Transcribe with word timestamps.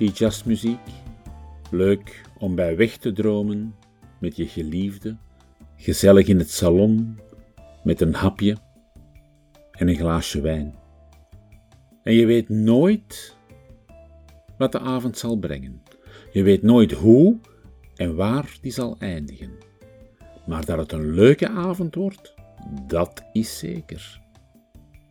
Die 0.00 0.10
jazzmuziek. 0.10 0.88
Leuk 1.70 2.22
om 2.38 2.54
bij 2.54 2.76
weg 2.76 2.96
te 2.96 3.12
dromen 3.12 3.74
met 4.20 4.36
je 4.36 4.46
geliefde, 4.46 5.16
gezellig 5.76 6.26
in 6.26 6.38
het 6.38 6.50
salon 6.50 7.18
met 7.84 8.00
een 8.00 8.14
hapje 8.14 8.56
en 9.72 9.88
een 9.88 9.96
glaasje 9.96 10.40
wijn. 10.40 10.74
En 12.02 12.14
je 12.14 12.26
weet 12.26 12.48
nooit 12.48 13.36
wat 14.58 14.72
de 14.72 14.78
avond 14.78 15.18
zal 15.18 15.36
brengen. 15.36 15.82
Je 16.32 16.42
weet 16.42 16.62
nooit 16.62 16.92
hoe 16.92 17.38
en 17.94 18.14
waar 18.16 18.58
die 18.60 18.72
zal 18.72 18.96
eindigen. 18.98 19.50
Maar 20.46 20.64
dat 20.64 20.78
het 20.78 20.92
een 20.92 21.10
leuke 21.10 21.48
avond 21.48 21.94
wordt, 21.94 22.34
dat 22.86 23.24
is 23.32 23.58
zeker. 23.58 24.20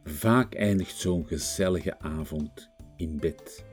Vaak 0.03 0.55
eindigt 0.55 0.97
zo'n 0.97 1.25
gezellige 1.25 1.99
avond 1.99 2.69
in 2.95 3.17
bed. 3.17 3.67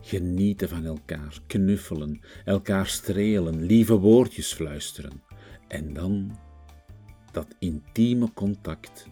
Genieten 0.00 0.68
van 0.68 0.84
elkaar, 0.84 1.40
knuffelen, 1.46 2.20
elkaar 2.44 2.86
strelen, 2.86 3.62
lieve 3.62 3.98
woordjes 3.98 4.52
fluisteren. 4.52 5.22
En 5.68 5.92
dan 5.92 6.38
dat 7.32 7.54
intieme 7.58 8.32
contact 8.32 9.06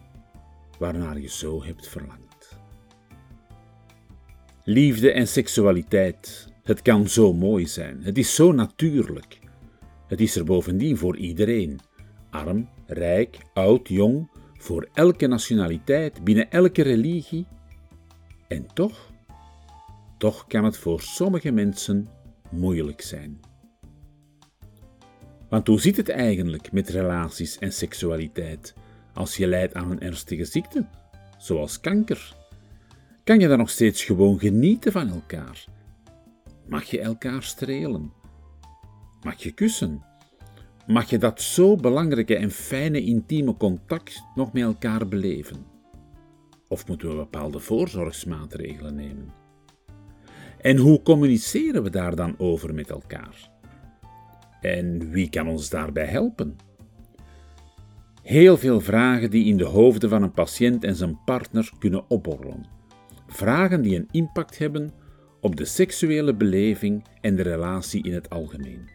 waarnaar 0.79 1.19
je 1.19 1.29
zo 1.29 1.63
hebt 1.63 1.87
verlangd. 1.87 2.57
Liefde 4.63 5.11
en 5.11 5.27
seksualiteit, 5.27 6.47
het 6.63 6.81
kan 6.81 7.07
zo 7.07 7.33
mooi 7.33 7.67
zijn, 7.67 8.03
het 8.03 8.17
is 8.17 8.35
zo 8.35 8.51
natuurlijk. 8.51 9.39
Het 10.07 10.21
is 10.21 10.35
er 10.35 10.45
bovendien 10.45 10.97
voor 10.97 11.17
iedereen, 11.17 11.79
arm, 12.29 12.69
rijk, 12.85 13.37
oud, 13.53 13.87
jong, 13.87 14.29
voor 14.57 14.89
elke 14.93 15.27
nationaliteit, 15.27 16.23
binnen 16.23 16.51
elke 16.51 16.81
religie. 16.81 17.47
En 18.47 18.65
toch 18.73 19.08
toch 20.19 20.47
kan 20.47 20.63
het 20.63 20.77
voor 20.77 21.01
sommige 21.01 21.51
mensen 21.51 22.09
moeilijk 22.51 23.01
zijn. 23.01 23.39
Want 25.49 25.67
hoe 25.67 25.79
zit 25.79 25.97
het 25.97 26.09
eigenlijk 26.09 26.71
met 26.71 26.89
relaties 26.89 27.57
en 27.57 27.73
seksualiteit 27.73 28.73
als 29.13 29.37
je 29.37 29.47
lijdt 29.47 29.73
aan 29.73 29.91
een 29.91 29.99
ernstige 29.99 30.45
ziekte, 30.45 30.85
zoals 31.37 31.79
kanker? 31.79 32.35
Kan 33.23 33.39
je 33.39 33.47
dan 33.47 33.57
nog 33.57 33.69
steeds 33.69 34.03
gewoon 34.03 34.39
genieten 34.39 34.91
van 34.91 35.09
elkaar? 35.09 35.65
Mag 36.67 36.83
je 36.83 36.99
elkaar 36.99 37.43
strelen? 37.43 38.13
Mag 39.21 39.43
je 39.43 39.51
kussen? 39.51 40.03
Mag 40.87 41.09
je 41.09 41.17
dat 41.17 41.41
zo 41.41 41.75
belangrijke 41.75 42.35
en 42.35 42.51
fijne 42.51 43.01
intieme 43.01 43.57
contact 43.57 44.23
nog 44.35 44.53
met 44.53 44.63
elkaar 44.63 45.07
beleven? 45.07 45.65
Of 46.67 46.87
moeten 46.87 47.09
we 47.09 47.15
bepaalde 47.15 47.59
voorzorgsmaatregelen 47.59 48.95
nemen? 48.95 49.38
En 50.61 50.77
hoe 50.77 51.01
communiceren 51.01 51.83
we 51.83 51.89
daar 51.89 52.15
dan 52.15 52.35
over 52.37 52.73
met 52.73 52.89
elkaar? 52.89 53.49
En 54.61 55.11
wie 55.11 55.29
kan 55.29 55.47
ons 55.47 55.69
daarbij 55.69 56.05
helpen? 56.05 56.57
Heel 58.21 58.57
veel 58.57 58.81
vragen 58.81 59.29
die 59.29 59.45
in 59.45 59.57
de 59.57 59.65
hoofden 59.65 60.09
van 60.09 60.23
een 60.23 60.31
patiënt 60.31 60.83
en 60.83 60.95
zijn 60.95 61.19
partner 61.25 61.71
kunnen 61.79 62.09
opborrelen. 62.09 62.65
Vragen 63.27 63.81
die 63.81 63.95
een 63.95 64.07
impact 64.11 64.57
hebben 64.57 64.91
op 65.41 65.55
de 65.55 65.65
seksuele 65.65 66.33
beleving 66.33 67.03
en 67.21 67.35
de 67.35 67.43
relatie 67.43 68.03
in 68.03 68.13
het 68.13 68.29
algemeen. 68.29 68.89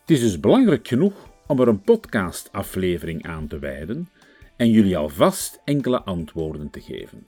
Het 0.00 0.10
is 0.10 0.20
dus 0.20 0.40
belangrijk 0.40 0.88
genoeg 0.88 1.30
om 1.46 1.60
er 1.60 1.68
een 1.68 1.80
podcastaflevering 1.80 3.26
aan 3.26 3.46
te 3.46 3.58
wijden 3.58 4.08
en 4.56 4.70
jullie 4.70 4.96
alvast 4.96 5.60
enkele 5.64 6.02
antwoorden 6.02 6.70
te 6.70 6.80
geven 6.80 7.26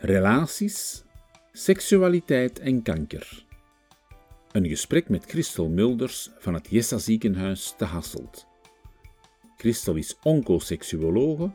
relaties, 0.00 1.04
seksualiteit 1.52 2.58
en 2.58 2.82
kanker. 2.82 3.46
Een 4.52 4.68
gesprek 4.68 5.08
met 5.08 5.24
Christel 5.24 5.68
Mulders 5.68 6.30
van 6.38 6.54
het 6.54 6.66
Jessa 6.70 6.98
ziekenhuis 6.98 7.74
te 7.76 7.84
Hasselt. 7.84 8.46
Christel 9.56 9.94
is 9.94 10.18
oncoseksuologe 10.22 11.50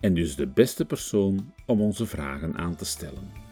en 0.00 0.14
dus 0.14 0.36
de 0.36 0.46
beste 0.46 0.84
persoon 0.84 1.54
om 1.66 1.80
onze 1.80 2.06
vragen 2.06 2.56
aan 2.56 2.76
te 2.76 2.84
stellen. 2.84 3.47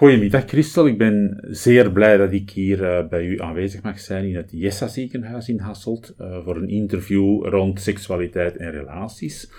Goedemiddag 0.00 0.44
Christel, 0.44 0.86
ik 0.86 0.98
ben 0.98 1.38
zeer 1.50 1.92
blij 1.92 2.16
dat 2.16 2.32
ik 2.32 2.50
hier 2.50 2.80
uh, 2.80 3.08
bij 3.08 3.24
u 3.24 3.40
aanwezig 3.40 3.82
mag 3.82 4.00
zijn 4.00 4.24
in 4.24 4.36
het 4.36 4.50
Jessa 4.52 4.88
ziekenhuis 4.88 5.48
in 5.48 5.58
Hasselt 5.58 6.14
uh, 6.20 6.44
voor 6.44 6.56
een 6.56 6.68
interview 6.68 7.46
rond 7.46 7.80
seksualiteit 7.80 8.56
en 8.56 8.70
relaties. 8.70 9.50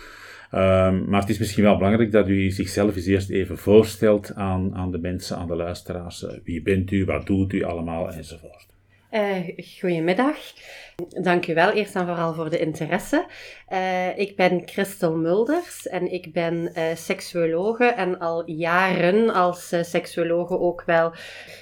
Uh, 0.54 0.60
maar 1.08 1.20
het 1.20 1.30
is 1.30 1.38
misschien 1.38 1.64
wel 1.64 1.78
belangrijk 1.78 2.12
dat 2.12 2.28
u 2.28 2.50
zichzelf 2.50 2.96
eens 2.96 3.06
eerst 3.06 3.30
even 3.30 3.58
voorstelt 3.58 4.36
aan, 4.36 4.76
aan 4.76 4.92
de 4.92 5.00
mensen, 5.00 5.38
aan 5.38 5.48
de 5.48 5.56
luisteraars. 5.56 6.26
Eh, 6.26 6.38
wie 6.44 6.62
bent 6.62 6.92
u, 6.92 7.06
wat 7.06 7.26
doet 7.26 7.54
u 7.54 7.64
allemaal 7.64 8.12
enzovoort. 8.12 8.68
Goedemiddag. 9.80 10.38
Dank 11.22 11.48
u 11.48 11.54
wel 11.54 11.72
eerst 11.72 11.96
en 11.96 12.06
vooral 12.06 12.34
voor 12.34 12.50
de 12.50 12.60
interesse. 12.60 13.26
Uh, 13.70 14.18
ik 14.18 14.36
ben 14.36 14.62
Christel 14.66 15.16
Mulders 15.16 15.88
en 15.88 16.12
ik 16.12 16.34
ben 16.34 16.72
uh, 16.78 16.84
seksuologe 16.96 17.86
en 17.86 18.20
al 18.20 18.50
jaren 18.50 19.34
als 19.34 19.74
uh, 19.74 19.84
seksuologe 19.84 20.60
ook 20.60 20.84
wel 20.86 21.14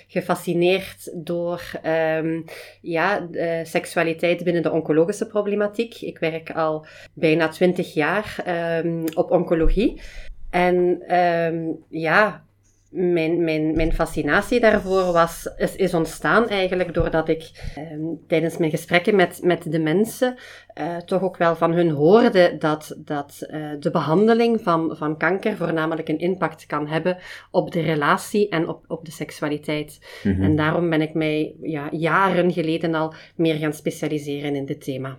gefascineerd 0.08 1.12
door 1.26 1.72
um, 1.86 2.46
ja, 2.82 3.28
seksualiteit 3.64 4.44
binnen 4.44 4.64
de 4.64 4.72
oncologische 4.72 5.28
problematiek. 5.28 6.02
Ik 6.02 6.20
werk 6.20 6.52
al 6.52 6.86
bijna 7.14 7.48
twintig 7.48 7.94
jaar 7.94 8.44
um, 8.84 9.04
op 9.14 9.32
oncologie. 9.32 10.02
En 10.50 10.76
um, 11.18 11.86
ja, 11.90 12.44
mijn, 12.90 13.44
mijn, 13.44 13.76
mijn 13.76 13.94
fascinatie 13.94 14.60
daarvoor 14.60 15.12
was, 15.12 15.50
is, 15.58 15.76
is 15.76 15.94
ontstaan 15.94 16.48
eigenlijk 16.48 16.94
doordat 16.94 17.30
ik 17.30 17.72
eh, 17.76 17.84
tijdens 18.28 18.58
mijn 18.58 18.72
gesprekken 18.72 19.16
met, 19.16 19.40
met 19.44 19.72
de 19.72 19.80
mensen 19.80 20.36
eh, 20.74 20.98
toch 20.98 21.22
ook 21.22 21.38
wel 21.38 21.56
van 21.56 21.72
hun 21.72 21.90
hoorde 21.90 22.56
dat, 22.60 22.96
dat 22.98 23.48
uh, 23.52 23.72
de 23.80 23.92
behandeling 23.92 24.62
van, 24.62 24.96
van 24.98 25.18
kanker 25.18 25.56
voornamelijk 25.56 26.08
een 26.08 26.20
impact 26.20 26.66
kan 26.66 26.88
hebben 26.88 27.18
op 27.52 27.72
de 27.72 27.82
relatie 27.82 28.50
en 28.50 28.68
op, 28.68 28.84
op 28.88 29.06
de 29.06 29.12
seksualiteit. 29.12 30.22
Mhm. 30.24 30.42
En 30.42 30.56
daarom 30.56 30.90
ben 30.90 31.02
ik 31.02 31.14
mij 31.14 31.56
ja, 31.62 31.88
jaren 31.92 32.52
geleden 32.52 32.94
al 32.94 33.14
meer 33.36 33.56
gaan 33.56 33.74
specialiseren 33.74 34.56
in 34.56 34.66
dit 34.66 34.84
thema. 34.84 35.18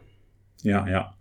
Ja, 0.56 0.87
ja. 0.87 1.14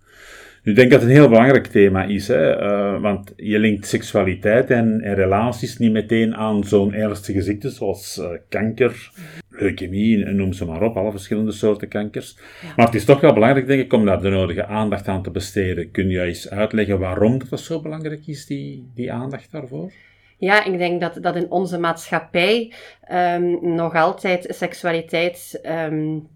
Nu 0.69 0.75
denk 0.75 0.87
ik 0.87 0.93
dat 0.93 1.01
het 1.01 1.09
een 1.09 1.15
heel 1.15 1.29
belangrijk 1.29 1.67
thema 1.67 2.03
is, 2.03 2.27
hè? 2.27 2.61
Uh, 2.61 3.01
want 3.01 3.33
je 3.35 3.59
linkt 3.59 3.87
seksualiteit 3.87 4.69
en, 4.69 5.01
en, 5.01 5.15
relaties 5.15 5.77
niet 5.77 5.91
meteen 5.91 6.35
aan 6.35 6.63
zo'n 6.63 6.93
ernstige 6.93 7.41
ziekte 7.41 7.69
zoals 7.69 8.17
uh, 8.17 8.29
kanker, 8.49 9.11
leukemie, 9.49 10.25
noem 10.25 10.53
ze 10.53 10.65
maar 10.65 10.81
op, 10.81 10.97
alle 10.97 11.11
verschillende 11.11 11.51
soorten 11.51 11.87
kankers. 11.87 12.37
Maar 12.75 12.85
het 12.85 12.95
is 12.95 13.05
toch 13.05 13.21
wel 13.21 13.33
belangrijk, 13.33 13.67
denk 13.67 13.81
ik, 13.81 13.93
om 13.93 14.05
daar 14.05 14.21
de 14.21 14.29
nodige 14.29 14.65
aandacht 14.65 15.07
aan 15.07 15.23
te 15.23 15.31
besteden. 15.31 15.91
Kun 15.91 16.09
je 16.09 16.21
eens 16.21 16.49
uitleggen 16.49 16.99
waarom 16.99 17.41
dat 17.49 17.59
zo 17.59 17.81
belangrijk 17.81 18.27
is, 18.27 18.45
die, 18.45 18.91
die 18.95 19.11
aandacht 19.11 19.51
daarvoor? 19.51 19.91
Ja, 20.37 20.65
ik 20.65 20.77
denk 20.77 21.01
dat, 21.01 21.17
dat 21.21 21.35
in 21.35 21.51
onze 21.51 21.79
maatschappij 21.79 22.73
um, 23.11 23.75
nog 23.75 23.95
altijd 23.95 24.45
seksualiteit 24.49 25.61
um, 25.65 26.27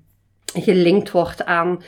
gelinkt 0.54 1.12
wordt 1.12 1.46
aan 1.46 1.80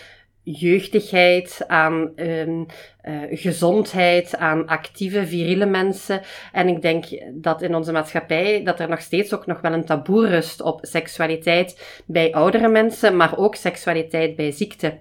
jeugdigheid, 0.46 1.64
aan 1.68 2.12
um, 2.16 2.66
uh, 3.04 3.22
gezondheid, 3.30 4.38
aan 4.38 4.68
actieve, 4.68 5.28
viriele 5.28 5.66
mensen. 5.66 6.22
En 6.52 6.68
ik 6.68 6.82
denk 6.82 7.06
dat 7.34 7.62
in 7.62 7.76
onze 7.76 7.92
maatschappij 7.92 8.64
dat 8.64 8.80
er 8.80 8.90
nog 8.90 9.02
steeds 9.02 9.34
ook 9.34 9.46
nog 9.46 9.62
wel 9.62 9.74
een 9.74 9.86
taboe 9.86 10.28
rust 10.28 10.62
op 10.62 10.80
seksualiteit 10.82 12.02
bij 12.06 12.34
oudere 12.34 12.68
mensen, 12.68 13.18
maar 13.18 13.38
ook 13.38 13.56
seksualiteit 13.56 14.36
bij 14.36 14.52
ziekte. 14.52 14.98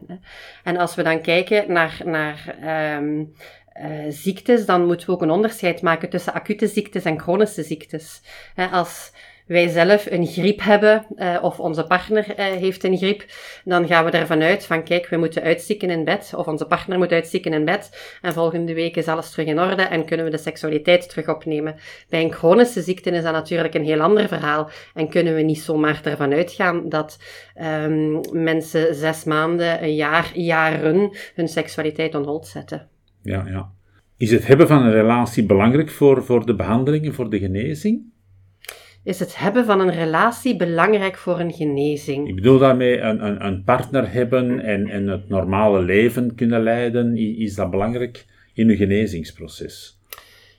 En 0.64 0.76
als 0.76 0.94
we 0.94 1.02
dan 1.02 1.20
kijken 1.20 1.72
naar, 1.72 2.00
naar 2.04 2.56
um, 2.98 3.34
ziektes, 4.08 4.66
dan 4.66 4.86
moeten 4.86 5.06
we 5.06 5.12
ook 5.12 5.22
een 5.22 5.30
onderscheid 5.30 5.82
maken 5.82 6.08
tussen 6.08 6.32
acute 6.32 6.66
ziektes 6.66 7.04
en 7.04 7.20
chronische 7.20 7.62
ziektes. 7.62 8.22
Als 8.72 9.12
wij 9.46 9.68
zelf 9.68 10.06
een 10.10 10.26
griep 10.26 10.60
hebben, 10.62 11.06
uh, 11.16 11.38
of 11.42 11.60
onze 11.60 11.84
partner 11.84 12.26
uh, 12.28 12.44
heeft 12.44 12.84
een 12.84 12.96
griep, 12.96 13.24
dan 13.64 13.86
gaan 13.86 14.04
we 14.04 14.10
ervan 14.10 14.42
uit 14.42 14.66
van 14.66 14.84
kijk, 14.84 15.08
we 15.08 15.16
moeten 15.16 15.42
uitzieken 15.42 15.90
in 15.90 16.04
bed, 16.04 16.32
of 16.36 16.46
onze 16.46 16.66
partner 16.66 16.98
moet 16.98 17.12
uitzieken 17.12 17.52
in 17.52 17.64
bed, 17.64 18.16
en 18.22 18.32
volgende 18.32 18.74
week 18.74 18.96
is 18.96 19.08
alles 19.08 19.30
terug 19.30 19.46
in 19.46 19.60
orde 19.60 19.82
en 19.82 20.04
kunnen 20.04 20.24
we 20.24 20.30
de 20.30 20.38
seksualiteit 20.38 21.08
terug 21.08 21.28
opnemen. 21.28 21.74
Bij 22.08 22.22
een 22.22 22.32
chronische 22.32 22.80
ziekte 22.80 23.10
is 23.10 23.22
dat 23.22 23.32
natuurlijk 23.32 23.74
een 23.74 23.84
heel 23.84 24.00
ander 24.00 24.28
verhaal, 24.28 24.70
en 24.94 25.08
kunnen 25.08 25.34
we 25.34 25.42
niet 25.42 25.60
zomaar 25.60 26.00
ervan 26.04 26.32
uitgaan 26.32 26.88
dat 26.88 27.18
um, 27.62 28.20
mensen 28.32 28.94
zes 28.94 29.24
maanden, 29.24 29.82
een 29.82 29.94
jaar, 29.94 30.30
jaren 30.34 31.10
hun 31.34 31.48
seksualiteit 31.48 32.14
on 32.14 32.24
hold 32.24 32.46
zetten. 32.46 32.88
Ja, 33.22 33.44
ja. 33.46 33.72
Is 34.16 34.30
het 34.30 34.46
hebben 34.46 34.66
van 34.66 34.82
een 34.82 34.92
relatie 34.92 35.46
belangrijk 35.46 35.90
voor, 35.90 36.24
voor 36.24 36.46
de 36.46 36.54
behandeling 36.54 37.04
en 37.04 37.14
voor 37.14 37.30
de 37.30 37.38
genezing? 37.38 38.12
Is 39.04 39.18
het 39.18 39.38
hebben 39.38 39.64
van 39.64 39.80
een 39.80 39.92
relatie 39.92 40.56
belangrijk 40.56 41.16
voor 41.16 41.40
een 41.40 41.52
genezing. 41.52 42.28
Ik 42.28 42.34
bedoel 42.34 42.58
daarmee 42.58 43.00
een, 43.00 43.26
een, 43.26 43.46
een 43.46 43.64
partner 43.64 44.12
hebben 44.12 44.60
en, 44.60 45.08
het 45.08 45.28
normale 45.28 45.82
leven 45.82 46.34
kunnen 46.34 46.62
leiden. 46.62 47.16
Is 47.16 47.54
dat 47.54 47.70
belangrijk 47.70 48.26
in 48.54 48.68
uw 48.68 48.76
genezingsproces? 48.76 49.98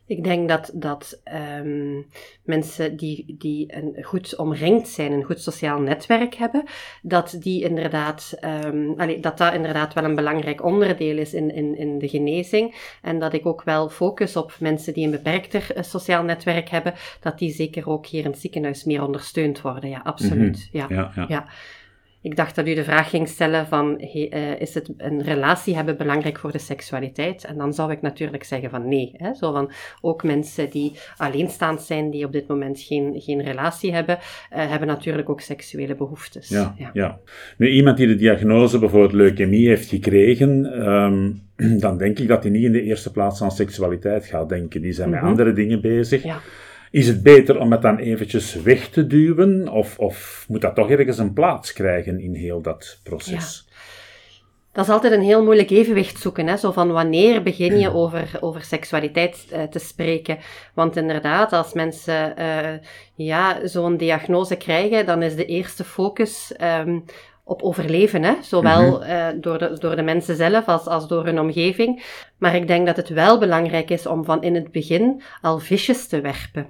Ik 0.08 0.24
denk 0.24 0.50
dat, 0.50 0.72
dat 0.74 1.22
um, 1.58 2.06
mensen 2.44 2.98
die, 2.98 3.36
die 3.38 3.76
een 3.76 4.04
goed 4.04 4.36
omringd 4.36 4.88
zijn, 4.88 5.12
een 5.12 5.24
goed 5.24 5.42
sociaal 5.42 5.80
netwerk 5.80 6.36
hebben, 6.36 6.64
dat 7.02 7.38
die 7.40 7.64
inderdaad, 7.64 8.38
um, 8.66 8.94
allee, 8.98 9.20
dat 9.20 9.38
dat 9.38 9.54
inderdaad 9.54 9.94
wel 9.94 10.04
een 10.04 10.16
belangrijk 10.16 10.64
onderdeel 10.64 11.18
is 11.18 11.34
in, 11.34 11.54
in, 11.54 11.78
in 11.78 12.00
de 12.00 12.08
genezing. 12.08 12.98
En 13.02 13.20
dat 13.20 13.34
ik 13.34 13.46
ook 13.46 13.64
wel 13.64 13.90
focus 13.90 14.36
op 14.36 14.56
mensen 14.60 14.94
die 14.94 15.06
een 15.06 15.12
beperkter 15.12 15.78
uh, 15.78 15.84
sociaal 15.84 16.24
netwerk 16.24 16.70
hebben, 16.70 16.94
dat 17.20 17.40
die 17.40 17.52
zeker 17.52 17.90
ook 17.90 18.06
hier 18.06 18.24
in 18.24 18.32
het 18.32 18.40
ziekenhuis 18.40 18.84
meer 18.84 19.04
ondersteund 19.04 19.62
worden. 19.62 19.90
Ja, 19.90 20.02
absoluut. 20.04 20.70
Mm 20.72 20.80
-hmm. 20.82 20.96
ja, 20.96 21.12
ja. 21.16 21.26
ja. 21.28 21.46
Ik 22.26 22.36
dacht 22.36 22.56
dat 22.56 22.68
u 22.68 22.74
de 22.74 22.84
vraag 22.84 23.10
ging 23.10 23.28
stellen 23.28 23.68
van, 23.68 24.02
uh, 24.16 24.62
is 24.62 24.74
het 24.74 24.90
een 24.98 25.22
relatie 25.24 25.76
hebben 25.76 25.98
belangrijk 25.98 26.40
voor 26.40 26.52
de 26.52 26.58
seksualiteit? 26.58 27.44
En 27.44 27.58
dan 27.58 27.74
zou 27.74 27.92
ik 27.92 28.02
natuurlijk 28.02 28.44
zeggen 28.44 28.70
van 28.70 28.88
nee. 28.88 29.12
Hè? 29.14 29.34
Zo 29.34 29.52
van, 29.52 29.72
ook 30.02 30.24
mensen 30.24 30.70
die 30.70 30.94
alleenstaand 31.18 31.82
zijn, 31.82 32.10
die 32.10 32.26
op 32.26 32.32
dit 32.32 32.48
moment 32.48 32.80
geen, 32.80 33.22
geen 33.22 33.44
relatie 33.44 33.94
hebben, 33.94 34.18
uh, 34.18 34.70
hebben 34.70 34.88
natuurlijk 34.88 35.30
ook 35.30 35.42
seksuele 35.42 35.96
behoeftes. 35.96 36.50
Ja, 36.50 36.76
ja, 36.78 36.90
ja. 36.94 37.20
Nu, 37.58 37.70
iemand 37.70 37.98
die 37.98 38.08
de 38.08 38.16
diagnose 38.16 38.80
bijvoorbeeld 38.80 39.14
leukemie 39.14 39.68
heeft 39.68 39.90
gekregen, 39.90 40.82
um, 40.90 41.42
dan 41.86 41.98
denk 41.98 42.20
ik 42.20 42.28
dat 42.28 42.44
hij 42.44 42.52
niet 42.52 42.64
in 42.64 42.72
de 42.72 42.84
eerste 42.84 43.12
plaats 43.12 43.42
aan 43.42 43.52
seksualiteit 43.52 44.26
gaat 44.26 44.50
denken. 44.50 44.82
Die 44.82 44.92
zijn 44.92 45.10
met 45.10 45.20
mm 45.20 45.24
-hmm. 45.24 45.32
andere 45.32 45.54
dingen 45.54 45.82
bezig. 45.82 46.24
Ja. 46.24 46.40
Is 46.92 47.08
het 47.08 47.24
beter 47.24 47.60
om 47.60 47.72
het 47.72 47.82
dan 47.82 47.98
eventjes 47.98 48.54
weg 48.54 48.90
te 48.90 49.08
duwen? 49.08 49.68
Of, 49.70 50.00
of 50.00 50.46
moet 50.48 50.62
dat 50.62 50.76
toch 50.76 50.90
ergens 50.90 51.18
een 51.18 51.34
plaats 51.34 51.74
krijgen 51.74 52.20
in 52.20 52.34
heel 52.34 52.62
dat 52.62 53.00
proces? 53.04 53.66
Ja. 53.68 53.74
Dat 54.72 54.86
is 54.86 54.92
altijd 54.92 55.14
een 55.14 55.22
heel 55.22 55.44
moeilijk 55.44 55.70
evenwicht 55.70 56.20
zoeken. 56.20 56.48
Hè? 56.48 56.58
Zo 56.58 56.72
van 56.72 56.92
wanneer 56.92 57.44
begin 57.44 57.80
je 57.80 57.94
over, 57.94 58.38
over 58.40 58.62
seksualiteit 58.62 59.48
uh, 59.54 59.64
te 59.64 59.80
spreken? 59.80 60.38
Want 60.74 60.96
inderdaad, 60.96 61.54
als 61.54 61.74
mensen 61.74 62.34
uh, 62.40 62.74
ja, 63.16 63.68
zo'n 63.68 63.98
diagnose 63.98 64.56
krijgen, 64.56 65.06
dan 65.06 65.22
is 65.24 65.36
de 65.36 65.46
eerste 65.46 65.84
focus 65.84 66.56
um, 66.62 67.04
op 67.44 67.62
overleven. 67.62 68.24
Hè? 68.24 68.34
Zowel 68.42 68.82
mm 68.82 69.02
-hmm. 69.02 69.12
uh, 69.12 69.28
door, 69.42 69.58
de, 69.58 69.78
door 69.80 69.96
de 69.96 70.02
mensen 70.02 70.36
zelf 70.36 70.68
als, 70.68 70.86
als 70.86 71.08
door 71.08 71.26
hun 71.26 71.40
omgeving. 71.40 72.04
Maar 72.46 72.56
ik 72.56 72.68
denk 72.68 72.86
dat 72.86 72.96
het 72.96 73.10
wel 73.10 73.40
belangrijk 73.40 73.90
is 73.90 74.06
om 74.06 74.26
van 74.26 74.44
in 74.44 74.56
het 74.56 74.72
begin 74.72 75.22
al 75.42 75.60
visjes 75.60 76.08
te 76.08 76.22
werpen. 76.22 76.68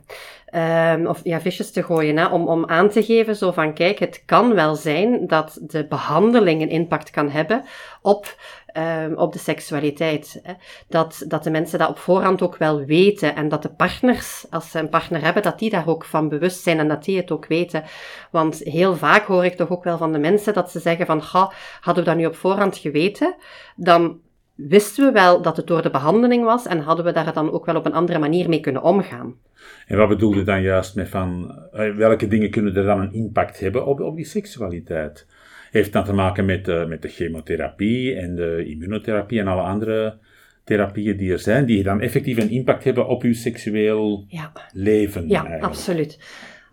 Um, 0.95 1.07
of 1.07 1.19
ja, 1.23 1.41
visjes 1.41 1.71
te 1.71 1.83
gooien, 1.83 2.17
hè? 2.17 2.25
Om, 2.25 2.47
om 2.47 2.65
aan 2.65 2.89
te 2.89 3.03
geven 3.03 3.35
zo 3.35 3.51
van 3.51 3.73
kijk, 3.73 3.99
het 3.99 4.23
kan 4.25 4.53
wel 4.53 4.75
zijn 4.75 5.27
dat 5.27 5.59
de 5.61 5.87
behandeling 5.87 6.61
een 6.61 6.69
impact 6.69 7.09
kan 7.09 7.29
hebben 7.29 7.63
op 8.01 8.35
um, 8.77 9.17
op 9.17 9.33
de 9.33 9.39
seksualiteit. 9.39 10.39
Hè. 10.43 10.53
Dat, 10.87 11.23
dat 11.27 11.43
de 11.43 11.51
mensen 11.51 11.79
dat 11.79 11.89
op 11.89 11.97
voorhand 11.97 12.41
ook 12.41 12.57
wel 12.57 12.85
weten 12.85 13.35
en 13.35 13.49
dat 13.49 13.61
de 13.61 13.73
partners, 13.73 14.45
als 14.49 14.71
ze 14.71 14.79
een 14.79 14.89
partner 14.89 15.23
hebben, 15.23 15.43
dat 15.43 15.59
die 15.59 15.69
daar 15.69 15.87
ook 15.87 16.05
van 16.05 16.29
bewust 16.29 16.63
zijn 16.63 16.79
en 16.79 16.87
dat 16.87 17.03
die 17.03 17.17
het 17.17 17.31
ook 17.31 17.45
weten. 17.45 17.83
Want 18.31 18.57
heel 18.63 18.95
vaak 18.95 19.25
hoor 19.25 19.45
ik 19.45 19.55
toch 19.55 19.69
ook 19.69 19.83
wel 19.83 19.97
van 19.97 20.11
de 20.11 20.19
mensen 20.19 20.53
dat 20.53 20.71
ze 20.71 20.79
zeggen 20.79 21.05
van, 21.05 21.23
ga, 21.23 21.51
hadden 21.81 22.03
we 22.03 22.09
dat 22.09 22.19
nu 22.19 22.25
op 22.25 22.35
voorhand 22.35 22.77
geweten, 22.77 23.35
dan 23.75 24.23
wisten 24.55 25.05
we 25.05 25.11
wel 25.11 25.41
dat 25.41 25.57
het 25.57 25.67
door 25.67 25.81
de 25.81 25.89
behandeling 25.89 26.43
was 26.43 26.65
en 26.65 26.79
hadden 26.79 27.05
we 27.05 27.11
daar 27.11 27.33
dan 27.33 27.51
ook 27.51 27.65
wel 27.65 27.75
op 27.75 27.85
een 27.85 27.93
andere 27.93 28.19
manier 28.19 28.49
mee 28.49 28.59
kunnen 28.59 28.83
omgaan. 28.83 29.35
En 29.87 29.97
wat 29.97 30.09
bedoelde 30.09 30.43
dan 30.43 30.61
juist 30.61 30.95
met 30.95 31.09
van, 31.09 31.59
eh, 31.71 31.95
welke 31.95 32.27
dingen 32.27 32.49
kunnen 32.49 32.75
er 32.75 32.83
dan 32.83 32.99
een 32.99 33.13
impact 33.13 33.59
hebben 33.59 33.85
op, 33.85 33.99
op 33.99 34.15
die 34.15 34.25
seksualiteit? 34.25 35.25
heeft 35.75 35.93
dan 35.93 36.03
te 36.03 36.13
maken 36.13 36.45
met, 36.45 36.67
uh, 36.67 36.85
met 36.85 37.01
de 37.01 37.07
chemotherapie 37.07 38.15
en 38.15 38.35
de 38.35 38.65
immunotherapie 38.67 39.39
en 39.39 39.47
alle 39.47 39.61
andere 39.61 40.17
therapieën 40.63 41.17
die 41.17 41.31
er 41.31 41.39
zijn, 41.39 41.65
die 41.65 41.83
dan 41.83 42.01
effectief 42.01 42.37
een 42.37 42.49
impact 42.49 42.83
hebben 42.83 43.07
op 43.07 43.23
uw 43.23 43.33
seksueel 43.33 44.25
ja. 44.27 44.51
leven. 44.71 45.27
Ja, 45.27 45.57
absoluut. 45.59 46.19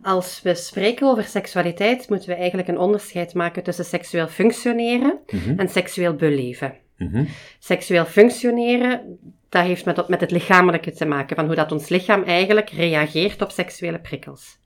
Als 0.03 0.43
we 0.43 0.55
spreken 0.55 1.07
over 1.07 1.25
seksualiteit, 1.25 2.09
moeten 2.09 2.29
we 2.29 2.35
eigenlijk 2.35 2.69
een 2.69 2.79
onderscheid 2.79 3.35
maken 3.35 3.63
tussen 3.63 3.85
seksueel 3.85 4.29
functioneren 4.29 5.19
mm 5.27 5.39
-hmm. 5.39 5.59
en 5.59 5.69
seksueel 5.69 6.15
beleven. 6.15 6.75
Mm 7.03 7.13
-hmm. 7.13 7.29
Seksueel 7.59 8.05
functioneren, 8.05 9.19
dat 9.49 9.65
heeft 9.65 9.85
met, 9.85 10.09
met 10.09 10.21
het 10.21 10.31
lichamelijke 10.31 10.93
te 10.93 11.05
maken, 11.05 11.37
van 11.37 11.47
hoe 11.47 11.55
dat 11.55 11.73
ons 11.73 11.89
lichaam 11.89 12.23
eigenlijk 12.23 12.71
reageert 12.71 13.43
op 13.43 13.51
seksuele 13.51 14.01
prikkels. 14.01 14.61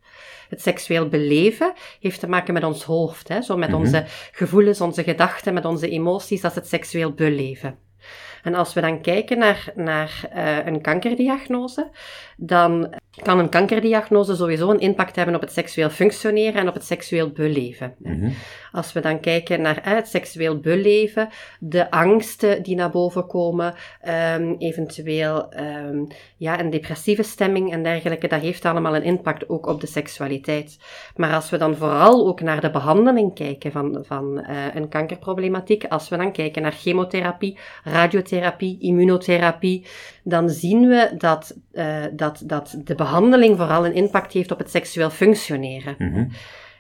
Het 0.49 0.63
seksueel 0.63 1.09
beleven 1.09 1.73
heeft 2.01 2.21
te 2.21 2.29
maken 2.29 2.55
met 2.55 2.65
ons 2.65 2.83
hoofd, 2.83 3.29
hè? 3.29 3.43
zo 3.43 3.57
met 3.57 3.69
mm 3.69 3.75
-hmm. 3.75 3.85
onze 3.85 4.05
gevoelens, 4.33 4.81
onze 4.81 5.03
gedachten, 5.03 5.55
met 5.55 5.65
onze 5.65 5.89
emoties, 5.89 6.41
dat 6.41 6.51
is 6.51 6.57
het 6.57 6.69
seksueel 6.69 7.13
beleven. 7.13 7.79
En 8.43 8.55
als 8.55 8.75
we 8.75 8.81
dan 8.81 9.01
kijken 9.01 9.39
naar, 9.39 9.73
naar 9.75 10.31
uh, 10.37 10.67
een 10.67 10.81
kankerdiagnose, 10.81 11.91
dan 12.37 12.95
kan 13.23 13.39
een 13.39 13.49
kankerdiagnose 13.49 14.37
sowieso 14.37 14.71
een 14.71 14.81
impact 14.81 15.17
hebben 15.17 15.35
op 15.35 15.41
het 15.41 15.53
seksueel 15.53 15.91
functioneren 15.91 16.61
en 16.61 16.69
op 16.69 16.75
het 16.75 16.85
seksueel 16.85 17.31
beleven. 17.31 17.95
Mm 17.99 18.21
-hmm. 18.21 18.33
Als 18.73 18.93
we 18.93 19.01
dan 19.01 19.21
kijken 19.21 19.61
naar 19.61 19.81
het 19.83 20.09
seksueel 20.09 20.61
beleven, 20.61 21.29
de 21.61 21.91
angsten 21.91 22.63
die 22.63 22.77
naar 22.77 22.91
boven 22.91 23.27
komen, 23.27 23.75
um, 24.35 24.57
eventueel 24.59 25.55
um, 25.59 26.07
ja, 26.37 26.61
een 26.61 26.71
depressieve 26.71 27.23
stemming 27.23 27.73
en 27.73 27.83
dergelijke, 27.83 28.29
dat 28.29 28.41
heeft 28.41 28.65
allemaal 28.65 28.97
een 28.97 29.03
impact 29.03 29.49
ook 29.49 29.67
op 29.67 29.81
de 29.81 29.87
seksualiteit. 29.87 30.79
Maar 31.17 31.35
als 31.35 31.51
we 31.51 31.57
dan 31.57 31.77
vooral 31.77 32.27
ook 32.27 32.41
naar 32.41 32.61
de 32.61 32.71
behandeling 32.71 33.35
kijken 33.35 33.73
van, 33.73 34.05
van 34.07 34.45
uh, 34.51 34.75
een 34.75 34.89
kankerproblematiek, 34.89 35.85
als 35.85 36.09
we 36.09 36.17
dan 36.17 36.33
kijken 36.33 36.63
naar 36.63 36.73
chemotherapie, 36.73 37.59
radiotherapie, 37.85 38.79
immunotherapie, 38.81 39.87
dan 40.23 40.49
zien 40.49 40.89
we 40.89 41.15
dat, 41.19 41.57
uh, 41.73 42.05
dat, 42.13 42.43
dat 42.45 42.77
de 42.85 42.95
behandeling 42.95 43.06
vooral 43.57 43.87
een 43.87 43.95
impact 43.95 44.33
heeft 44.33 44.51
op 44.53 44.59
het 44.59 44.71
seksueel 44.71 45.11
functioneren. 45.11 45.95
-hmm. 45.99 46.29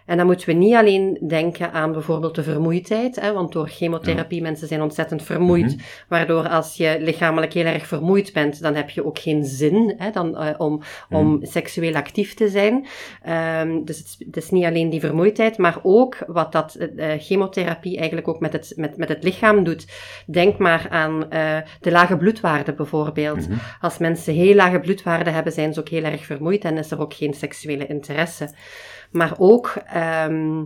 En 0.06 0.16
dan 0.16 0.26
moeten 0.26 0.46
we 0.48 0.52
niet 0.54 0.74
alleen 0.74 1.18
denken 1.28 1.72
aan 1.72 1.92
bijvoorbeeld 1.92 2.34
de 2.34 2.42
vermoeidheid, 2.42 3.20
hè, 3.20 3.32
want 3.32 3.52
door 3.52 3.68
chemotherapie 3.68 4.42
mensen 4.42 4.68
zijn 4.68 4.82
ontzettend 4.82 5.22
vermoeid, 5.22 5.64
Mhm. 5.76 5.84
waardoor 6.08 6.48
als 6.48 6.76
je 6.76 6.96
lichamelijk 7.00 7.52
heel 7.52 7.64
erg 7.64 7.86
vermoeid 7.86 8.32
bent, 8.32 8.62
dan 8.62 8.74
heb 8.74 8.90
je 8.90 9.04
ook 9.06 9.18
geen 9.18 9.44
zin 9.44 9.94
hè, 9.98 10.10
dan, 10.10 10.36
eh, 10.36 10.54
om, 10.58 10.82
om 11.10 11.26
Mhm. 11.34 11.44
seksueel 11.46 11.94
actief 11.94 12.34
te 12.34 12.48
zijn. 12.48 12.86
Ehm, 13.22 13.84
dus 13.84 13.98
het, 13.98 14.06
is- 14.06 14.16
het 14.26 14.36
is 14.36 14.50
niet 14.50 14.64
alleen 14.64 14.90
die 14.90 15.00
vermoeidheid, 15.00 15.58
maar 15.58 15.76
ook 15.82 16.16
wat 16.26 16.52
dat 16.52 16.74
eh, 16.74 17.08
chemotherapie 17.18 17.96
eigenlijk 17.96 18.28
ook 18.28 18.40
met 18.40 18.52
het, 18.52 18.72
met, 18.76 18.96
met 18.96 19.08
het 19.08 19.22
lichaam 19.22 19.64
doet. 19.64 19.86
Denk 20.26 20.58
maar 20.58 20.86
aan 20.90 21.30
eh, 21.30 21.56
de 21.80 21.90
lage 21.90 22.16
bloedwaarden 22.16 22.76
bijvoorbeeld. 22.76 23.48
Mhm. 23.48 23.58
Als 23.80 23.98
mensen 23.98 24.34
heel 24.34 24.54
lage 24.54 24.80
bloedwaarden 24.80 25.32
hebben, 25.32 25.52
zijn 25.52 25.74
ze 25.74 25.80
ook 25.80 25.88
heel 25.88 26.04
erg 26.04 26.24
vermoeid 26.24 26.64
en 26.64 26.76
is 26.78 26.90
er 26.90 27.00
ook 27.00 27.14
geen 27.14 27.34
seksuele 27.34 27.86
interesse. 27.86 28.48
Maar 29.16 29.34
ook 29.38 29.74
ehm, 29.86 30.64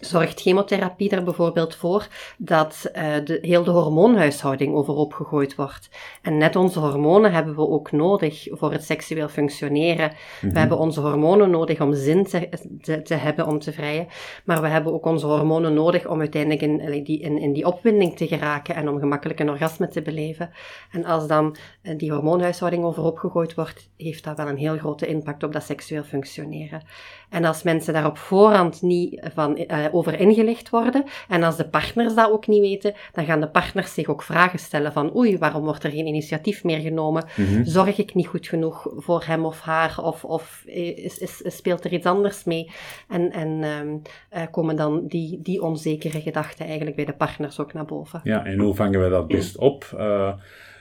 zorgt 0.00 0.40
chemotherapie 0.40 1.10
er 1.10 1.24
bijvoorbeeld 1.24 1.74
voor 1.74 2.06
dat 2.38 2.90
eh, 2.92 3.14
de, 3.24 3.38
heel 3.42 3.64
de 3.64 3.70
hormoonhuishouding 3.70 4.74
overhoop 4.74 5.12
gegooid 5.12 5.54
wordt. 5.54 5.88
En 6.22 6.38
net 6.38 6.56
onze 6.56 6.78
hormonen 6.78 7.32
hebben 7.32 7.54
we 7.54 7.68
ook 7.68 7.92
nodig 7.92 8.46
voor 8.50 8.72
het 8.72 8.84
seksueel 8.84 9.28
functioneren. 9.28 10.12
Mhm. 10.40 10.52
We 10.52 10.58
hebben 10.58 10.78
onze 10.78 11.00
hormonen 11.00 11.50
nodig 11.50 11.80
om 11.80 11.94
zin 11.94 12.24
te, 12.24 12.48
te, 12.80 13.02
te 13.02 13.14
hebben 13.14 13.46
om 13.46 13.58
te 13.58 13.72
vrijen, 13.72 14.06
maar 14.44 14.62
we 14.62 14.68
hebben 14.68 14.92
ook 14.92 15.06
onze 15.06 15.26
hormonen 15.26 15.74
nodig 15.74 16.06
om 16.06 16.20
uiteindelijk 16.20 16.62
in, 16.62 17.04
die, 17.04 17.20
in, 17.20 17.38
in 17.38 17.52
die 17.52 17.66
opwinding 17.66 18.16
te 18.16 18.26
geraken 18.26 18.74
en 18.74 18.88
om 18.88 18.98
gemakkelijk 18.98 19.40
een 19.40 19.50
orgasme 19.50 19.88
te 19.88 20.02
beleven. 20.02 20.50
En 20.90 21.04
als 21.04 21.26
dan 21.26 21.56
eh, 21.82 21.98
die 21.98 22.12
hormoonhuishouding 22.12 22.84
overhoop 22.84 23.18
gegooid 23.18 23.54
wordt, 23.54 23.88
heeft 23.96 24.24
dat 24.24 24.36
wel 24.36 24.48
een 24.48 24.56
heel 24.56 24.76
grote 24.76 25.06
impact 25.06 25.42
op 25.42 25.52
dat 25.52 25.62
seksueel 25.62 26.02
functioneren. 26.02 26.82
En 27.30 27.44
als 27.44 27.62
mensen 27.62 27.92
daar 27.92 28.06
op 28.06 28.18
voorhand 28.18 28.82
niet 28.82 29.20
van, 29.34 29.56
eh, 29.86 29.94
over 29.94 30.20
ingelicht 30.20 30.70
worden, 30.70 31.04
en 31.28 31.42
als 31.42 31.56
de 31.56 31.68
partners 31.68 32.14
dat 32.14 32.30
ook 32.30 32.46
niet 32.46 32.60
weten, 32.60 32.94
dan 33.12 33.24
gaan 33.24 33.40
de 33.40 33.48
partners 33.48 33.94
zich 33.94 34.06
ook 34.06 34.22
vragen 34.22 34.58
stellen 34.58 34.92
van 34.92 35.16
oei, 35.16 35.38
waarom 35.38 35.64
wordt 35.64 35.84
er 35.84 35.90
geen 35.90 36.06
initiatief 36.06 36.64
meer 36.64 36.80
genomen? 36.80 37.24
Mhm. 37.36 37.64
Zorg 37.64 37.98
ik 37.98 38.14
niet 38.14 38.26
goed 38.26 38.46
genoeg 38.46 38.88
voor 38.96 39.24
hem 39.26 39.44
of 39.44 39.60
haar? 39.60 39.98
Of, 40.02 40.24
of 40.24 40.62
is, 40.66 41.18
is, 41.18 41.42
speelt 41.44 41.84
er 41.84 41.92
iets 41.92 42.06
anders 42.06 42.44
mee? 42.44 42.70
En, 43.08 43.32
en 43.32 43.62
ehm, 43.62 43.96
eh, 44.28 44.42
komen 44.50 44.76
dan 44.76 45.06
die, 45.06 45.40
die 45.42 45.62
onzekere 45.62 46.20
gedachten 46.20 46.66
eigenlijk 46.66 46.96
bij 46.96 47.04
de 47.04 47.12
partners 47.12 47.60
ook 47.60 47.72
naar 47.72 47.84
boven? 47.84 48.20
Ja, 48.24 48.44
en 48.44 48.58
hoe 48.58 48.74
vangen 48.74 49.02
we 49.02 49.08
dat 49.08 49.26
best 49.26 49.58
op? 49.58 49.94
Eh, 49.96 50.32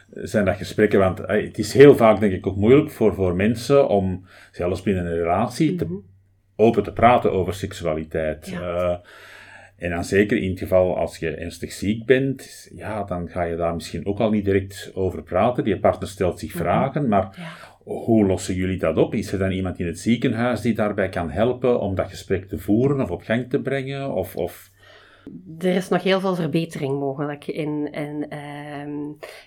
zijn 0.10 0.46
dat 0.46 0.56
gesprekken? 0.56 1.00
Want 1.00 1.20
eh, 1.20 1.44
het 1.44 1.58
is 1.58 1.74
heel 1.74 1.96
vaak, 1.96 2.20
denk 2.20 2.34
ik, 2.34 2.48
ook 2.48 2.56
moeilijk 2.56 2.92
voor, 2.92 3.14
voor 3.14 3.36
mensen 3.36 3.88
om, 3.88 4.26
zelfs 4.52 4.82
binnen 4.82 5.06
een 5.06 5.18
relatie, 5.18 5.76
te, 5.76 6.02
open 6.56 6.84
te 6.84 6.92
praten 6.94 7.32
over 7.32 7.54
seksualiteit. 7.54 8.48
Ja. 8.48 8.60
Eh, 8.62 8.96
en 9.78 9.90
dan 9.90 10.04
zeker 10.04 10.38
in 10.38 10.50
het 10.50 10.60
geval 10.60 10.98
als 10.98 11.18
je 11.18 11.30
ernstig 11.36 11.72
ziek 11.72 12.06
bent, 12.06 12.70
ja, 12.76 13.04
dan 13.04 13.30
ga 13.30 13.44
je 13.44 13.56
daar 13.56 13.74
misschien 13.74 14.06
ook 14.06 14.20
al 14.20 14.30
niet 14.30 14.46
direct 14.46 14.92
over 14.94 15.24
praten. 15.24 15.64
Die 15.64 15.80
partner 15.80 16.10
stelt 16.10 16.40
zich 16.40 16.52
vragen, 16.52 17.08
maar 17.08 17.30
Ja. 17.38 17.52
hoe 17.84 18.26
lossen 18.26 18.56
jullie 18.56 18.78
dat 18.78 18.98
op? 18.98 19.14
Is 19.14 19.32
er 19.32 19.40
dan 19.40 19.52
iemand 19.52 19.80
in 19.80 19.86
het 19.86 20.00
ziekenhuis 20.00 20.62
die 20.62 20.74
daarbij 20.74 21.10
kan 21.10 21.30
helpen 21.32 21.80
om 21.80 21.96
dat 21.96 22.10
gesprek 22.10 22.48
te 22.48 22.58
voeren 22.58 23.02
of 23.02 23.12
op 23.12 23.22
gang 23.22 23.50
te 23.50 23.60
brengen? 23.60 24.14
Of, 24.14 24.36
of... 24.36 24.72
Er 25.60 25.76
is 25.76 25.90
nog 25.90 26.04
heel 26.04 26.20
veel 26.20 26.36
verbetering 26.36 27.00
mogelijk 27.00 27.48
in, 27.48 27.92
in, 27.92 28.26
ehm, 28.30 28.92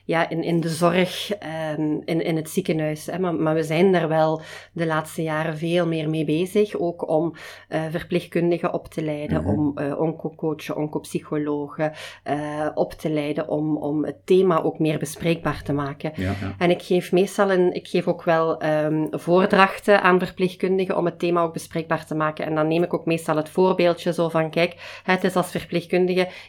ja, 0.05 0.29
in, 0.29 0.43
in 0.43 0.61
de 0.61 0.69
zorg, 0.69 1.31
ehm, 1.33 1.97
in, 2.05 2.25
in 2.25 2.37
het 2.37 2.51
ziekenhuis. 2.51 3.07
Hè. 3.07 3.19
Maar, 3.19 3.35
maar 3.35 3.55
we 3.55 3.63
zijn 3.63 3.93
daar 3.93 4.09
wel 4.09 4.41
de 4.73 4.87
laatste 4.87 5.23
jaren 5.23 5.59
veel 5.59 5.87
meer 5.87 6.11
mee 6.11 6.25
bezig. 6.25 6.79
Ook 6.79 7.09
om 7.09 7.35
eh, 7.69 7.83
verpleegkundigen 7.91 8.73
op 8.73 8.89
te 8.89 9.03
leiden, 9.03 9.43
Mhm. 9.43 9.49
om 9.49 9.73
eh 9.79 10.01
oncocoachen, 10.01 10.77
oncopsychologen 10.77 11.93
eh, 12.23 12.67
op 12.75 12.93
te 12.93 13.11
leiden, 13.11 13.49
om, 13.49 13.77
om 13.77 14.05
het 14.05 14.27
thema 14.27 14.63
ook 14.63 14.79
meer 14.79 14.99
bespreekbaar 14.99 15.63
te 15.63 15.73
maken. 15.73 16.13
Ja, 16.15 16.25
ja. 16.41 16.55
En 16.59 16.71
ik 16.71 16.83
geef 16.83 17.13
meestal 17.13 17.51
een, 17.51 17.73
ik 17.75 17.89
geef 17.89 18.07
ook 18.09 18.23
wel 18.25 18.59
ehm, 18.61 19.07
voordrachten 19.11 20.03
aan 20.03 20.19
verpleegkundigen 20.19 20.97
om 20.97 21.05
het 21.05 21.19
thema 21.19 21.43
ook 21.43 21.53
bespreekbaar 21.53 22.07
te 22.07 22.15
maken. 22.15 22.47
En 22.47 22.55
dan 22.55 22.69
neem 22.69 22.83
ik 22.83 22.95
ook 22.95 23.05
meestal 23.07 23.37
het 23.37 23.49
voorbeeldje 23.49 24.13
zo 24.13 24.29
van, 24.29 24.51
kijk, 24.51 25.01
het 25.03 25.25
is 25.25 25.37
als 25.37 25.47
verpleegkundige 25.47 25.67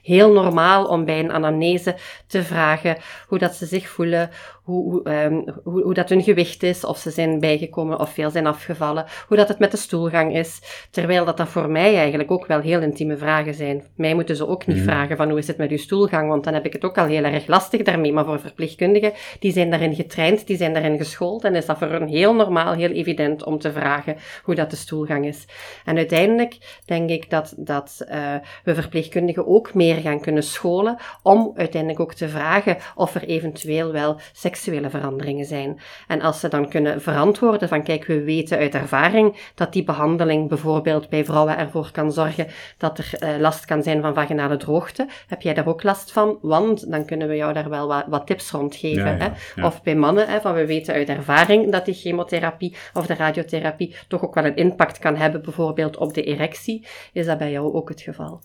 heel 0.02 0.32
normaal 0.32 0.86
om 0.86 1.06
bij 1.06 1.20
een 1.20 1.32
anamnese 1.32 1.96
te 2.28 2.44
vragen 2.44 2.98
hoe 3.28 3.38
dat 3.38 3.56
ze 3.56 3.66
zich 3.66 3.90
voelen, 3.90 4.30
hoe, 4.64 4.92
hoe, 4.92 5.04
ehm, 5.04 5.42
hoe, 5.64 5.84
hoe 5.84 5.94
dat 5.94 6.10
hun 6.10 6.24
gewicht 6.24 6.64
is, 6.64 6.86
of 6.86 6.98
ze 6.98 7.12
zijn 7.12 7.40
bijgekomen 7.40 8.00
of 8.00 8.14
veel 8.14 8.30
zijn 8.30 8.48
afgevallen, 8.48 9.06
hoe 9.28 9.38
dat 9.38 9.48
het 9.48 9.60
met 9.60 9.72
de 9.72 9.78
stoelgang 9.78 10.36
is. 10.36 10.62
Terwijl 10.92 11.26
dat 11.26 11.38
dat 11.38 11.48
voor 11.48 11.70
mij 11.70 11.96
eigenlijk 11.98 12.32
ook 12.32 12.46
wel 12.46 12.60
heel 12.60 12.82
intieme 12.82 13.18
vragen 13.18 13.54
zijn. 13.54 13.84
Mij 13.96 14.14
moeten 14.14 14.36
ze 14.36 14.48
ook 14.48 14.68
niet 14.68 14.78
Mhm. 14.78 14.86
vragen 14.86 15.18
van 15.18 15.30
hoe 15.30 15.38
is 15.40 15.48
het 15.48 15.58
met 15.58 15.72
uw 15.72 15.78
stoelgang, 15.78 16.30
want 16.30 16.44
dan 16.44 16.54
heb 16.54 16.66
ik 16.66 16.74
het 16.74 16.84
ook 16.86 16.98
al 16.98 17.06
heel 17.06 17.24
erg 17.24 17.48
lastig 17.48 17.82
daarmee. 17.82 18.14
Maar 18.14 18.26
voor 18.26 18.40
verpleegkundigen, 18.40 19.14
die 19.40 19.52
zijn 19.52 19.70
daarin 19.70 19.96
getraind, 19.96 20.48
die 20.48 20.58
zijn 20.58 20.74
daarin 20.74 20.98
geschoold 20.98 21.44
en 21.44 21.56
is 21.56 21.66
dat 21.66 21.78
voor 21.78 21.88
hen 21.88 22.08
heel 22.08 22.36
normaal, 22.36 22.74
heel 22.74 22.90
evident 22.90 23.44
om 23.46 23.60
te 23.60 23.72
vragen 23.72 24.16
hoe 24.44 24.56
dat 24.56 24.70
de 24.70 24.76
stoelgang 24.76 25.26
is. 25.26 25.46
En 25.86 25.98
uiteindelijk 25.98 26.58
denk 26.86 27.10
ik 27.10 27.30
dat, 27.30 27.54
dat 27.58 28.04
eh, 28.08 28.36
we 28.64 28.74
verpleegkundigen 28.74 29.09
ook 29.46 29.74
meer 29.74 29.96
gaan 29.96 30.22
kunnen 30.22 30.44
scholen 30.44 30.98
om 31.24 31.52
uiteindelijk 31.56 32.02
ook 32.02 32.14
te 32.14 32.30
vragen 32.30 32.78
of 32.96 33.16
er 33.16 33.24
eventueel 33.24 33.92
wel 33.92 34.20
seksuele 34.32 34.90
veranderingen 34.90 35.46
zijn. 35.46 35.80
En 36.08 36.22
als 36.22 36.40
ze 36.40 36.48
dan 36.48 36.70
kunnen 36.70 37.02
verantwoorden 37.02 37.68
van 37.68 37.84
kijk, 37.84 38.06
we 38.06 38.24
weten 38.24 38.58
uit 38.58 38.74
ervaring 38.74 39.52
dat 39.56 39.74
die 39.74 39.84
behandeling 39.84 40.50
bijvoorbeeld 40.50 41.10
bij 41.10 41.26
vrouwen 41.26 41.58
ervoor 41.58 41.92
kan 41.92 42.12
zorgen 42.12 42.48
dat 42.78 42.98
er 42.98 43.10
eh, 43.20 43.40
last 43.40 43.66
kan 43.66 43.84
zijn 43.84 44.02
van 44.02 44.14
vaginale 44.14 44.58
droogte. 44.58 45.08
Heb 45.28 45.42
jij 45.42 45.54
daar 45.54 45.68
ook 45.68 45.84
last 45.84 46.12
van? 46.12 46.38
Want 46.42 46.92
dan 46.92 47.06
kunnen 47.06 47.28
we 47.28 47.36
jou 47.36 47.54
daar 47.54 47.70
wel 47.70 47.88
wat, 47.88 48.06
wat 48.08 48.28
tips 48.28 48.52
rond 48.52 48.76
geven. 48.76 49.04
Ja, 49.04 49.12
ja, 49.12 49.18
hè? 49.18 49.30
ja. 49.62 49.66
Of 49.68 49.84
bij 49.84 49.96
mannen, 49.96 50.28
hè, 50.28 50.42
van 50.42 50.54
we 50.54 50.66
weten 50.66 50.94
uit 50.94 51.10
ervaring 51.10 51.72
dat 51.72 51.86
die 51.86 51.94
chemotherapie 51.94 52.76
of 52.94 53.06
de 53.06 53.16
radiotherapie 53.16 53.96
toch 54.08 54.24
ook 54.24 54.36
wel 54.36 54.46
een 54.46 54.56
impact 54.56 55.00
kan 55.00 55.16
hebben, 55.16 55.42
bijvoorbeeld 55.42 55.98
op 55.98 56.14
de 56.14 56.24
erectie. 56.24 56.88
Is 57.14 57.26
dat 57.26 57.38
bij 57.38 57.52
jou 57.52 57.74
ook 57.74 57.90
het 57.90 58.02
geval? 58.02 58.42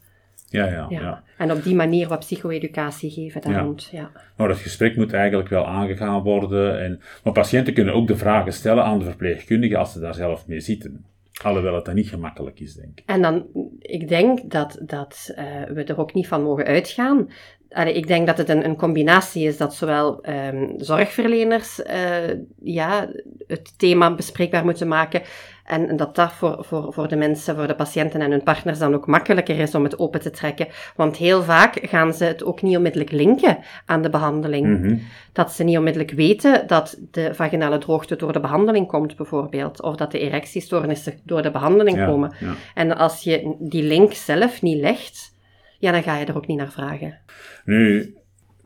Ja, 0.55 0.65
ja, 0.67 0.87
Ja. 0.89 1.01
ja. 1.01 1.23
En 1.39 1.53
op 1.53 1.63
die 1.63 1.75
manier 1.75 2.09
wat 2.09 2.19
psycho-educatie 2.19 3.11
geven 3.11 3.41
daar 3.41 3.53
Ja. 3.53 3.61
rond. 3.61 3.89
Ja. 3.93 4.11
Maar 4.37 4.49
het 4.49 4.59
gesprek 4.59 4.97
moet 4.97 5.13
eigenlijk 5.13 5.49
wel 5.49 5.67
aangegaan 5.67 6.23
worden. 6.23 6.81
En, 6.81 7.01
maar 7.25 7.33
patiënten 7.33 7.75
kunnen 7.75 7.95
ook 7.95 8.07
de 8.07 8.17
vragen 8.17 8.53
stellen 8.53 8.85
aan 8.85 8.99
de 8.99 9.05
verpleegkundige 9.05 9.77
als 9.77 9.93
ze 9.93 10.01
daar 10.01 10.15
zelf 10.15 10.47
mee 10.47 10.61
zitten. 10.61 11.05
Alhoewel 11.43 11.75
het 11.75 11.85
dan 11.85 11.95
niet 11.95 12.09
gemakkelijk 12.09 12.61
is, 12.61 12.75
denk 12.75 12.99
ik. 12.99 13.03
En 13.07 13.23
dan, 13.23 13.47
ik 13.79 14.09
denk 14.09 14.51
dat, 14.51 14.79
dat 14.83 15.33
eh, 15.35 15.45
we 15.69 15.85
er 15.85 15.99
ook 15.99 16.15
niet 16.15 16.29
van 16.29 16.43
mogen 16.43 16.65
uitgaan. 16.65 17.29
Allee, 17.71 17.95
ik 17.95 18.07
denk 18.07 18.27
dat 18.27 18.39
het 18.39 18.49
een, 18.49 18.65
een 18.65 18.77
combinatie 18.77 19.47
is 19.47 19.57
dat 19.57 19.75
zowel 19.75 20.23
ehm, 20.23 20.69
zorgverleners 20.77 21.83
eh, 21.83 22.29
ja, 22.63 23.09
het 23.47 23.79
thema 23.79 24.15
bespreekbaar 24.15 24.65
moeten 24.65 24.89
maken. 24.89 25.23
En, 25.65 25.89
en 25.89 25.97
dat 25.97 26.15
dat 26.15 26.33
voor, 26.33 26.65
voor, 26.65 26.93
voor 26.93 27.09
de 27.09 27.17
mensen, 27.17 27.55
voor 27.57 27.67
de 27.67 27.75
patiënten 27.75 28.21
en 28.21 28.31
hun 28.31 28.43
partners 28.43 28.79
dan 28.79 28.95
ook 28.95 29.07
makkelijker 29.07 29.59
is 29.59 29.75
om 29.75 29.85
het 29.85 29.99
open 29.99 30.21
te 30.21 30.31
trekken. 30.31 30.67
Want 30.97 31.17
heel 31.17 31.43
vaak 31.43 31.79
gaan 31.83 32.15
ze 32.15 32.25
het 32.25 32.45
ook 32.45 32.63
niet 32.63 32.77
onmiddellijk 32.77 33.11
linken 33.13 33.59
aan 33.87 34.03
de 34.03 34.11
behandeling. 34.11 34.79
Mhm. 34.81 34.97
Dat 35.33 35.53
ze 35.53 35.65
niet 35.65 35.77
onmiddellijk 35.77 36.13
weten 36.13 36.67
dat 36.67 36.99
de 37.11 37.35
vaginale 37.35 37.79
droogte 37.79 38.17
door 38.17 38.33
de 38.33 38.41
behandeling 38.41 38.87
komt, 38.87 39.17
bijvoorbeeld. 39.17 39.83
Of 39.83 39.97
dat 39.97 40.11
de 40.13 40.19
erectiestoornissen 40.19 41.15
door 41.23 41.43
de 41.43 41.51
behandeling 41.51 41.97
Ja, 41.97 42.07
komen. 42.07 42.33
ja. 42.41 42.53
En 42.75 42.97
als 42.97 43.23
je 43.23 43.55
die 43.59 43.83
link 43.83 44.13
zelf 44.13 44.63
niet 44.63 44.81
legt, 44.81 45.35
ja, 45.79 45.93
dan 45.93 46.03
ga 46.03 46.19
je 46.19 46.25
er 46.27 46.37
ook 46.37 46.47
niet 46.47 46.59
naar 46.59 46.73
vragen. 46.73 47.19
Nu, 47.65 48.15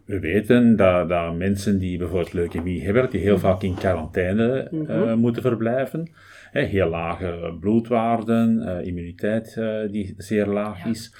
we 0.04 0.18
weten 0.20 0.76
dat, 0.76 1.08
dat 1.08 1.34
mensen 1.36 1.78
die 1.78 1.98
bijvoorbeeld 1.98 2.32
leukemie 2.32 2.84
hebben, 2.84 3.10
die 3.10 3.20
heel 3.20 3.38
vaak 3.38 3.62
in 3.62 3.74
quarantaine 3.74 4.58
eh, 4.58 4.72
Mhm. 4.78 5.18
moeten 5.18 5.42
verblijven. 5.42 6.10
Heel 6.52 6.88
lage 6.88 7.56
bloedwaarden, 7.60 8.62
eh, 8.62 8.86
immuniteit 8.86 9.56
eh, 9.56 9.90
die 9.90 10.14
zeer 10.16 10.46
laag 10.46 10.84
Ja. 10.84 10.90
is. 10.90 11.14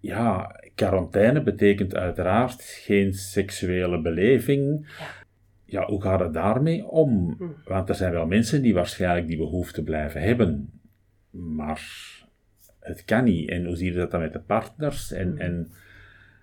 Ja, 0.00 0.60
quarantaine 0.74 1.42
betekent 1.42 1.94
uiteraard 1.94 2.62
geen 2.62 3.12
seksuele 3.12 4.00
beleving. 4.00 4.86
Ja. 4.98 5.04
Ja, 5.68 5.86
hoe 5.86 6.02
gaat 6.02 6.20
het 6.20 6.32
daarmee 6.34 6.86
om? 6.86 7.34
Mhm. 7.38 7.44
Want 7.64 7.88
er 7.88 7.94
zijn 7.94 8.12
wel 8.12 8.26
mensen 8.26 8.62
die 8.62 8.74
waarschijnlijk 8.74 9.26
die 9.26 9.36
behoefte 9.36 9.82
blijven 9.82 10.20
hebben. 10.22 10.70
Maar 11.30 11.82
het 12.80 13.04
kan 13.04 13.24
niet. 13.24 13.48
En 13.50 13.64
hoe 13.66 13.76
zie 13.76 13.92
je 13.92 13.98
dat 13.98 14.10
dan 14.10 14.20
met 14.20 14.32
de 14.32 14.40
partners? 14.40 15.12
En, 15.12 15.28
Mhm. 15.32 15.40
en 15.40 15.70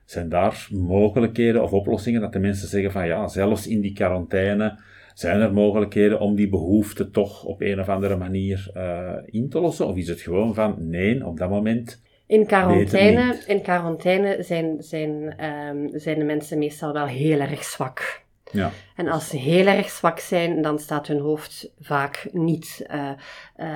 zijn 0.06 0.30
daar 0.30 0.68
mogelijkheden 0.72 1.64
of 1.64 1.72
oplossingen 1.74 2.22
dat 2.22 2.34
de 2.34 2.40
mensen 2.40 2.68
zeggen 2.68 2.92
van 2.92 3.08
ja, 3.08 3.28
zelfs 3.28 3.68
in 3.68 3.82
die 3.82 3.94
quarantaine 3.94 4.80
zijn 5.14 5.40
er 5.40 5.54
mogelijkheden 5.54 6.20
om 6.20 6.36
die 6.36 6.50
behoefte 6.50 7.10
toch 7.10 7.44
op 7.44 7.62
een 7.62 7.80
of 7.80 7.90
andere 7.90 8.16
manier 8.16 8.70
eh, 8.74 9.14
in 9.26 9.50
te 9.50 9.60
lossen? 9.60 9.88
Of 9.88 9.96
is 9.96 10.08
het 10.08 10.22
gewoon 10.22 10.54
van 10.54 10.76
nee, 10.78 11.26
op 11.26 11.38
dat 11.38 11.50
moment 11.50 12.02
In 12.28 12.46
quarantaine, 12.46 13.38
in 13.48 13.62
quarantaine 13.62 14.44
zijn, 14.44 14.76
zijn, 14.80 15.38
ehm, 15.38 15.88
zijn 15.92 16.20
de 16.20 16.26
mensen 16.26 16.58
meestal 16.58 16.94
wel 16.94 17.06
heel 17.06 17.40
erg 17.40 17.64
zwak. 17.64 18.23
Ja. 18.54 18.72
En 18.96 19.08
als 19.08 19.28
ze 19.30 19.38
heel 19.38 19.66
erg 19.66 19.90
zwak 19.90 20.20
zijn, 20.20 20.62
dan 20.62 20.80
staat 20.80 21.08
hun 21.08 21.20
hoofd 21.20 21.70
vaak 21.82 22.28
niet 22.32 22.86
uh, 22.92 23.10
uh, 23.58 23.68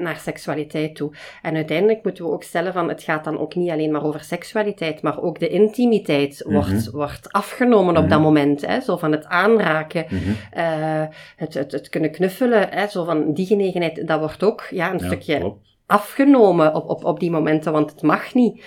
naar 0.00 0.16
seksualiteit 0.16 0.94
toe. 0.96 1.12
En 1.42 1.54
uiteindelijk 1.54 2.04
moeten 2.04 2.24
we 2.24 2.30
ook 2.30 2.42
stellen 2.42 2.72
van, 2.72 2.88
het 2.88 3.02
gaat 3.02 3.24
dan 3.24 3.38
ook 3.38 3.54
niet 3.54 3.70
alleen 3.70 3.90
maar 3.90 4.04
over 4.04 4.20
seksualiteit, 4.24 5.02
maar 5.02 5.22
ook 5.22 5.38
de 5.38 5.48
intimiteit 5.48 6.42
Mhm. 6.44 6.54
wordt, 6.54 6.90
wordt 6.90 7.32
afgenomen 7.32 7.96
op 7.96 8.08
dat 8.08 8.20
moment. 8.20 8.66
Hè? 8.66 8.80
Zo 8.80 8.96
van 8.96 9.12
het 9.12 9.24
aanraken, 9.26 10.04
Mhm. 10.08 10.30
uh, 10.58 11.06
het, 11.36 11.54
het, 11.54 11.72
het 11.72 11.88
kunnen 11.88 12.10
knuffelen, 12.10 12.68
hè? 12.70 12.86
zo 12.86 13.04
van 13.04 13.32
die 13.34 13.46
genegenheid, 13.46 14.06
dat 14.06 14.18
wordt 14.18 14.42
ook 14.42 14.66
ja, 14.70 14.92
een 14.92 14.98
Ja, 14.98 15.06
stukje 15.06 15.38
klopt. 15.38 15.66
afgenomen 15.86 16.74
op, 16.74 16.88
op, 16.88 17.04
op 17.04 17.20
die 17.20 17.30
momenten, 17.30 17.72
want 17.72 17.90
het 17.90 18.02
mag 18.02 18.34
niet. 18.34 18.64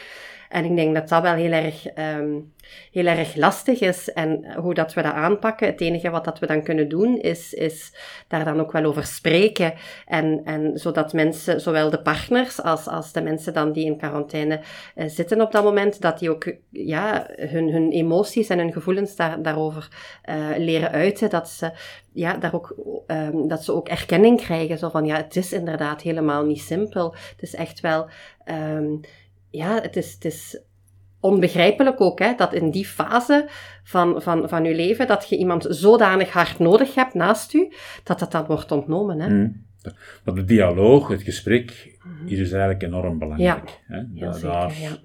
En 0.50 0.66
ik 0.66 0.76
denk 0.76 0.96
dat 0.96 1.10
dat 1.10 1.22
wel 1.22 1.34
heel 1.34 1.52
erg, 1.52 1.86
um, 2.18 2.53
heel 2.92 3.06
erg 3.06 3.36
lastig 3.36 3.80
is. 3.80 4.12
En 4.14 4.54
hoe 4.56 4.74
dat 4.74 4.94
we 4.94 5.02
dat 5.02 5.14
aanpakken, 5.14 5.68
het 5.68 5.82
enige 5.82 6.10
wat 6.10 6.26
dat 6.26 6.40
we 6.40 6.46
dan 6.46 6.64
kunnen 6.64 6.90
doen, 6.90 7.18
is, 7.18 7.54
is 7.54 7.96
daar 8.28 8.46
dan 8.46 8.60
ook 8.60 8.72
wel 8.72 8.84
over 8.84 9.04
spreken. 9.04 9.74
En, 10.06 10.42
en 10.44 10.78
zodat 10.78 11.14
mensen, 11.14 11.62
zowel 11.62 11.90
de 11.90 12.02
partners 12.02 12.62
als, 12.62 12.88
als 12.88 13.12
de 13.12 13.22
mensen 13.22 13.54
dan 13.54 13.72
die 13.72 13.86
in 13.86 13.98
quarantaine 13.98 14.60
uh, 14.96 15.06
zitten 15.08 15.42
op 15.42 15.52
dat 15.52 15.64
moment, 15.64 16.02
dat 16.02 16.20
die 16.20 16.30
ook 16.30 16.54
ja, 16.70 17.28
hun, 17.36 17.72
hun 17.72 17.92
emoties 17.92 18.50
en 18.50 18.58
hun 18.58 18.74
gevoelens 18.74 19.16
daar, 19.16 19.42
daarover 19.42 19.88
uh, 20.30 20.46
leren 20.58 20.92
uiten. 20.92 21.30
Dat 21.30 21.50
ze, 21.50 21.72
ja, 22.14 22.38
daar 22.38 22.54
ook, 22.54 22.76
um, 23.08 23.48
dat 23.48 23.64
ze 23.64 23.74
ook 23.74 23.88
erkenning 23.88 24.42
krijgen. 24.42 24.78
Zo 24.78 24.90
van, 24.90 25.06
ja, 25.06 25.16
het 25.16 25.36
is 25.36 25.54
inderdaad 25.54 26.02
helemaal 26.02 26.46
niet 26.46 26.62
simpel. 26.62 27.12
Het 27.12 27.42
is 27.42 27.56
echt 27.56 27.80
wel... 27.80 28.08
Um, 28.46 29.00
ja, 29.50 29.82
het 29.82 29.96
is, 29.96 30.14
het 30.14 30.26
is 30.26 30.62
onbegrijpelijk 31.24 32.02
ook, 32.02 32.20
hè, 32.20 32.34
dat 32.38 32.54
in 32.54 32.72
die 32.72 32.86
fase 32.86 33.50
van, 33.84 34.22
van, 34.22 34.50
van 34.50 34.64
je 34.64 34.76
leven, 34.76 35.08
dat 35.08 35.30
je 35.30 35.38
iemand 35.38 35.66
zodanig 35.70 36.30
hard 36.32 36.60
nodig 36.60 36.96
hebt 36.96 37.14
naast 37.14 37.54
u, 37.54 37.72
dat 38.04 38.20
dat 38.20 38.32
dan 38.32 38.46
wordt 38.46 38.72
ontnomen. 38.72 39.20
Hè. 39.20 39.30
Mm. 39.30 39.66
Maar 40.24 40.36
de 40.36 40.44
dialoog, 40.46 41.08
het 41.08 41.22
gesprek, 41.22 41.98
hier 42.26 42.40
is 42.40 42.52
eigenlijk 42.52 42.84
enorm 42.84 43.20
belangrijk. 43.20 43.82
Ja, 43.88 43.96
hè? 43.96 44.04
heel 44.16 44.32
Da- 44.32 44.34
zeker, 44.34 44.50
daar- 44.52 44.80
ja. 44.82 44.98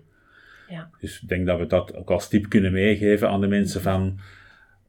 ja. 0.69 0.91
Dus 1.01 1.23
ik 1.23 1.29
denk 1.29 1.47
dat 1.47 1.59
we 1.59 1.67
dat 1.67 1.97
ook 1.97 2.11
als 2.11 2.29
tip 2.29 2.49
kunnen 2.49 2.73
meegeven 2.73 3.29
aan 3.29 3.41
de 3.41 3.47
mensen 3.49 3.81
van... 3.83 4.19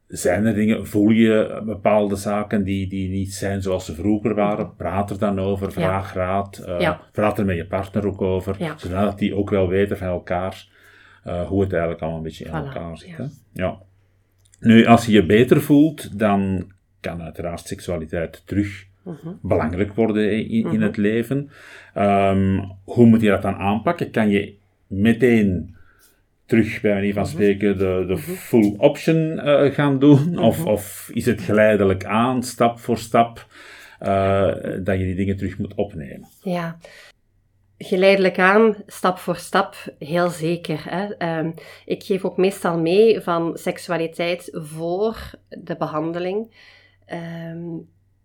Zijn 0.08 0.46
er 0.46 0.54
dingen, 0.54 0.88
voel 0.88 1.10
je 1.10 1.62
bepaalde 1.66 2.16
zaken 2.16 2.64
die, 2.64 2.88
die 2.90 3.10
niet 3.10 3.34
zijn 3.34 3.62
zoals 3.62 3.86
ze 3.86 3.94
vroeger 3.96 4.36
waren? 4.36 4.76
Praat 4.76 5.10
er 5.10 5.20
dan 5.20 5.40
over, 5.40 5.72
vraag 5.72 6.14
raad. 6.14 6.58
eh. 6.58 6.80
Praat 7.12 7.40
er 7.40 7.46
met 7.46 7.56
je 7.56 7.66
partner 7.66 8.08
ook 8.08 8.22
over. 8.22 8.56
Zodat 8.78 9.18
die 9.20 9.36
ook 9.36 9.50
wel 9.50 9.68
weten 9.68 9.98
van 9.98 10.08
elkaar 10.08 10.68
eh, 11.24 11.48
hoe 11.48 11.62
het 11.62 11.72
eigenlijk 11.72 12.02
allemaal 12.02 12.20
een 12.20 12.26
beetje 12.26 12.46
in 12.46 12.52
Voilà, 12.52 12.54
elkaar 12.54 12.98
zit. 12.98 13.10
ja. 13.10 13.16
Hè? 13.18 13.24
Ja. 13.54 13.78
Nu, 14.60 14.86
als 14.86 15.06
je 15.06 15.12
je 15.12 15.26
beter 15.26 15.62
voelt, 15.62 16.20
dan 16.20 16.72
kan 17.00 17.22
uiteraard 17.22 17.68
seksualiteit 17.68 18.42
terug 18.46 18.88
Mhm. 19.04 19.30
belangrijk 19.42 19.94
worden 19.94 20.32
in, 20.50 20.72
in 20.72 20.82
het 20.82 20.98
leven. 20.98 21.50
Ehm, 21.94 22.60
hoe 22.84 23.06
moet 23.06 23.22
je 23.22 23.30
dat 23.30 23.42
dan 23.42 23.56
aanpakken? 23.56 24.12
Kan 24.12 24.30
je 24.30 24.56
meteen 24.88 25.76
terug, 26.46 26.82
bij 26.82 26.94
manier 26.94 27.14
van 27.14 27.22
Mhm. 27.24 27.32
spreken, 27.32 27.78
de, 27.78 28.04
de 28.08 28.18
full 28.18 28.74
option 28.78 29.40
eh, 29.40 29.74
gaan 29.74 30.00
doen? 30.00 30.38
Of, 30.38 30.66
of 30.66 31.10
is 31.14 31.26
het 31.26 31.42
geleidelijk 31.42 32.06
aan, 32.06 32.44
stap 32.44 32.80
voor 32.80 32.98
stap, 32.98 33.48
eh, 34.00 34.48
dat 34.84 35.00
je 35.00 35.06
die 35.06 35.16
dingen 35.16 35.38
terug 35.38 35.58
moet 35.58 35.74
opnemen? 35.76 36.28
Ja, 36.44 36.78
geleidelijk 37.82 38.40
aan, 38.40 38.76
stap 38.86 39.18
voor 39.18 39.36
stap, 39.36 39.76
heel 40.00 40.30
zeker. 40.30 40.82
Hè. 40.90 41.14
Ehm, 41.14 41.52
ik 41.86 42.04
geef 42.04 42.26
ook 42.26 42.38
meestal 42.38 42.80
mee 42.80 43.22
van 43.22 43.58
seksualiteit 43.58 44.50
voor 44.54 45.32
de 45.50 45.76
behandeling. 45.76 46.54
Ehm, 47.06 47.78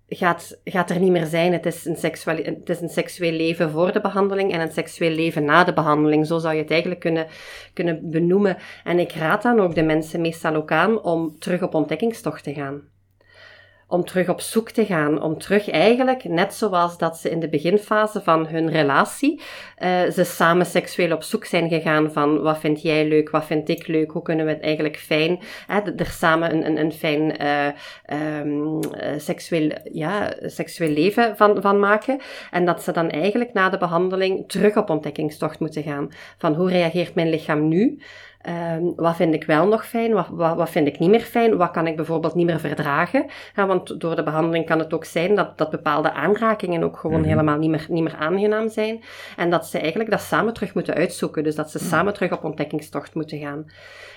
gaat, 0.08 0.60
gaat 0.64 0.90
er 0.90 1.00
niet 1.00 1.10
meer 1.10 1.26
zijn. 1.26 1.52
Het 1.52 1.66
is, 1.66 1.84
een 1.84 1.96
seksuele, 1.96 2.42
het 2.42 2.68
is 2.68 2.80
een 2.80 2.88
seksueel 2.88 3.32
leven 3.32 3.70
voor 3.70 3.92
de 3.92 4.00
behandeling 4.00 4.52
en 4.52 4.60
een 4.60 4.72
seksueel 4.72 5.14
leven 5.14 5.44
na 5.44 5.64
de 5.64 5.72
behandeling. 5.72 6.26
Zo 6.26 6.38
zou 6.38 6.54
je 6.54 6.62
het 6.62 6.70
eigenlijk 6.70 7.00
kunnen, 7.00 7.26
kunnen 7.72 8.10
benoemen. 8.10 8.56
En 8.84 8.98
ik 8.98 9.12
raad 9.12 9.42
dan 9.42 9.60
ook 9.60 9.74
de 9.74 9.82
mensen 9.82 10.20
meestal 10.20 10.54
ook 10.54 10.72
aan 10.72 11.02
om 11.02 11.38
terug 11.38 11.62
op 11.62 11.74
ontdekkingstocht 11.74 12.44
te 12.44 12.54
gaan 12.54 12.92
om 13.86 14.04
terug 14.04 14.28
op 14.28 14.40
zoek 14.40 14.70
te 14.70 14.86
gaan, 14.86 15.22
om 15.22 15.38
terug 15.38 15.70
eigenlijk, 15.70 16.24
net 16.24 16.54
zoals 16.54 16.98
dat 16.98 17.16
ze 17.16 17.30
in 17.30 17.40
de 17.40 17.48
beginfase 17.48 18.20
van 18.20 18.46
hun 18.46 18.70
relatie, 18.70 19.40
uh, 19.78 20.02
ze 20.02 20.24
samen 20.24 20.66
seksueel 20.66 21.12
op 21.12 21.22
zoek 21.22 21.44
zijn 21.44 21.68
gegaan 21.68 22.12
van 22.12 22.42
wat 22.42 22.58
vind 22.58 22.82
jij 22.82 23.08
leuk, 23.08 23.30
wat 23.30 23.44
vind 23.44 23.68
ik 23.68 23.86
leuk, 23.86 24.10
hoe 24.10 24.22
kunnen 24.22 24.46
we 24.46 24.52
het 24.52 24.62
eigenlijk 24.62 24.96
fijn, 24.96 25.38
hè, 25.66 25.80
er 25.96 26.06
samen 26.06 26.52
een, 26.54 26.66
een, 26.66 26.78
een 26.78 26.92
fijn 26.92 27.36
uh, 27.42 27.68
seksueel, 29.16 29.70
ja, 29.92 30.34
seksueel 30.42 30.90
leven 30.90 31.36
van, 31.36 31.62
van 31.62 31.78
maken. 31.78 32.20
En 32.50 32.64
dat 32.64 32.82
ze 32.82 32.92
dan 32.92 33.10
eigenlijk 33.10 33.52
na 33.52 33.68
de 33.68 33.78
behandeling 33.78 34.48
terug 34.48 34.76
op 34.76 34.90
ontdekkingstocht 34.90 35.60
moeten 35.60 35.82
gaan. 35.82 36.08
Van 36.38 36.54
hoe 36.54 36.70
reageert 36.70 37.14
mijn 37.14 37.30
lichaam 37.30 37.68
nu? 37.68 37.98
Um, 38.48 38.92
wat 38.96 39.16
vind 39.16 39.34
ik 39.34 39.44
wel 39.44 39.66
nog 39.66 39.86
fijn? 39.86 40.12
Wat, 40.12 40.26
wat, 40.30 40.56
wat, 40.56 40.70
vind 40.70 40.86
ik 40.86 40.98
niet 40.98 41.10
meer 41.10 41.20
fijn? 41.20 41.56
Wat 41.56 41.70
kan 41.70 41.86
ik 41.86 41.96
bijvoorbeeld 41.96 42.34
niet 42.34 42.46
meer 42.46 42.60
verdragen? 42.60 43.26
Ja, 43.56 43.66
want 43.66 44.00
door 44.00 44.16
de 44.16 44.22
behandeling 44.22 44.66
kan 44.66 44.78
het 44.78 44.94
ook 44.94 45.04
zijn 45.04 45.34
dat, 45.34 45.58
dat 45.58 45.70
bepaalde 45.70 46.12
aanrakingen 46.12 46.82
ook 46.82 46.96
gewoon 46.96 47.20
Mhm. 47.20 47.28
helemaal 47.28 47.58
niet 47.58 47.70
meer, 47.70 47.86
niet 47.88 48.02
meer 48.02 48.16
aangenaam 48.18 48.68
zijn. 48.68 49.02
En 49.36 49.50
dat 49.50 49.66
ze 49.66 49.78
eigenlijk 49.78 50.10
dat 50.10 50.20
samen 50.20 50.52
terug 50.52 50.74
moeten 50.74 50.94
uitzoeken. 50.94 51.44
Dus 51.44 51.54
dat 51.54 51.70
ze 51.70 51.78
samen 51.78 52.12
terug 52.14 52.32
op 52.32 52.44
ontdekkingstocht 52.44 53.14
moeten 53.14 53.38
gaan. 53.38 53.66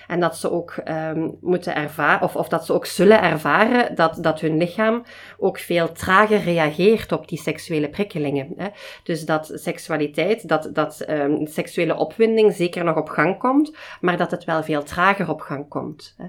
En 0.08 0.20
dat 0.20 0.36
ze 0.36 0.50
ook 0.50 0.74
um, 0.84 1.36
moeten 1.40 1.74
ervaren, 1.74 2.22
of, 2.22 2.36
of 2.36 2.48
dat 2.48 2.66
ze 2.66 2.72
ook 2.72 2.86
zullen 2.86 3.22
ervaren, 3.22 3.94
dat, 3.94 4.18
dat 4.20 4.40
hun 4.40 4.56
lichaam 4.56 5.02
ook 5.38 5.58
veel 5.58 5.92
trager 5.92 6.40
reageert 6.40 7.12
op 7.12 7.28
die 7.28 7.38
seksuele 7.38 7.88
prikkelingen. 7.88 8.52
Hè. 8.56 8.68
Dus 9.02 9.24
dat 9.24 9.50
seksualiteit, 9.54 10.48
dat, 10.48 10.70
dat 10.72 11.04
um, 11.08 11.46
seksuele 11.46 11.96
opwinding 11.96 12.52
zeker 12.52 12.84
nog 12.84 12.96
op 12.96 13.08
gang 13.08 13.38
komt, 13.38 13.76
maar 14.00 14.16
dat 14.16 14.30
het 14.30 14.44
wel 14.44 14.62
veel 14.62 14.82
trager 14.82 15.30
op 15.30 15.40
gang 15.40 15.68
komt. 15.68 16.16
Hè. 16.16 16.26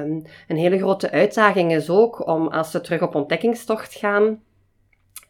Um, 0.00 0.22
een 0.48 0.56
hele 0.56 0.78
grote 0.78 1.10
uitdaging 1.10 1.72
is 1.72 1.90
ook 1.90 2.26
om, 2.26 2.48
als 2.48 2.70
ze 2.70 2.80
terug 2.80 3.02
op 3.02 3.14
ontdekkingstocht 3.14 3.94
gaan, 3.94 4.42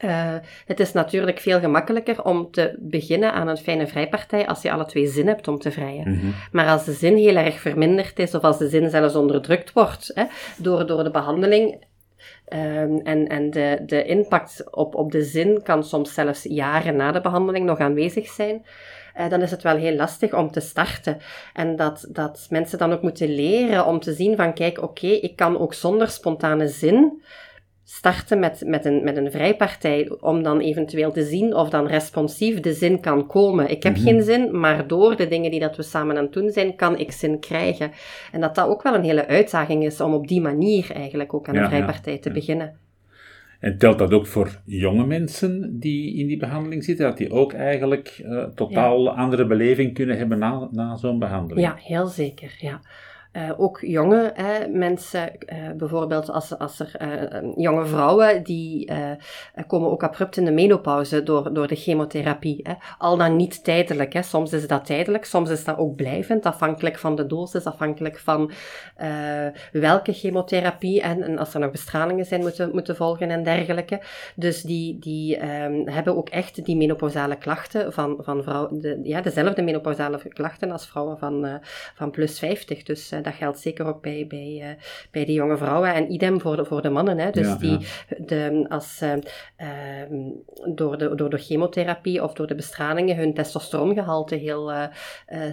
uh, 0.05 0.35
het 0.67 0.81
is 0.81 0.93
natuurlijk 0.93 1.39
veel 1.39 1.61
gemakkelijker 1.61 2.25
om 2.25 2.51
te 2.51 2.77
beginnen 2.79 3.33
aan 3.33 3.49
een 3.49 3.57
fijne 3.57 3.87
vrijpartij 3.87 4.47
als 4.47 4.63
je 4.63 4.73
alle 4.73 4.85
twee 4.85 5.07
zin 5.07 5.27
hebt 5.27 5.49
om 5.49 5.59
te 5.59 5.71
vrijen. 5.71 6.11
Mhm. 6.11 6.27
Maar 6.53 6.69
als 6.69 6.85
de 6.85 6.93
zin 6.93 7.17
heel 7.17 7.37
erg 7.37 7.61
verminderd 7.61 8.19
is, 8.19 8.35
of 8.35 8.43
als 8.43 8.59
de 8.59 8.69
zin 8.69 8.91
zelfs 8.91 9.15
onderdrukt 9.15 9.73
wordt 9.73 10.11
hè, 10.15 10.25
door, 10.57 10.87
door 10.87 11.05
de 11.05 11.11
behandeling, 11.11 11.85
um, 12.53 13.01
en, 13.01 13.29
en 13.29 13.51
de, 13.51 13.83
de 13.87 14.05
impact 14.05 14.75
op, 14.75 14.95
op 14.95 15.13
de 15.13 15.23
zin 15.23 15.63
kan 15.63 15.85
soms 15.85 16.15
zelfs 16.15 16.43
jaren 16.43 16.97
na 16.97 17.13
de 17.13 17.21
behandeling 17.21 17.67
nog 17.67 17.79
aanwezig 17.79 18.27
zijn, 18.27 18.65
uh, 19.19 19.29
dan 19.29 19.43
is 19.43 19.51
het 19.51 19.63
wel 19.63 19.77
heel 19.77 19.97
lastig 19.97 20.35
om 20.35 20.51
te 20.51 20.61
starten. 20.61 21.19
En 21.53 21.77
dat, 21.77 22.07
dat 22.09 22.47
mensen 22.51 22.79
dan 22.79 22.93
ook 22.93 23.03
moeten 23.03 23.35
leren 23.35 23.87
om 23.87 24.01
te 24.01 24.13
zien 24.13 24.37
van, 24.37 24.55
kijk, 24.55 24.79
oké, 24.79 24.87
okay, 24.87 25.19
ik 25.19 25.37
kan 25.37 25.59
ook 25.59 25.75
zonder 25.75 26.09
spontane 26.09 26.69
zin 26.69 27.23
starten 27.85 28.39
met, 28.39 28.63
met, 28.67 28.85
een, 28.85 29.05
met 29.05 29.17
een 29.17 29.31
vrijpartij, 29.31 30.11
om 30.21 30.43
dan 30.43 30.61
eventueel 30.61 31.13
te 31.13 31.25
zien 31.25 31.55
of 31.55 31.69
dan 31.71 31.87
responsief 31.87 32.61
de 32.61 32.73
zin 32.73 33.01
kan 33.01 33.27
komen. 33.27 33.71
Ik 33.71 33.83
heb 33.83 33.97
Mhm. 33.97 34.03
geen 34.03 34.23
zin, 34.23 34.61
maar 34.61 34.87
door 34.87 35.17
de 35.17 35.29
dingen 35.29 35.51
die 35.51 35.61
dat 35.61 35.77
we 35.77 35.83
samen 35.83 36.17
aan 36.17 36.25
het 36.25 36.33
doen 36.33 36.51
zijn, 36.51 36.77
kan 36.77 36.99
ik 36.99 37.13
zin 37.13 37.39
krijgen. 37.41 37.91
En 38.33 38.41
dat 38.41 38.55
dat 38.55 38.69
ook 38.69 38.83
wel 38.83 38.95
een 38.95 39.05
hele 39.05 39.27
uitdaging 39.27 39.85
is 39.85 40.01
om 40.01 40.15
op 40.15 40.29
die 40.29 40.41
manier 40.41 40.91
eigenlijk 40.95 41.35
ook 41.35 41.49
aan 41.49 41.55
Ja, 41.55 41.61
een 41.61 41.71
ja, 41.71 41.77
vrijpartij 41.77 42.19
te 42.19 42.29
ja. 42.29 42.35
beginnen. 42.35 42.77
En 43.61 43.79
telt 43.79 43.99
dat 43.99 44.13
ook 44.13 44.27
voor 44.27 44.61
jonge 44.65 45.07
mensen 45.07 45.79
die 45.81 46.15
in 46.17 46.27
die 46.27 46.37
behandeling 46.37 46.85
zitten, 46.85 47.07
dat 47.07 47.17
die 47.17 47.31
ook 47.31 47.53
eigenlijk 47.53 48.23
uh, 48.25 48.45
totaal 48.45 49.11
andere 49.11 49.47
beleving 49.47 49.95
kunnen 49.95 50.19
hebben 50.19 50.39
na, 50.39 50.69
na 50.71 50.97
zo'n 50.97 51.19
behandeling? 51.19 51.67
Ja, 51.67 51.77
heel 51.79 52.07
zeker, 52.07 52.57
ja. 52.59 52.81
Uh, 53.37 53.51
ook 53.57 53.81
jonge 53.81 54.31
hè, 54.35 54.69
mensen, 54.69 55.33
uh, 55.47 55.71
bijvoorbeeld 55.77 56.31
als, 56.31 56.59
als 56.59 56.81
er 56.81 56.93
uh, 57.03 57.53
jonge 57.57 57.87
vrouwen, 57.87 58.43
die 58.43 58.91
komen 59.67 59.91
ook 59.91 60.03
abrupt 60.03 60.37
in 60.37 60.45
de 60.45 60.51
menopauze 60.51 61.23
door, 61.23 61.55
door 61.55 61.67
de 61.67 61.75
chemotherapie. 61.77 62.61
Hè. 62.63 62.73
Al 62.99 63.17
dan 63.17 63.37
niet 63.37 63.65
tijdelijk. 63.65 64.13
Hè. 64.13 64.23
Soms 64.23 64.53
is 64.53 64.67
dat 64.67 64.85
tijdelijk, 64.85 65.25
soms 65.25 65.51
is 65.51 65.65
dat 65.65 65.79
ook 65.79 65.97
blijvend, 65.97 66.47
afhankelijk 66.47 66.99
van 66.99 67.17
de 67.17 67.27
dosis, 67.27 67.65
afhankelijk 67.65 68.19
van 68.19 68.51
welke 69.73 70.13
chemotherapie 70.13 71.01
en, 71.01 71.23
en, 71.23 71.39
als 71.39 71.55
er 71.55 71.61
nog 71.61 71.71
bestralingen 71.71 72.25
zijn 72.25 72.41
moeten, 72.41 72.71
moeten 72.73 72.97
volgen 72.97 73.31
en 73.31 73.43
dergelijke. 73.43 74.01
Dus 74.37 74.63
die, 74.63 74.99
die 74.99 75.37
um, 75.63 75.89
hebben 75.89 76.17
ook 76.17 76.29
echt 76.29 76.65
die 76.65 76.77
menopausale 76.77 77.37
klachten 77.37 77.93
van, 77.93 78.17
van 78.21 78.43
vrouwen, 78.43 78.81
de, 78.81 79.01
ja, 79.03 79.21
dezelfde 79.21 79.63
menopausale 79.63 80.29
klachten 80.29 80.71
als 80.71 80.87
vrouwen 80.87 81.19
van, 81.19 81.61
van 81.95 82.11
plus 82.11 82.39
50. 82.39 82.83
Dus 82.83 83.13
dat 83.25 83.35
geldt 83.35 83.59
zeker 83.59 83.87
ook 83.87 84.03
bij, 84.03 84.27
bij, 84.29 84.59
uh, 84.63 84.83
bij 85.11 85.25
die 85.25 85.35
jonge 85.35 85.57
vrouwen. 85.57 85.95
En 85.95 86.13
idem 86.13 86.41
voor 86.41 86.57
de, 86.57 86.65
voor 86.65 86.83
de 86.83 86.91
mannen. 86.91 87.19
Hè. 87.19 87.31
Dus 87.31 87.47
Ja, 87.47 87.57
die, 87.57 87.71
ja. 87.71 87.79
De, 88.27 88.67
als 88.69 89.03
uh, 89.03 89.13
uh, 89.59 90.19
door, 90.75 90.99
de, 90.99 91.15
door 91.15 91.31
de 91.31 91.39
chemotherapie 91.39 92.23
of 92.23 92.33
door 92.33 92.47
de 92.47 92.55
bestralingen 92.55 93.17
hun 93.17 93.35
testosterongehalte 93.35 94.35
heel 94.35 94.73
uh, 94.73 94.87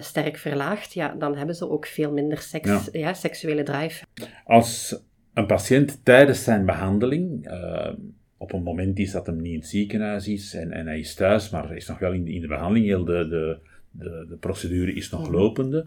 sterk 0.00 0.36
verlaagt, 0.36 0.92
ja, 0.92 1.14
dan 1.18 1.36
hebben 1.36 1.54
ze 1.54 1.70
ook 1.70 1.86
veel 1.86 2.12
minder 2.12 2.38
seks, 2.38 2.88
Ja. 2.92 3.12
seksuele 3.14 3.62
drive. 3.62 4.04
Als 4.44 5.02
een 5.34 5.46
patiënt 5.46 6.04
tijdens 6.04 6.44
zijn 6.44 6.66
behandeling, 6.66 7.50
op 8.38 8.52
een 8.52 8.62
moment 8.62 8.98
is 8.98 9.12
dat 9.12 9.26
hem 9.26 9.36
niet 9.40 9.52
in 9.52 9.58
het 9.58 9.68
ziekenhuis 9.68 10.28
is 10.28 10.54
en, 10.54 10.72
en 10.72 10.86
hij 10.86 10.98
is 10.98 11.14
thuis, 11.14 11.50
maar 11.50 11.76
is 11.76 11.88
nog 11.88 11.98
wel 11.98 12.12
in 12.12 12.24
de, 12.24 12.32
in 12.32 12.40
de 12.40 12.46
behandeling, 12.46 12.86
heel 12.86 13.04
de, 13.04 13.28
de, 13.28 13.58
de, 13.92 14.26
de 14.28 14.36
procedure 14.36 14.92
is 14.92 15.10
nog 15.10 15.28
lopende. 15.28 15.86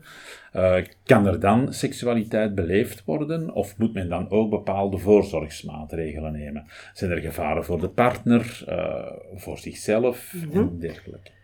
Uh, 0.56 0.76
kan 1.04 1.28
er 1.28 1.40
dan 1.40 1.74
seksualiteit 1.74 2.56
beleefd 2.56 3.04
worden 3.04 3.54
of 3.54 3.78
moet 3.78 3.94
men 3.94 4.10
dan 4.10 4.30
ook 4.30 4.50
bepaalde 4.50 4.98
voorzorgsmaatregelen 4.98 6.32
nemen? 6.32 6.66
Zijn 6.94 7.12
er 7.12 7.22
gevaren 7.22 7.66
voor 7.66 7.80
de 7.80 7.90
partner, 7.90 8.66
uh, 8.70 9.12
voor 9.36 9.58
zichzelf 9.58 10.36
en 10.54 10.80
dergelijke? 10.80 11.35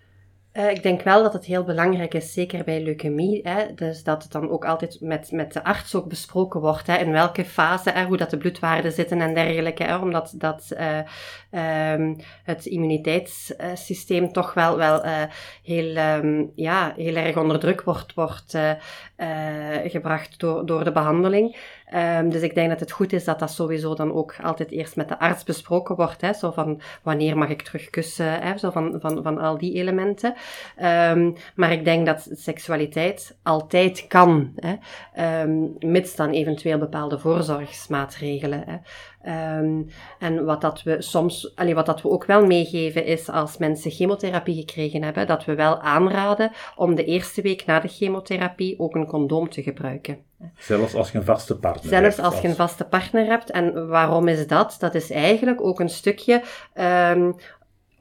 Uh, 0.54 0.70
ik 0.70 0.84
denk 0.84 1.02
wel 1.02 1.24
dat 1.24 1.34
het 1.34 1.46
heel 1.46 1.64
belangrijk 1.64 2.14
is, 2.14 2.34
zeker 2.34 2.64
bij 2.64 2.84
leukemie, 2.84 3.40
hè, 3.44 3.74
dus 3.74 4.04
dat 4.04 4.24
het 4.24 4.32
dan 4.32 4.50
ook 4.50 4.66
altijd 4.66 4.98
met, 5.02 5.32
met 5.32 5.54
de 5.54 5.64
arts 5.64 5.96
ook 5.96 6.08
besproken 6.08 6.60
wordt, 6.60 6.88
hè, 6.88 6.98
in 6.98 7.12
welke 7.12 7.46
fase, 7.46 7.90
hè, 7.90 8.06
hoe 8.06 8.18
dat 8.18 8.30
de 8.30 8.38
bloedwaarden 8.38 8.92
zitten 8.92 9.22
en 9.22 9.34
dergelijke, 9.34 9.84
hè, 9.84 9.98
omdat 9.98 10.34
dat, 10.36 10.68
uh, 10.74 11.94
um, 11.94 12.18
het 12.44 12.66
immuniteitssysteem 12.66 14.32
toch 14.32 14.54
wel, 14.54 14.78
wel 14.78 15.06
uh, 15.06 15.24
heel, 15.64 15.98
um, 15.98 16.52
ja, 16.56 16.94
heel 16.96 17.16
erg 17.16 17.38
onder 17.38 17.60
druk 17.60 17.82
wordt, 17.82 18.14
wordt 18.14 18.58
gebracht 19.84 20.40
door, 20.40 20.66
door 20.66 20.84
de 20.84 20.92
behandeling. 20.92 21.58
Um, 21.96 22.30
dus 22.30 22.42
ik 22.42 22.56
denk 22.56 22.70
dat 22.70 22.80
het 22.80 22.92
goed 22.92 23.14
is 23.14 23.24
dat 23.24 23.40
dat 23.40 23.52
sowieso 23.52 23.96
dan 23.96 24.14
ook 24.14 24.36
altijd 24.42 24.72
eerst 24.72 24.96
met 24.96 25.08
de 25.08 25.20
arts 25.20 25.44
besproken 25.44 25.96
wordt. 25.96 26.22
Hè, 26.22 26.34
zo 26.34 26.52
van 26.52 26.82
wanneer 27.04 27.38
mag 27.38 27.50
ik 27.50 27.62
terug 27.62 27.90
kussen, 27.90 28.42
hè, 28.42 28.58
zo 28.58 28.70
van, 28.72 28.98
van, 29.00 29.24
van 29.24 29.38
al 29.38 29.58
die 29.58 29.74
elementen. 29.74 30.34
Um, 30.82 31.36
maar 31.56 31.72
ik 31.72 31.86
denk 31.86 32.06
dat 32.06 32.30
seksualiteit 32.32 33.38
altijd 33.44 34.08
kan, 34.08 34.54
hè, 34.56 34.76
um, 35.44 35.76
mits 35.80 36.16
dan 36.16 36.30
eventueel 36.30 36.78
bepaalde 36.78 37.20
voorzorgsmaatregelen. 37.20 38.64
Hè. 38.66 38.76
Um, 39.28 39.88
en 40.20 40.46
wat 40.46 40.62
dat 40.62 40.84
we 40.84 41.02
soms, 41.02 41.52
allee, 41.56 41.76
wat 41.76 41.86
dat 41.86 42.02
we 42.02 42.10
ook 42.10 42.26
wel 42.26 42.46
meegeven 42.46 43.06
is 43.06 43.30
als 43.30 43.58
mensen 43.58 43.92
chemotherapie 43.92 44.56
gekregen 44.56 45.04
hebben, 45.04 45.28
dat 45.28 45.46
we 45.46 45.56
wel 45.56 45.80
aanraden 45.82 46.52
om 46.76 46.96
de 46.96 47.06
eerste 47.06 47.42
week 47.42 47.66
na 47.66 47.80
de 47.80 47.88
chemotherapie 47.88 48.80
ook 48.80 48.96
een 48.96 49.08
condoom 49.08 49.50
te 49.50 49.64
gebruiken. 49.64 50.18
Zelfs 50.58 50.96
als 50.96 51.12
je 51.12 51.18
een 51.18 51.24
vaste 51.24 51.56
partner 51.56 51.90
Zelfs 51.90 52.04
hebt. 52.04 52.16
Zelfs 52.16 52.34
als 52.34 52.42
je 52.42 52.48
een 52.48 52.56
vaste 52.56 52.86
partner 52.86 53.26
hebt. 53.26 53.52
En 53.52 53.88
waarom 53.88 54.28
is 54.28 54.48
dat? 54.48 54.76
Dat 54.80 54.96
is 54.96 55.12
eigenlijk 55.12 55.62
ook 55.62 55.80
een 55.80 55.90
stukje 55.90 56.42
um, 57.14 57.36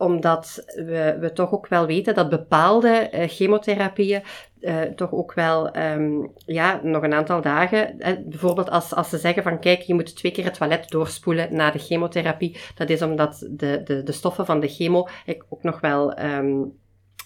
omdat 0.00 0.62
we, 0.66 1.16
we 1.20 1.32
toch 1.32 1.52
ook 1.52 1.68
wel 1.68 1.86
weten 1.86 2.14
dat 2.14 2.28
bepaalde 2.28 3.10
uh, 3.12 3.28
chemotherapieën 3.28 4.22
uh, 4.60 4.80
toch 4.82 5.12
ook 5.12 5.34
wel, 5.34 5.76
um, 5.76 6.32
ja, 6.46 6.80
nog 6.82 7.02
een 7.02 7.14
aantal 7.14 7.40
dagen. 7.40 7.94
Uh, 7.98 8.08
bijvoorbeeld 8.24 8.70
als, 8.70 8.94
als 8.94 9.08
ze 9.08 9.18
zeggen 9.18 9.42
van, 9.42 9.60
kijk, 9.60 9.80
je 9.80 9.94
moet 9.94 10.16
twee 10.16 10.32
keer 10.32 10.44
het 10.44 10.54
toilet 10.54 10.88
doorspoelen 10.88 11.54
na 11.54 11.70
de 11.70 11.78
chemotherapie. 11.78 12.56
Dat 12.74 12.90
is 12.90 13.02
omdat 13.02 13.46
de, 13.50 13.82
de, 13.84 14.02
de 14.02 14.12
stoffen 14.12 14.46
van 14.46 14.60
de 14.60 14.68
chemo 14.68 15.08
ook 15.48 15.62
nog 15.62 15.80
wel 15.80 16.18
um, 16.18 16.78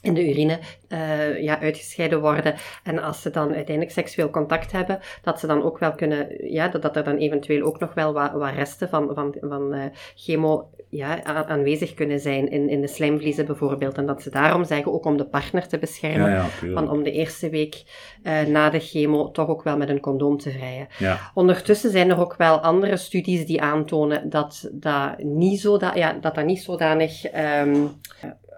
in 0.05 0.15
de 0.15 0.31
urine 0.31 0.59
uh, 0.89 1.43
ja, 1.43 1.61
uitgescheiden 1.61 2.21
worden. 2.21 2.55
En 2.83 3.03
als 3.03 3.23
ze 3.23 3.31
dan 3.31 3.55
uiteindelijk 3.55 3.91
seksueel 3.91 4.31
contact 4.31 4.73
hebben, 4.73 4.99
dat 5.23 5.41
ze 5.41 5.47
dan 5.47 5.63
ook 5.63 5.79
wel 5.79 5.93
kunnen, 5.93 6.53
ja, 6.53 6.69
dat, 6.69 6.83
dat 6.83 6.97
er 6.97 7.05
dan 7.05 7.17
eventueel 7.17 7.67
ook 7.67 7.79
nog 7.79 7.95
wel 7.95 8.13
wat, 8.13 8.33
wat 8.33 8.55
resten 8.55 8.89
van, 8.89 9.11
van, 9.15 9.37
van 9.41 9.75
uh, 9.75 9.83
chemo 10.15 10.69
ja, 10.89 11.25
aanwezig 11.25 11.95
kunnen 11.95 12.21
zijn 12.21 12.51
in, 12.51 12.69
in 12.69 12.81
de 12.81 12.87
slijmvliezen 12.87 13.47
bijvoorbeeld. 13.47 13.99
En 13.99 14.07
dat 14.07 14.23
ze 14.23 14.31
daarom 14.31 14.65
zeggen, 14.65 14.93
ook 14.93 15.05
om 15.05 15.17
de 15.17 15.27
partner 15.27 15.69
te 15.69 15.79
beschermen, 15.79 16.31
ja, 16.31 16.47
van 16.73 16.91
om 16.91 17.03
de 17.03 17.13
eerste 17.13 17.51
week 17.51 17.83
uh, 18.23 18.43
na 18.43 18.71
de 18.71 18.81
chemo 18.81 19.31
toch 19.31 19.49
ook 19.49 19.63
wel 19.63 19.77
met 19.77 19.89
een 19.89 20.01
condoom 20.01 20.39
te 20.39 20.51
vrijen. 20.51 20.87
Ja. 20.99 21.19
Ondertussen 21.35 21.91
zijn 21.91 22.11
er 22.11 22.21
ook 22.21 22.37
wel 22.37 22.59
andere 22.61 22.97
studies 22.97 23.47
die 23.47 23.63
aantonen 23.63 24.31
dat 24.31 24.69
dat 24.73 25.19
niet, 25.19 25.61
zo 25.61 25.79
dat, 25.79 25.95
ja, 25.95 26.13
dat, 26.21 26.35
dat 26.35 26.45
niet 26.45 26.63
zodanig 26.63 27.25
um, 27.63 27.91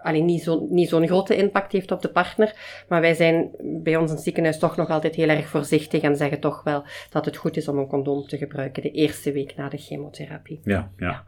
alleen 0.07 0.25
niet 0.25 0.43
zo'n 0.43 0.67
niet 0.69 0.89
zo'n 0.89 1.07
grote 1.07 1.35
impact 1.35 1.71
heeft 1.71 1.91
op 1.91 2.01
de 2.01 2.09
partner. 2.09 2.55
Maar 2.87 3.01
wij 3.01 3.13
zijn 3.13 3.49
bij 3.83 3.95
ons 3.95 4.09
in 4.09 4.15
het 4.15 4.25
ziekenhuis 4.25 4.59
toch 4.59 4.75
nog 4.75 4.89
altijd 4.89 5.15
heel 5.15 5.29
erg 5.29 5.47
voorzichtig 5.47 6.01
en 6.01 6.15
zeggen 6.15 6.39
toch 6.39 6.63
wel 6.63 6.83
dat 7.09 7.25
het 7.25 7.37
goed 7.37 7.57
is 7.57 7.67
om 7.67 7.77
een 7.77 7.87
condoom 7.87 8.27
te 8.27 8.37
gebruiken 8.37 8.83
de 8.83 8.91
eerste 8.91 9.31
week 9.31 9.55
na 9.55 9.69
de 9.69 9.77
chemotherapie. 9.77 10.59
Ja, 10.63 10.91
ja. 10.97 11.25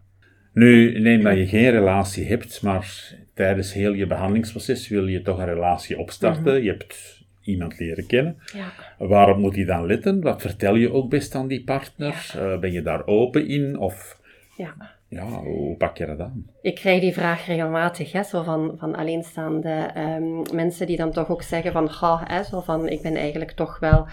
Nu, 0.53 0.99
neem 0.99 1.23
dat 1.23 1.37
je 1.37 1.47
geen 1.47 1.71
relatie 1.71 2.27
hebt, 2.27 2.61
maar 2.61 3.13
tijdens 3.33 3.73
heel 3.73 3.93
je 3.93 4.07
behandelingsproces 4.07 4.87
wil 4.87 5.07
je 5.07 5.21
toch 5.21 5.39
een 5.39 5.45
relatie 5.45 5.97
opstarten. 5.97 6.53
Mhm. 6.53 6.63
Je 6.63 6.69
hebt 6.69 7.19
iemand 7.43 7.79
leren 7.79 8.05
kennen. 8.05 8.37
Ja. 8.53 8.73
Waarop 8.97 9.37
moet 9.37 9.55
je 9.55 9.65
dan 9.65 9.85
letten? 9.85 10.21
Wat 10.21 10.41
vertel 10.41 10.75
je 10.75 10.91
ook 10.91 11.09
best 11.09 11.35
aan 11.35 11.47
die 11.47 11.63
partner? 11.63 12.33
Uh, 12.35 12.59
ben 12.59 12.71
je 12.71 12.81
daar 12.81 13.07
open 13.07 13.47
in? 13.47 13.77
Of... 13.77 14.19
Ja. 14.57 14.97
Ja, 15.09 15.25
hoe 15.25 15.75
pak 15.77 15.97
je 15.97 16.05
dat 16.05 16.19
aan? 16.19 16.45
Ik 16.61 16.75
krijg 16.75 17.01
die 17.01 17.13
vraag 17.13 17.45
regelmatig, 17.45 18.11
hè, 18.11 18.23
zo 18.23 18.43
van, 18.43 18.75
van 18.77 18.95
alleenstaande 18.95 19.91
um, 19.97 20.41
mensen 20.53 20.87
die 20.87 20.97
dan 20.97 21.11
toch 21.11 21.29
ook 21.29 21.41
zeggen 21.41 21.71
van, 21.71 21.89
ga, 21.89 22.23
hè, 22.27 22.43
zo 22.43 22.61
van, 22.61 22.89
ik 22.89 23.01
ben 23.01 23.15
eigenlijk 23.15 23.51
toch 23.51 23.79
wel, 23.79 24.07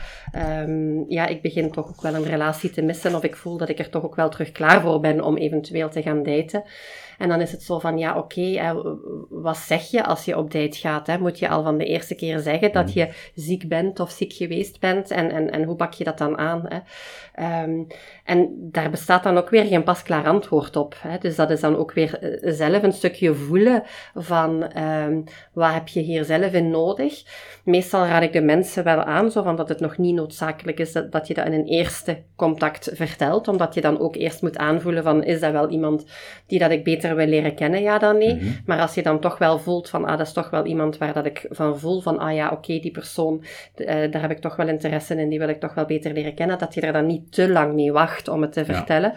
um, 0.62 1.04
ja, 1.08 1.26
ik 1.26 1.42
begin 1.42 1.70
toch 1.70 1.88
ook 1.88 2.00
wel 2.00 2.14
een 2.14 2.24
relatie 2.24 2.70
te 2.70 2.82
missen, 2.82 3.14
of 3.14 3.22
ik 3.22 3.36
voel 3.36 3.56
dat 3.56 3.68
ik 3.68 3.78
er 3.78 3.90
toch 3.90 4.04
ook 4.04 4.14
wel 4.14 4.28
terug 4.28 4.52
klaar 4.52 4.80
voor 4.80 5.00
ben 5.00 5.20
om 5.20 5.36
eventueel 5.36 5.88
te 5.88 6.02
gaan 6.02 6.22
daten. 6.22 6.64
En 7.18 7.28
dan 7.28 7.40
is 7.40 7.52
het 7.52 7.62
zo 7.62 7.78
van, 7.78 7.98
ja, 7.98 8.18
oké, 8.18 8.40
okay, 8.40 8.74
wat 9.28 9.56
zeg 9.56 9.90
je 9.90 10.04
als 10.04 10.24
je 10.24 10.36
op 10.36 10.50
date 10.50 10.78
gaat? 10.78 11.06
Hè? 11.06 11.18
Moet 11.18 11.38
je 11.38 11.48
al 11.48 11.62
van 11.62 11.78
de 11.78 11.84
eerste 11.84 12.14
keer 12.14 12.38
zeggen 12.38 12.72
dat 12.72 12.86
mhm. 12.86 12.98
je 12.98 13.30
ziek 13.34 13.68
bent 13.68 14.00
of 14.00 14.10
ziek 14.10 14.32
geweest 14.32 14.80
bent? 14.80 15.10
En, 15.10 15.30
en, 15.30 15.50
en 15.50 15.62
hoe 15.62 15.76
pak 15.76 15.92
je 15.92 16.04
dat 16.04 16.18
dan 16.18 16.38
aan? 16.38 16.64
Hè? 16.68 16.78
Um, 17.62 17.86
en 18.24 18.48
daar 18.58 18.90
bestaat 18.90 19.22
dan 19.22 19.38
ook 19.38 19.50
weer 19.50 19.64
geen 19.64 19.82
pasklaar 19.82 20.26
antwoord 20.26 20.76
op. 20.76 20.96
Hè? 20.98 21.18
Dus 21.18 21.36
dat 21.36 21.50
is 21.50 21.60
dan 21.60 21.76
ook 21.76 21.92
weer 21.92 22.18
eh, 22.18 22.52
zelf 22.52 22.82
een 22.82 22.92
stukje 22.92 23.34
voelen 23.34 23.82
van, 24.14 24.78
um, 24.82 25.24
wat 25.52 25.72
heb 25.72 25.88
je 25.88 26.00
hier 26.00 26.24
zelf 26.24 26.52
in 26.52 26.70
nodig? 26.70 27.22
Meestal 27.66 28.06
raad 28.06 28.22
ik 28.22 28.32
de 28.32 28.42
mensen 28.42 28.84
wel 28.84 29.02
aan, 29.02 29.30
zo 29.30 29.42
van 29.42 29.56
dat 29.56 29.68
het 29.68 29.80
nog 29.80 29.98
niet 29.98 30.14
noodzakelijk 30.14 30.78
is 30.78 30.92
dat, 30.92 31.12
dat 31.12 31.26
je 31.26 31.34
dat 31.34 31.46
in 31.46 31.52
een 31.52 31.66
eerste 31.66 32.22
contact 32.36 32.90
vertelt, 32.92 33.48
omdat 33.48 33.74
je 33.74 33.80
dan 33.80 33.98
ook 33.98 34.16
eerst 34.16 34.42
moet 34.42 34.56
aanvoelen 34.56 35.02
van, 35.02 35.24
is 35.24 35.40
dat 35.40 35.52
wel 35.52 35.68
iemand 35.68 36.04
die 36.46 36.58
dat 36.58 36.70
ik 36.70 36.84
beter 36.84 37.16
wil 37.16 37.26
leren 37.26 37.54
kennen, 37.54 37.82
ja 37.82 37.98
dan 37.98 38.18
nee. 38.18 38.34
Mhm. 38.34 38.46
Maar 38.66 38.80
als 38.80 38.94
je 38.94 39.02
dan 39.02 39.20
toch 39.20 39.38
wel 39.38 39.58
voelt 39.58 39.88
van, 39.88 40.04
ah, 40.04 40.18
dat 40.18 40.26
is 40.26 40.32
toch 40.32 40.50
wel 40.50 40.64
iemand 40.64 40.98
waar 40.98 41.12
dat 41.12 41.26
ik 41.26 41.46
van 41.50 41.78
voel 41.78 42.00
van, 42.00 42.18
ah 42.18 42.34
ja, 42.34 42.50
oké, 42.50 42.78
die 42.78 42.90
persoon, 42.90 43.44
uh, 43.76 43.86
daar 43.86 44.20
heb 44.20 44.30
ik 44.30 44.40
toch 44.40 44.56
wel 44.56 44.68
interesse 44.68 45.14
in, 45.14 45.28
die 45.28 45.38
wil 45.38 45.48
ik 45.48 45.60
toch 45.60 45.74
wel 45.74 45.84
beter 45.86 46.12
leren 46.12 46.34
kennen, 46.34 46.58
dat 46.58 46.74
je 46.74 46.80
er 46.80 46.92
dan 46.92 47.06
niet 47.06 47.32
te 47.32 47.48
lang 47.48 47.74
mee 47.74 47.92
wacht 47.92 48.28
om 48.28 48.42
het 48.42 48.52
te 48.52 48.64
vertellen 48.64 49.14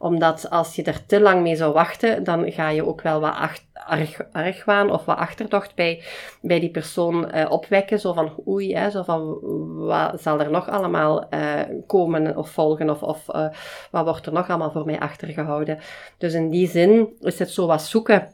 omdat 0.00 0.50
als 0.50 0.76
je 0.76 0.82
er 0.82 1.06
te 1.06 1.20
lang 1.20 1.42
mee 1.42 1.56
zou 1.56 1.72
wachten, 1.72 2.24
dan 2.24 2.52
ga 2.52 2.68
je 2.68 2.86
ook 2.86 3.02
wel 3.02 3.20
wat 3.20 3.34
acht, 3.34 3.66
arg, 3.86 4.20
argwaan 4.32 4.90
of 4.90 5.04
wat 5.04 5.16
achterdocht 5.16 5.74
bij, 5.74 6.02
bij 6.42 6.60
die 6.60 6.70
persoon 6.70 7.34
uh, 7.34 7.50
opwekken. 7.50 8.00
Zo 8.00 8.12
van 8.12 8.32
oei, 8.48 8.74
hè, 8.74 8.90
zo 8.90 9.02
van 9.02 9.38
wat 9.76 10.22
zal 10.22 10.40
er 10.40 10.50
nog 10.50 10.68
allemaal 10.68 11.26
uh, 11.34 11.60
komen 11.86 12.36
of 12.36 12.50
volgen 12.50 12.90
of, 12.90 13.02
of 13.02 13.24
uh, 13.34 13.48
wat 13.90 14.04
wordt 14.04 14.26
er 14.26 14.32
nog 14.32 14.48
allemaal 14.48 14.70
voor 14.70 14.84
mij 14.84 14.98
achtergehouden. 14.98 15.78
Dus 16.18 16.34
in 16.34 16.50
die 16.50 16.68
zin 16.68 17.16
is 17.20 17.38
het 17.38 17.50
zo 17.50 17.66
wat 17.66 17.82
zoeken 17.82 18.28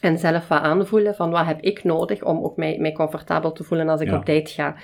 en 0.00 0.18
zelf 0.18 0.48
wat 0.48 0.60
aanvoelen 0.60 1.14
van 1.14 1.30
wat 1.30 1.46
heb 1.46 1.60
ik 1.60 1.84
nodig 1.84 2.22
om 2.22 2.44
ook 2.44 2.56
mij, 2.56 2.78
mij 2.78 2.92
comfortabel 2.92 3.52
te 3.52 3.64
voelen 3.64 3.88
als 3.88 4.00
ik 4.00 4.12
op 4.12 4.26
date 4.26 4.52
ga. 4.52 4.76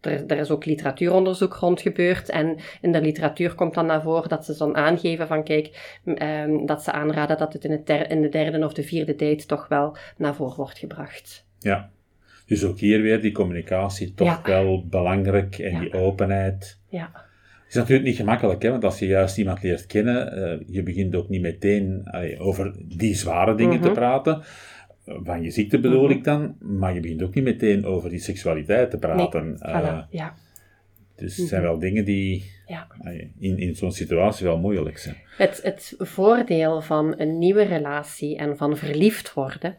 Er, 0.00 0.26
er, 0.26 0.38
is 0.38 0.50
ook 0.50 0.64
literatuuronderzoek 0.64 1.54
rond 1.54 1.80
gebeurd 1.80 2.28
en 2.28 2.56
in 2.80 2.92
de 2.92 3.00
literatuur 3.00 3.54
komt 3.54 3.74
dan 3.74 3.86
naar 3.86 4.02
voren 4.02 4.28
dat 4.28 4.44
ze 4.44 4.56
dan 4.56 4.76
aangeven 4.76 5.26
van 5.26 5.44
kijk, 5.44 5.98
um, 6.04 6.66
dat 6.66 6.82
ze 6.82 6.92
aanraden 6.92 7.38
dat 7.38 7.52
het 7.52 7.64
in, 7.64 7.70
het 7.70 8.10
in 8.10 8.22
de 8.22 8.28
derde 8.28 8.64
of 8.64 8.72
de 8.72 8.82
vierde 8.82 9.16
date 9.16 9.46
toch 9.46 9.68
wel 9.68 9.96
naar 10.16 10.34
voren 10.34 10.56
wordt 10.56 10.78
gebracht. 10.78 11.46
Ja, 11.58 11.90
dus 12.46 12.64
ook 12.64 12.78
hier 12.78 13.02
weer 13.02 13.20
die 13.20 13.32
communicatie 13.32 14.14
toch 14.14 14.46
wel 14.46 14.86
belangrijk 14.86 15.58
en 15.58 15.80
die 15.80 15.92
openheid. 15.92 16.78
Ja. 16.88 17.10
Het 17.12 17.68
is 17.68 17.74
natuurlijk 17.74 18.08
niet 18.08 18.16
gemakkelijk, 18.16 18.62
hè, 18.62 18.70
want 18.70 18.84
als 18.84 18.98
je 18.98 19.06
juist 19.06 19.38
iemand 19.38 19.62
leert 19.62 19.86
kennen, 19.86 20.38
uh, 20.38 20.66
je 20.66 20.82
begint 20.82 21.14
ook 21.14 21.28
niet 21.28 21.40
meteen 21.40 22.08
over 22.38 22.74
die 22.78 23.14
zware 23.14 23.54
dingen 23.54 23.76
mm 23.76 23.82
-hmm. 23.82 23.94
te 23.94 24.00
mhm. 24.00 24.00
praten 24.00 24.42
van 25.04 25.42
je 25.42 25.50
ziekte 25.50 25.80
bedoel 25.80 26.02
mhm. 26.02 26.12
ik 26.12 26.24
dan, 26.24 26.56
maar 26.58 26.94
je 26.94 27.00
begint 27.00 27.22
ook 27.22 27.34
niet 27.34 27.44
meteen 27.44 27.84
over 27.84 28.10
die 28.10 28.18
seksualiteit 28.18 28.90
te 28.90 28.98
praten. 28.98 29.58
Nee, 29.60 29.82
uh, 29.82 30.02
ja. 30.10 30.34
Dus 31.16 31.36
het 31.36 31.48
zijn 31.48 31.60
mhm. 31.60 31.70
wel 31.70 31.80
dingen 31.80 32.04
die 32.04 32.50
ja. 32.66 32.86
in, 33.38 33.58
in 33.58 33.76
zo'n 33.76 33.92
situatie 33.92 34.46
wel 34.46 34.58
moeilijk 34.58 34.98
zijn. 34.98 35.16
Het, 35.36 35.60
het 35.62 35.94
voordeel 35.98 36.80
van 36.80 37.14
een 37.16 37.38
nieuwe 37.38 37.62
relatie 37.62 38.36
en 38.36 38.56
van 38.56 38.76
verliefd 38.76 39.34
worden 39.34 39.76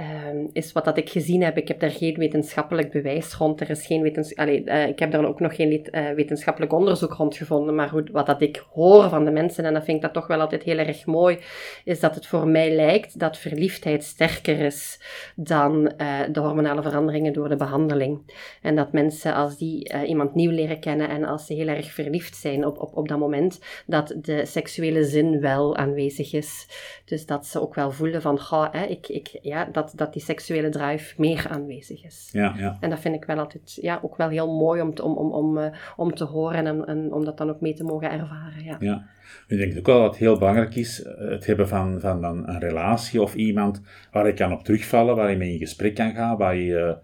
ehm, 0.00 0.46
is 0.52 0.72
wat 0.72 0.84
dat 0.84 0.96
ik 0.96 1.10
gezien 1.10 1.42
heb. 1.42 1.56
Ik 1.56 1.68
heb 1.68 1.80
daar 1.80 1.90
geen 1.90 2.14
wetenschappelijk 2.14 2.90
bewijs 2.90 3.34
rond. 3.34 3.60
Er 3.60 3.70
is 3.70 3.86
geen 3.86 4.02
wetens 4.02 4.32
uh, 4.32 4.86
ik 4.88 4.98
heb 4.98 5.10
daar 5.10 5.24
ook 5.24 5.40
nog 5.40 5.54
geen 5.54 5.88
uh, 5.92 6.10
wetenschappelijk 6.10 6.72
onderzoek 6.72 7.12
rond 7.12 7.36
gevonden. 7.36 7.74
Maar 7.74 8.02
wat 8.12 8.26
dat 8.26 8.40
ik 8.40 8.64
hoor 8.72 9.08
van 9.08 9.24
de 9.24 9.30
mensen, 9.30 9.64
en 9.64 9.74
dat 9.74 9.84
vind 9.84 9.96
ik 9.96 10.02
dat 10.02 10.12
toch 10.12 10.26
wel 10.26 10.40
altijd 10.40 10.62
heel 10.62 10.78
erg 10.78 11.06
mooi, 11.06 11.38
is 11.84 12.00
dat 12.00 12.14
het 12.14 12.26
voor 12.26 12.48
mij 12.48 12.74
lijkt 12.74 13.18
dat 13.18 13.38
verliefdheid 13.38 14.04
sterker 14.04 14.60
is 14.60 15.00
dan 15.36 15.92
uh, 15.98 16.18
de 16.32 16.40
hormonale 16.40 16.82
veranderingen 16.82 17.32
door 17.32 17.48
de 17.48 17.56
behandeling. 17.56 18.32
En 18.62 18.76
dat 18.76 18.92
mensen, 18.92 19.34
als 19.34 19.56
die 19.56 20.04
iemand 20.06 20.34
nieuw 20.34 20.50
leren 20.50 20.80
kennen 20.80 21.08
en 21.08 21.24
als 21.24 21.46
ze 21.46 21.54
heel 21.54 21.68
erg 21.68 21.92
verliefd 21.92 22.36
zijn 22.36 22.66
op, 22.66 22.78
op, 22.78 22.96
op 22.96 23.08
dat 23.08 23.18
moment, 23.18 23.60
dat 23.86 24.14
de 24.16 24.46
seksuele 24.46 25.04
zin 25.04 25.40
wel 25.40 25.76
aanwezig 25.76 26.32
is. 26.32 26.68
Dus 27.04 27.26
dat 27.26 27.46
ze 27.46 27.60
ook 27.60 27.74
wel 27.74 27.90
voelen 27.90 28.22
van, 28.22 28.38
ga, 28.38 28.72
ik, 28.72 29.08
ik, 29.08 29.38
ja, 29.42 29.64
dat, 29.64 29.89
dat 29.98 30.12
die 30.12 30.22
seksuele 30.22 30.68
drive 30.68 31.14
meer 31.16 31.46
aanwezig 31.48 32.04
is. 32.04 32.28
Ja, 32.32 32.54
ja. 32.56 32.76
En 32.80 32.90
dat 32.90 33.00
vind 33.00 33.14
ik 33.14 33.24
wel 33.24 33.38
altijd 33.38 33.78
ja, 33.80 33.98
ook 34.02 34.16
wel 34.16 34.28
heel 34.28 34.56
mooi 34.56 34.80
om 34.80 34.94
te, 34.94 35.02
om, 35.02 35.16
om, 35.16 35.32
om, 35.32 35.58
uh, 35.58 35.66
om 35.96 36.14
te 36.14 36.24
horen 36.24 36.66
en, 36.66 36.86
en 36.86 37.12
om 37.12 37.24
dat 37.24 37.38
dan 37.38 37.50
ook 37.50 37.60
mee 37.60 37.74
te 37.74 37.84
mogen 37.84 38.10
ervaren. 38.10 38.64
Ja. 38.64 38.76
ja. 38.80 39.06
Ik 39.46 39.58
denk 39.58 39.78
ook 39.78 39.86
wel 39.86 40.00
dat 40.00 40.10
het 40.10 40.20
heel 40.20 40.38
belangrijk 40.38 40.74
is, 40.74 41.02
eh, 41.02 41.30
het 41.30 41.46
hebben 41.46 41.68
van, 41.68 42.00
van 42.00 42.24
een, 42.24 42.48
een 42.48 42.58
relatie 42.58 43.22
of 43.22 43.34
iemand 43.34 43.82
waar 44.12 44.26
je 44.26 44.34
kan 44.34 44.52
op 44.52 44.64
terugvallen, 44.64 45.16
waar 45.16 45.30
je 45.30 45.36
mee 45.36 45.52
in 45.52 45.58
gesprek 45.58 45.94
kan 45.94 46.14
gaan, 46.14 46.36
waar 46.36 46.56
je 46.56 46.96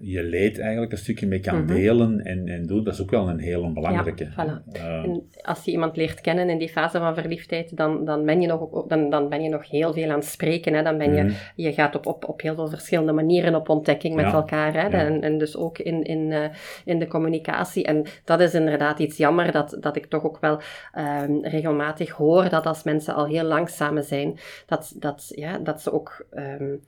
je 0.00 0.22
leed 0.22 0.58
eigenlijk 0.58 0.92
een 0.92 0.98
stukje 0.98 1.26
mee 1.26 1.40
kan 1.40 1.64
mhm. 1.64 1.74
delen 1.74 2.20
en, 2.20 2.48
en 2.48 2.66
doen, 2.66 2.84
dat 2.84 2.94
is 2.94 3.02
ook 3.02 3.10
wel 3.10 3.28
een 3.28 3.38
heel 3.38 3.72
belangrijke. 3.72 4.24
Ja, 4.36 4.62
voilà. 4.62 4.76
Uh, 4.76 5.16
als 5.42 5.64
je 5.64 5.70
iemand 5.70 5.96
leert 5.96 6.20
kennen 6.20 6.50
in 6.50 6.58
die 6.58 6.68
fase 6.68 6.98
van 6.98 7.14
verliefdheid, 7.14 7.76
dan, 7.76 8.04
dan, 8.04 8.24
ben, 8.24 8.40
je 8.40 8.46
nog, 8.46 8.86
dan, 8.86 9.10
dan 9.10 9.28
ben 9.28 9.42
je 9.42 9.48
nog 9.48 9.70
heel 9.70 9.92
veel 9.92 10.10
aan 10.10 10.18
het 10.18 10.24
spreken. 10.24 10.74
Hè? 10.74 10.82
Dan 10.82 10.98
ben 10.98 11.14
je, 11.14 11.22
mhm. 11.22 11.34
je 11.56 11.72
gaat 11.72 11.94
op, 11.94 12.06
op, 12.06 12.28
op 12.28 12.40
heel 12.40 12.54
veel 12.54 12.68
verschillende 12.68 13.12
manieren 13.12 13.54
op 13.54 13.68
ontdekking 13.68 14.14
met 14.14 14.32
elkaar. 14.32 14.72
Hè? 14.72 14.88
En, 14.88 15.22
en 15.22 15.38
dus 15.38 15.56
ook 15.56 15.78
in, 15.78 16.02
in, 16.02 16.30
uh, 16.30 16.44
in 16.84 16.98
de 16.98 17.06
communicatie. 17.06 17.84
En 17.84 18.06
dat 18.24 18.40
is 18.40 18.54
inderdaad 18.54 18.98
iets 18.98 19.16
jammer, 19.16 19.52
dat, 19.52 19.76
dat 19.80 19.96
ik 19.96 20.06
toch 20.06 20.24
ook 20.24 20.38
wel 20.40 20.60
um, 20.98 21.44
regelmatig 21.44 22.10
hoor 22.10 22.48
dat 22.48 22.66
als 22.66 22.82
mensen 22.82 23.14
al 23.14 23.26
heel 23.26 23.44
lang 23.44 23.68
samen 23.68 24.04
zijn, 24.04 24.38
dat, 24.66 24.94
dat, 24.98 25.32
ja, 25.34 25.58
dat 25.58 25.82
ze 25.82 25.92
ook 25.92 26.26
um, 26.34 26.80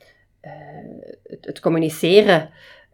uh, 0.43 0.53
het, 1.23 1.47
het 1.47 1.61
communiceren 1.61 2.49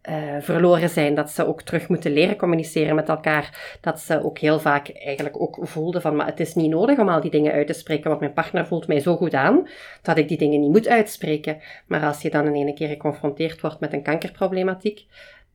uh, 0.08 0.14
verloren 0.40 0.88
zijn. 0.88 1.14
Dat 1.14 1.30
ze 1.30 1.46
ook 1.46 1.62
terug 1.62 1.88
moeten 1.88 2.12
leren 2.12 2.36
communiceren 2.36 2.94
met 2.94 3.08
elkaar. 3.08 3.76
Dat 3.80 4.00
ze 4.00 4.24
ook 4.24 4.38
heel 4.38 4.60
vaak 4.60 4.88
eigenlijk 4.88 5.40
ook 5.40 5.58
voelden 5.60 6.02
van, 6.02 6.16
maar 6.16 6.26
het 6.26 6.40
is 6.40 6.54
niet 6.54 6.70
nodig 6.70 6.98
om 6.98 7.08
al 7.08 7.20
die 7.20 7.30
dingen 7.30 7.52
uit 7.52 7.66
te 7.66 7.72
spreken, 7.72 8.08
want 8.08 8.20
mijn 8.20 8.32
partner 8.32 8.66
voelt 8.66 8.86
mij 8.86 9.00
zo 9.00 9.16
goed 9.16 9.34
aan, 9.34 9.68
dat 10.02 10.18
ik 10.18 10.28
die 10.28 10.38
dingen 10.38 10.60
niet 10.60 10.70
moet 10.70 10.88
uitspreken. 10.88 11.60
Maar 11.86 12.02
als 12.04 12.22
je 12.22 12.30
dan 12.30 12.46
in 12.46 12.54
ene 12.54 12.74
keer 12.74 12.88
geconfronteerd 12.88 13.60
wordt 13.60 13.80
met 13.80 13.92
een 13.92 14.02
kankerproblematiek, 14.02 15.06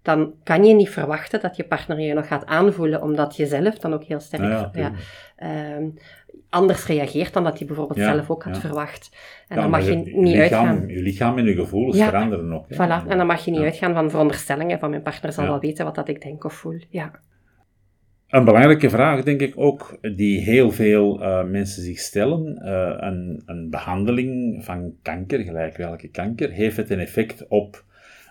dan 0.02 0.34
kan 0.44 0.66
je 0.66 0.74
niet 0.74 0.90
verwachten 0.90 1.42
dat 1.42 1.56
je 1.56 1.64
partner 1.64 2.00
je 2.00 2.14
nog 2.14 2.28
gaat 2.28 2.46
aanvoelen, 2.46 3.02
omdat 3.02 3.36
je 3.36 3.46
zelf 3.46 3.78
dan 3.78 3.94
ook 3.94 4.04
heel 4.04 4.20
sterk 4.20 4.44
ja, 4.44 4.72
ja, 4.74 4.92
anders 6.58 6.86
reageert 6.86 7.34
dan 7.34 7.43
dat 7.43 7.58
hij 7.58 7.67
bijvoorbeeld 7.67 8.00
zelf 8.00 8.30
ook 8.30 8.43
had 8.43 8.58
verwacht. 8.58 9.17
En 9.48 9.56
dan 9.56 9.70
mag 9.70 9.86
je, 9.86 9.96
niet 9.96 10.15
lichaam, 10.15 10.39
uitgaan. 10.39 10.88
Je 10.88 11.02
lichaam 11.02 11.38
en 11.38 11.46
je 11.46 11.56
gevoelens 11.56 11.98
veranderen 11.98 12.54
ook. 12.54 12.65
Voilà, 12.74 13.08
en 13.08 13.17
dan 13.17 13.26
mag 13.26 13.46
je 13.46 13.52
niet 13.52 13.62
uitgaan 13.62 13.93
van 13.93 14.10
veronderstellingen 14.10 14.80
van 14.80 14.89
mijn 14.89 15.02
partner 15.02 15.34
zal 15.34 15.46
wel 15.46 15.60
weten 15.60 15.86
wat 15.86 15.96
dat 15.96 16.08
ik 16.08 16.22
denk 16.22 16.43
of 16.43 16.54
voel. 16.54 16.80
Ja. 16.89 17.12
Een 18.28 18.46
belangrijke 18.46 18.89
vraag, 18.89 19.24
denk 19.24 19.41
ik 19.41 19.54
ook, 19.56 19.98
die 20.15 20.39
heel 20.39 20.72
veel 20.72 21.22
uh, 21.22 21.43
mensen 21.43 21.84
zich 21.84 22.00
stellen. 22.00 22.62
Uh, 22.63 22.93
een, 22.98 23.41
een, 23.46 23.70
behandeling 23.70 24.63
van 24.65 24.93
kanker, 25.02 25.39
gelijk 25.39 25.78
welke 25.78 26.08
kanker, 26.08 26.52
heeft 26.52 26.78
het 26.78 26.89
een 26.89 27.00
effect 27.00 27.48
op 27.48 27.84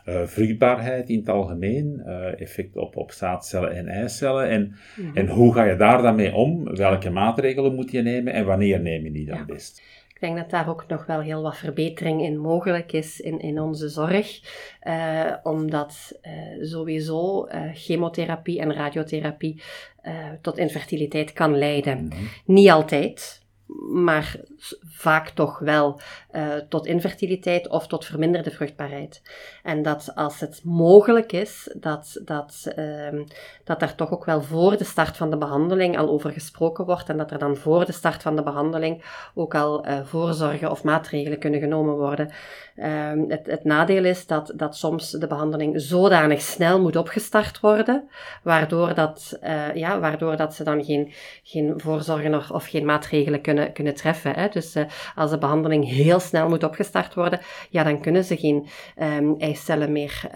uh, 0.09 0.23
vruchtbaarheid 0.27 1.09
in 1.09 1.19
het 1.19 1.29
algemeen, 1.29 2.03
uh, 2.07 2.41
effect 2.41 2.77
op, 2.77 2.97
op 2.97 3.13
zaadcellen 3.13 3.73
en 3.77 3.89
eicellen. 3.89 4.49
En, 4.49 4.75
mm-hmm. 4.97 5.17
en 5.17 5.29
hoe 5.29 5.53
ga 5.53 5.65
je 5.65 5.77
daar 5.77 6.03
dan 6.03 6.17
mee 6.17 6.35
om? 6.35 6.75
Welke 6.75 7.11
maatregelen 7.11 7.75
moet 7.75 7.91
je 7.91 8.03
nemen 8.03 8.33
en 8.33 8.45
wanneer 8.45 8.81
neem 8.81 9.05
je 9.05 9.13
die 9.13 9.27
dan 9.27 9.37
ja. 9.37 9.45
best? 9.45 9.83
Ik 10.09 10.21
denk 10.21 10.37
dat 10.37 10.51
daar 10.51 10.69
ook 10.69 10.85
nog 10.89 11.07
wel 11.07 11.21
heel 11.21 11.43
wat 11.43 11.57
verbetering 11.57 12.23
in 12.23 12.39
mogelijk 12.39 12.93
is 12.93 13.21
in, 13.21 13.41
in 13.41 13.61
onze 13.61 13.89
zorg. 13.89 14.41
Uh, 14.83 15.33
omdat 15.43 16.21
sowieso 16.61 17.47
chemotherapie 17.75 18.61
en 18.61 18.75
radiotherapie 18.75 19.63
tot 20.41 20.59
infertiliteit 20.59 21.33
kan 21.33 21.59
leiden. 21.59 22.05
Mm-hmm. 22.05 22.29
Niet 22.45 22.71
altijd, 22.71 23.43
maar 23.93 24.37
vaak 24.85 25.29
toch 25.29 25.59
wel 25.59 26.01
uh, 26.33 26.55
tot 26.69 26.87
infertiliteit 26.87 27.69
of 27.69 27.87
tot 27.87 28.05
verminderde 28.05 28.51
vruchtbaarheid. 28.51 29.23
En 29.63 29.83
dat 29.83 30.13
als 30.15 30.41
het 30.41 30.61
mogelijk 30.65 31.33
is, 31.33 31.75
dat, 31.81 32.21
dat, 32.25 32.73
uh, 32.79 33.21
dat 33.65 33.83
er 33.83 33.95
toch 33.95 34.13
ook 34.13 34.25
wel 34.25 34.43
voor 34.43 34.77
de 34.77 34.85
start 34.85 35.17
van 35.17 35.31
de 35.31 35.39
behandeling 35.39 35.99
al 35.99 36.09
over 36.09 36.31
gesproken 36.31 36.85
wordt 36.85 37.09
en 37.09 37.17
dat 37.17 37.31
er 37.31 37.39
dan 37.39 37.57
voor 37.57 37.85
de 37.85 37.93
start 37.93 38.23
van 38.23 38.37
de 38.37 38.43
behandeling 38.43 39.05
ook 39.35 39.55
al 39.55 39.87
uh, 39.87 39.99
voorzorgen 40.05 40.71
of 40.71 40.83
maatregelen 40.83 41.39
kunnen 41.39 41.61
genomen 41.61 41.95
worden. 41.95 42.31
Uh, 42.77 43.13
het, 43.29 43.47
het 43.47 43.65
nadeel 43.65 44.05
is 44.05 44.27
dat, 44.27 44.53
dat 44.57 44.77
soms 44.77 45.11
de 45.11 45.27
behandeling 45.27 45.81
zodanig 45.81 46.41
snel 46.41 46.81
moet 46.81 46.97
opgestart 46.97 47.61
worden, 47.61 48.09
waardoor 48.43 48.95
dat, 48.95 49.39
uh, 49.43 49.75
ja, 49.75 50.01
waardoor 50.01 50.37
dat 50.37 50.55
ze 50.55 50.65
dan 50.65 50.85
geen, 50.85 51.13
geen 51.43 51.75
voorzorgen 51.77 52.35
of, 52.35 52.51
of 52.51 52.67
geen 52.67 52.85
maatregelen 52.85 53.41
kunnen, 53.41 53.73
kunnen 53.73 53.95
treffen. 53.95 54.35
Hè. 54.35 54.49
Dus 54.57 54.77
uh, 54.77 54.85
als 55.15 55.31
de 55.31 55.39
behandeling 55.39 55.89
heel 55.89 56.21
snel 56.21 56.49
moet 56.49 56.65
opgestart 56.65 57.15
worden, 57.15 57.41
ja, 57.71 57.83
dan 57.83 58.01
kunnen 58.01 58.25
ze 58.25 58.37
geen 58.37 58.67
um, 59.19 59.35
eicellen 59.39 59.93
meer 59.93 60.31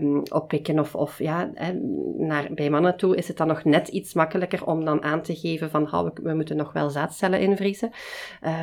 um, 0.00 0.22
oppikken. 0.30 0.78
Of, 0.78 0.94
of 0.94 1.18
ja, 1.18 1.50
hè, 1.54 1.72
naar, 2.16 2.48
bij 2.54 2.70
mannen 2.70 2.96
toe 2.96 3.16
is 3.16 3.28
het 3.28 3.36
dan 3.36 3.46
nog 3.46 3.64
net 3.64 3.88
iets 3.88 4.14
makkelijker 4.14 4.66
om 4.66 4.84
dan 4.84 5.02
aan 5.02 5.22
te 5.22 5.34
geven 5.34 5.70
van, 5.70 5.94
oh, 5.94 6.04
we, 6.04 6.10
we 6.22 6.34
moeten 6.34 6.56
nog 6.56 6.72
wel 6.72 6.90
zaadcellen 6.90 7.40
invriezen. 7.40 7.90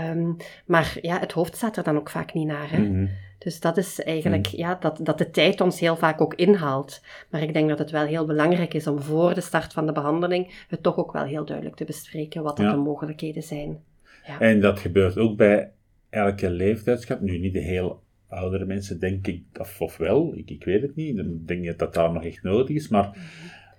Um, 0.09 0.37
maar 0.65 0.97
ja, 1.01 1.19
het 1.19 1.31
hoofd 1.31 1.55
staat 1.55 1.77
er 1.77 1.83
dan 1.83 1.97
ook 1.97 2.09
vaak 2.09 2.33
niet 2.33 2.47
naar. 2.47 2.71
Hè. 2.71 2.77
Mm 2.77 2.85
-hmm. 2.85 3.09
Dus 3.39 3.59
dat 3.59 3.77
is 3.77 4.01
eigenlijk, 4.01 4.51
mm. 4.51 4.59
ja, 4.59 4.77
dat, 4.79 4.99
dat 5.01 5.17
de 5.17 5.29
tijd 5.29 5.61
ons 5.61 5.79
heel 5.79 5.95
vaak 5.95 6.21
ook 6.21 6.33
inhaalt. 6.33 7.01
Maar 7.29 7.41
ik 7.41 7.53
denk 7.53 7.69
dat 7.69 7.79
het 7.79 7.91
wel 7.91 8.05
heel 8.05 8.25
belangrijk 8.25 8.73
is 8.73 8.87
om 8.87 9.01
voor 9.01 9.33
de 9.33 9.41
start 9.41 9.73
van 9.73 9.85
de 9.85 9.91
behandeling 9.91 10.65
het 10.67 10.83
toch 10.83 10.97
ook 10.97 11.11
wel 11.11 11.23
heel 11.23 11.45
duidelijk 11.45 11.75
te 11.75 11.85
bespreken 11.85 12.43
wat 12.43 12.57
ja. 12.57 12.71
de 12.71 12.77
mogelijkheden 12.77 13.43
zijn. 13.43 13.83
Ja. 14.29 14.39
En 14.39 14.61
dat 14.61 14.79
gebeurt 14.79 15.17
ook 15.17 15.37
bij 15.37 15.71
elke 16.09 16.49
leeftijdsgroep. 16.49 17.21
Nu, 17.21 17.37
niet 17.37 17.53
de 17.53 17.59
heel 17.59 18.03
oudere 18.27 18.65
mensen, 18.65 18.99
denk 18.99 19.27
ik, 19.27 19.43
of, 19.59 19.81
of 19.81 19.97
wel, 19.97 20.33
ik, 20.35 20.49
ik 20.49 20.63
weet 20.63 20.81
het 20.81 20.95
niet. 20.95 21.15
Dan 21.15 21.41
denk 21.45 21.63
je 21.63 21.75
dat 21.75 21.93
dat 21.93 22.13
nog 22.13 22.25
echt 22.25 22.43
nodig 22.43 22.75
is. 22.75 22.87
Maar 22.87 23.17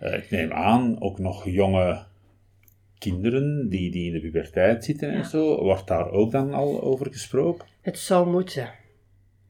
uh, 0.02 0.14
ik 0.14 0.30
neem 0.30 0.52
aan, 0.52 1.00
ook 1.00 1.18
nog 1.18 1.44
jonge 1.48 2.02
kinderen 2.98 3.68
die, 3.68 3.90
die 3.90 4.06
in 4.06 4.12
de 4.12 4.20
puberteit 4.20 4.84
zitten 4.84 5.10
ja. 5.10 5.18
en 5.18 5.24
zo, 5.24 5.62
wordt 5.62 5.86
daar 5.86 6.10
ook 6.10 6.30
dan 6.30 6.52
al 6.52 6.82
over 6.82 7.06
gesproken? 7.06 7.66
Het 7.80 7.98
zou 7.98 8.30
moeten. 8.30 8.70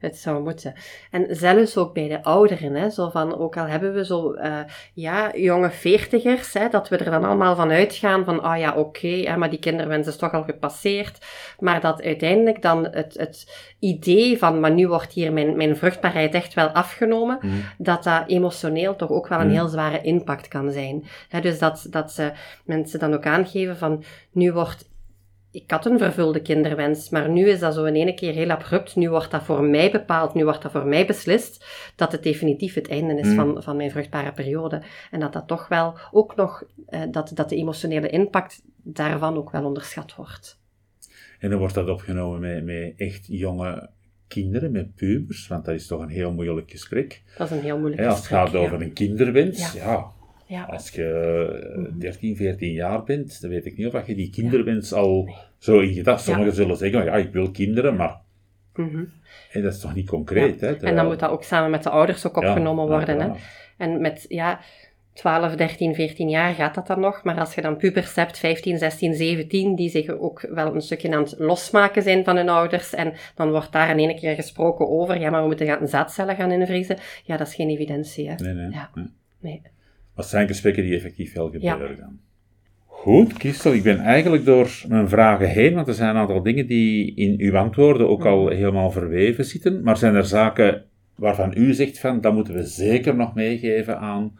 Het 0.01 0.17
zou 0.17 0.43
moeten. 0.43 0.73
En 1.11 1.25
zelfs 1.29 1.77
ook 1.77 1.93
bij 1.93 2.07
de 2.07 2.23
ouderen, 2.23 2.73
hè, 2.73 2.89
zo 2.89 3.09
van, 3.09 3.37
ook 3.37 3.57
al 3.57 3.65
hebben 3.65 3.93
we 3.93 4.05
zo, 4.05 4.33
uh, 4.33 4.59
ja, 4.93 5.31
jonge 5.35 5.71
veertigers, 5.71 6.53
hè, 6.53 6.69
dat 6.69 6.89
we 6.89 6.97
er 6.97 7.11
dan 7.11 7.23
allemaal 7.23 7.55
van 7.55 7.71
uitgaan 7.71 8.25
van, 8.25 8.41
ah 8.41 8.51
oh 8.51 8.59
ja, 8.59 8.69
oké, 8.75 9.07
okay, 9.07 9.35
maar 9.37 9.49
die 9.49 9.59
kinderwens 9.59 10.07
is 10.07 10.17
toch 10.17 10.33
al 10.33 10.43
gepasseerd. 10.43 11.25
Maar 11.59 11.81
dat 11.81 12.01
uiteindelijk 12.01 12.61
dan 12.61 12.87
het, 12.91 13.13
het 13.17 13.71
idee 13.79 14.37
van, 14.37 14.59
maar 14.59 14.71
nu 14.71 14.87
wordt 14.87 15.13
hier 15.13 15.33
mijn, 15.33 15.57
mijn 15.57 15.77
vruchtbaarheid 15.77 16.33
echt 16.33 16.53
wel 16.53 16.67
afgenomen, 16.67 17.37
mm. 17.41 17.63
dat 17.77 18.03
dat 18.03 18.23
emotioneel 18.27 18.95
toch 18.95 19.09
ook 19.09 19.27
wel 19.27 19.39
een 19.39 19.47
mm. 19.47 19.53
heel 19.53 19.67
zware 19.67 20.01
impact 20.01 20.47
kan 20.47 20.71
zijn. 20.71 21.03
Hè, 21.29 21.41
dus 21.41 21.59
dat, 21.59 21.87
dat 21.89 22.11
ze 22.11 22.31
mensen 22.65 22.99
dan 22.99 23.13
ook 23.13 23.25
aangeven 23.25 23.77
van, 23.77 24.03
nu 24.31 24.51
wordt 24.51 24.89
ik 25.51 25.71
had 25.71 25.85
een 25.85 25.97
vervulde 25.97 26.41
kinderwens, 26.41 27.09
maar 27.09 27.29
nu 27.29 27.49
is 27.49 27.59
dat 27.59 27.73
zo 27.73 27.85
in 27.85 27.95
ene 27.95 28.13
keer 28.13 28.33
heel 28.33 28.49
abrupt. 28.49 28.95
Nu 28.95 29.09
wordt 29.09 29.31
dat 29.31 29.43
voor 29.43 29.63
mij 29.63 29.91
bepaald, 29.91 30.33
nu 30.33 30.43
wordt 30.43 30.61
dat 30.61 30.71
voor 30.71 30.85
mij 30.85 31.05
beslist, 31.05 31.65
dat 31.95 32.11
het 32.11 32.23
definitief 32.23 32.73
het 32.73 32.89
einde 32.89 33.19
is 33.19 33.27
mm. 33.27 33.35
van, 33.35 33.63
van 33.63 33.77
mijn 33.77 33.91
vruchtbare 33.91 34.31
periode. 34.31 34.81
En 35.11 35.19
dat 35.19 35.33
dat 35.33 35.47
toch 35.47 35.67
wel 35.67 35.97
ook 36.11 36.35
nog, 36.35 36.63
eh, 36.85 37.01
dat, 37.11 37.31
dat 37.33 37.49
de 37.49 37.55
emotionele 37.55 38.09
impact 38.09 38.61
daarvan 38.75 39.37
ook 39.37 39.51
wel 39.51 39.65
onderschat 39.65 40.15
wordt. 40.15 40.59
En 41.39 41.49
dan 41.49 41.59
wordt 41.59 41.73
dat 41.73 41.89
opgenomen 41.89 42.39
met, 42.39 42.63
met 42.63 42.93
echt 42.97 43.27
jonge 43.27 43.89
kinderen, 44.27 44.71
met 44.71 44.95
pubers, 44.95 45.47
want 45.47 45.65
dat 45.65 45.75
is 45.75 45.87
toch 45.87 46.01
een 46.01 46.09
heel 46.09 46.33
moeilijk 46.33 46.71
gesprek. 46.71 47.23
Dat 47.37 47.51
is 47.51 47.57
een 47.57 47.63
heel 47.63 47.77
moeilijk 47.77 48.01
He, 48.01 48.07
als 48.07 48.17
gesprek. 48.17 48.39
Als 48.39 48.51
het 48.51 48.59
gaat 48.59 48.67
over 48.71 48.85
een 48.85 48.93
kinderwens, 48.93 49.73
ja. 49.73 49.91
ja. 49.91 50.11
Ja. 50.51 50.63
Als 50.63 50.89
je 50.89 51.93
13, 51.97 52.35
14 52.35 52.71
jaar 52.71 53.03
bent, 53.03 53.41
dan 53.41 53.49
weet 53.49 53.65
ik 53.65 53.77
niet 53.77 53.93
of 53.93 54.07
je 54.07 54.15
die 54.15 54.29
kinderwens 54.29 54.93
al 54.93 55.23
nee. 55.23 55.35
zo 55.57 55.79
in 55.79 55.93
gedacht. 55.93 56.23
Sommigen 56.23 56.53
zullen 56.53 56.77
zeggen, 56.77 57.03
ja, 57.03 57.15
ik 57.15 57.31
wil 57.31 57.51
kinderen, 57.51 57.95
maar 57.95 58.19
mm 58.75 58.89
-hmm. 58.89 59.11
hey, 59.49 59.61
dat 59.61 59.73
is 59.73 59.79
toch 59.79 59.95
niet 59.95 60.09
concreet. 60.09 60.61
Hè, 60.61 60.75
en 60.75 60.95
dan 60.95 61.05
moet 61.05 61.19
dat 61.19 61.29
ook 61.29 61.43
samen 61.43 61.69
met 61.69 61.83
de 61.83 61.89
ouders 61.89 62.27
ook 62.27 62.37
opgenomen 62.37 62.87
worden. 62.87 63.19
Hè? 63.19 63.29
En 63.77 64.01
met, 64.01 64.25
ja, 64.27 64.59
12, 65.13 65.55
13, 65.55 65.95
14 65.95 66.29
jaar 66.29 66.53
gaat 66.53 66.75
dat 66.75 66.87
dan 66.87 66.99
nog. 66.99 67.23
Maar 67.23 67.39
als 67.39 67.55
je 67.55 67.61
dan 67.61 67.77
pubers 67.77 68.15
hebt, 68.15 68.37
15, 68.37 68.77
16, 68.77 69.13
17, 69.13 69.75
die 69.75 69.89
zich 69.89 70.09
ook 70.09 70.41
wel 70.41 70.75
een 70.75 70.81
stukje 70.81 71.15
aan 71.15 71.23
het 71.23 71.35
losmaken 71.37 72.03
zijn 72.03 72.23
van 72.23 72.35
hun 72.35 72.49
ouders. 72.49 72.93
En 72.93 73.13
dan 73.35 73.51
wordt 73.51 73.71
daar 73.71 73.89
in 73.89 73.97
één 73.97 74.15
keer 74.15 74.35
gesproken 74.35 74.89
over, 74.89 75.19
ja, 75.19 75.29
maar 75.29 75.41
we 75.41 75.47
moeten 75.47 75.67
gaan 75.67 75.87
zaadcellen 75.87 76.35
gaan 76.35 76.51
invriezen. 76.51 76.97
Ja, 77.23 77.37
dat 77.37 77.47
is 77.47 77.55
geen 77.55 77.69
evidentie. 77.69 78.29
Hè? 78.29 78.35
Nee, 78.35 78.53
nee. 78.53 78.71
Ja. 78.71 78.89
nee. 78.93 79.11
Nee. 79.39 79.61
Dat 80.21 80.29
zijn 80.29 80.47
gesprekken 80.47 80.83
die 80.83 80.95
effectief 80.95 81.33
wel 81.33 81.49
gebeuren 81.49 81.97
dan. 81.97 82.19
Goed, 82.85 83.33
Christel, 83.33 83.73
ik 83.73 83.83
ben 83.83 83.99
eigenlijk 83.99 84.45
door 84.45 84.69
mijn 84.87 85.09
vragen 85.09 85.49
heen, 85.49 85.73
want 85.73 85.87
er 85.87 85.93
zijn 85.93 86.09
een 86.09 86.21
aantal 86.21 86.41
dingen 86.41 86.67
die 86.67 87.15
in 87.15 87.35
uw 87.39 87.57
antwoorden 87.57 88.09
ook 88.09 88.25
al 88.25 88.47
helemaal 88.47 88.91
verweven 88.91 89.45
zitten. 89.45 89.83
Maar 89.83 89.97
zijn 89.97 90.15
er 90.15 90.25
zaken 90.25 90.83
waarvan 91.15 91.53
u 91.57 91.73
zegt 91.73 91.99
van, 91.99 92.21
dat 92.21 92.33
moeten 92.33 92.53
we 92.53 92.63
zeker 92.63 93.15
nog 93.15 93.33
meegeven 93.33 93.99
aan, 93.99 94.39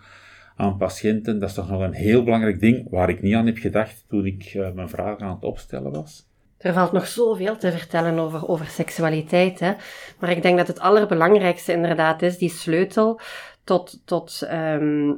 aan 0.55 0.77
patiënten? 0.77 1.39
Dat 1.39 1.49
is 1.49 1.55
toch 1.55 1.69
nog 1.69 1.81
een 1.81 1.93
heel 1.93 2.23
belangrijk 2.23 2.59
ding 2.59 2.89
waar 2.89 3.09
ik 3.09 3.21
niet 3.21 3.35
aan 3.35 3.45
heb 3.45 3.57
gedacht 3.57 4.05
toen 4.07 4.25
ik 4.25 4.43
eh, 4.43 4.71
mijn 4.71 4.89
vragen 4.89 5.25
aan 5.25 5.35
het 5.35 5.43
opstellen 5.43 5.91
was. 5.91 6.29
Er 6.57 6.73
valt 6.73 6.91
nog 6.91 7.07
zoveel 7.07 7.57
te 7.57 7.71
vertellen 7.71 8.19
over, 8.19 8.47
over 8.47 8.65
seksualiteit. 8.65 9.59
Hè? 9.59 9.73
Maar 10.19 10.29
ik 10.29 10.41
denk 10.41 10.57
dat 10.57 10.67
het 10.67 10.79
allerbelangrijkste 10.79 11.71
inderdaad 11.71 12.21
is 12.21 12.37
die 12.37 12.49
sleutel 12.49 13.19
tot, 13.63 14.01
tot 14.05 14.41
ehm, 14.41 15.11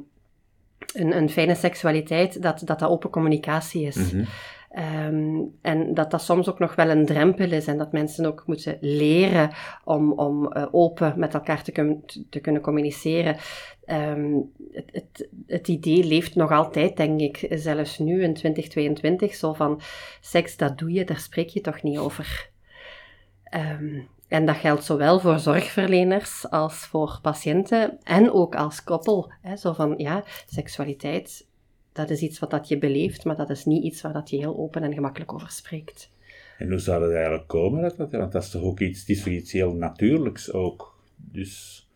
een, 0.94 1.18
een 1.18 1.30
fijne 1.30 1.56
seksualiteit, 1.56 2.42
dat, 2.42 2.62
dat 2.66 2.80
dat 2.80 2.90
open 2.90 3.10
communicatie 3.10 3.86
is. 3.88 4.12
Mhm. 4.12 4.24
Ehm, 4.70 5.42
en 5.62 5.94
dat 5.94 6.12
dat 6.12 6.22
soms 6.22 6.50
ook 6.50 6.60
nog 6.60 6.76
wel 6.76 6.90
een 6.90 7.06
drempel 7.06 7.52
is 7.52 7.68
en 7.68 7.78
dat 7.78 7.92
mensen 7.92 8.26
ook 8.26 8.44
moeten 8.46 8.78
leren 8.82 9.50
om, 9.84 10.12
om 10.12 10.52
eh, 10.52 10.66
open 10.72 11.14
met 11.18 11.34
elkaar 11.34 11.64
te, 11.64 11.72
kun- 11.72 12.04
te 12.30 12.40
kunnen 12.40 12.62
communiceren. 12.62 13.36
Ehm, 13.86 14.34
het, 14.72 14.90
het, 14.92 15.28
het 15.48 15.68
idee 15.68 16.04
leeft 16.04 16.36
nog 16.36 16.52
altijd, 16.52 16.98
denk 16.98 17.20
ik, 17.20 17.48
zelfs 17.50 18.00
nu 18.00 18.24
in 18.24 18.34
2022, 18.34 19.36
zo 19.36 19.54
van 19.54 19.82
seks, 20.22 20.58
dat 20.58 20.78
doe 20.78 20.92
je, 20.92 21.06
daar 21.06 21.20
spreek 21.20 21.50
je 21.50 21.62
toch 21.62 21.84
niet 21.84 21.98
over. 21.98 22.50
Ehm, 23.44 24.00
en 24.34 24.46
dat 24.46 24.56
geldt 24.56 24.84
zowel 24.84 25.20
voor 25.20 25.40
zorgverleners 25.40 26.50
als 26.50 26.76
voor 26.76 27.20
patiënten 27.22 27.98
en 28.04 28.32
ook 28.32 28.56
als 28.56 28.84
koppel. 28.84 29.32
Hè, 29.42 29.56
zo 29.56 29.74
van, 29.74 29.94
ja, 29.98 30.24
seksualiteit, 30.48 31.48
dat 31.92 32.10
is 32.10 32.22
iets 32.22 32.40
wat 32.40 32.52
dat 32.52 32.68
je 32.68 32.78
beleeft, 32.78 33.26
maar 33.26 33.36
dat 33.36 33.50
is 33.50 33.66
niet 33.66 33.84
iets 33.84 34.02
waar 34.02 34.14
dat 34.14 34.30
je 34.30 34.38
heel 34.38 34.58
open 34.58 34.84
en 34.84 34.94
gemakkelijk 34.94 35.34
over 35.34 35.50
spreekt. 35.50 36.12
En 36.58 36.70
hoe 36.70 36.80
zou 36.80 37.02
dat 37.02 37.12
eigenlijk 37.12 37.48
komen? 37.48 37.82
Dat, 37.82 37.96
want 37.96 38.12
dat 38.12 38.44
is 38.44 38.50
toch 38.50 38.62
ook 38.62 38.80
iets, 38.80 39.06
is 39.06 39.24
toch 39.24 39.34
iets 39.34 39.52
heel 39.52 39.74
natuurlijks 39.74 40.52
ook. 40.52 41.00
Dus 41.16 41.88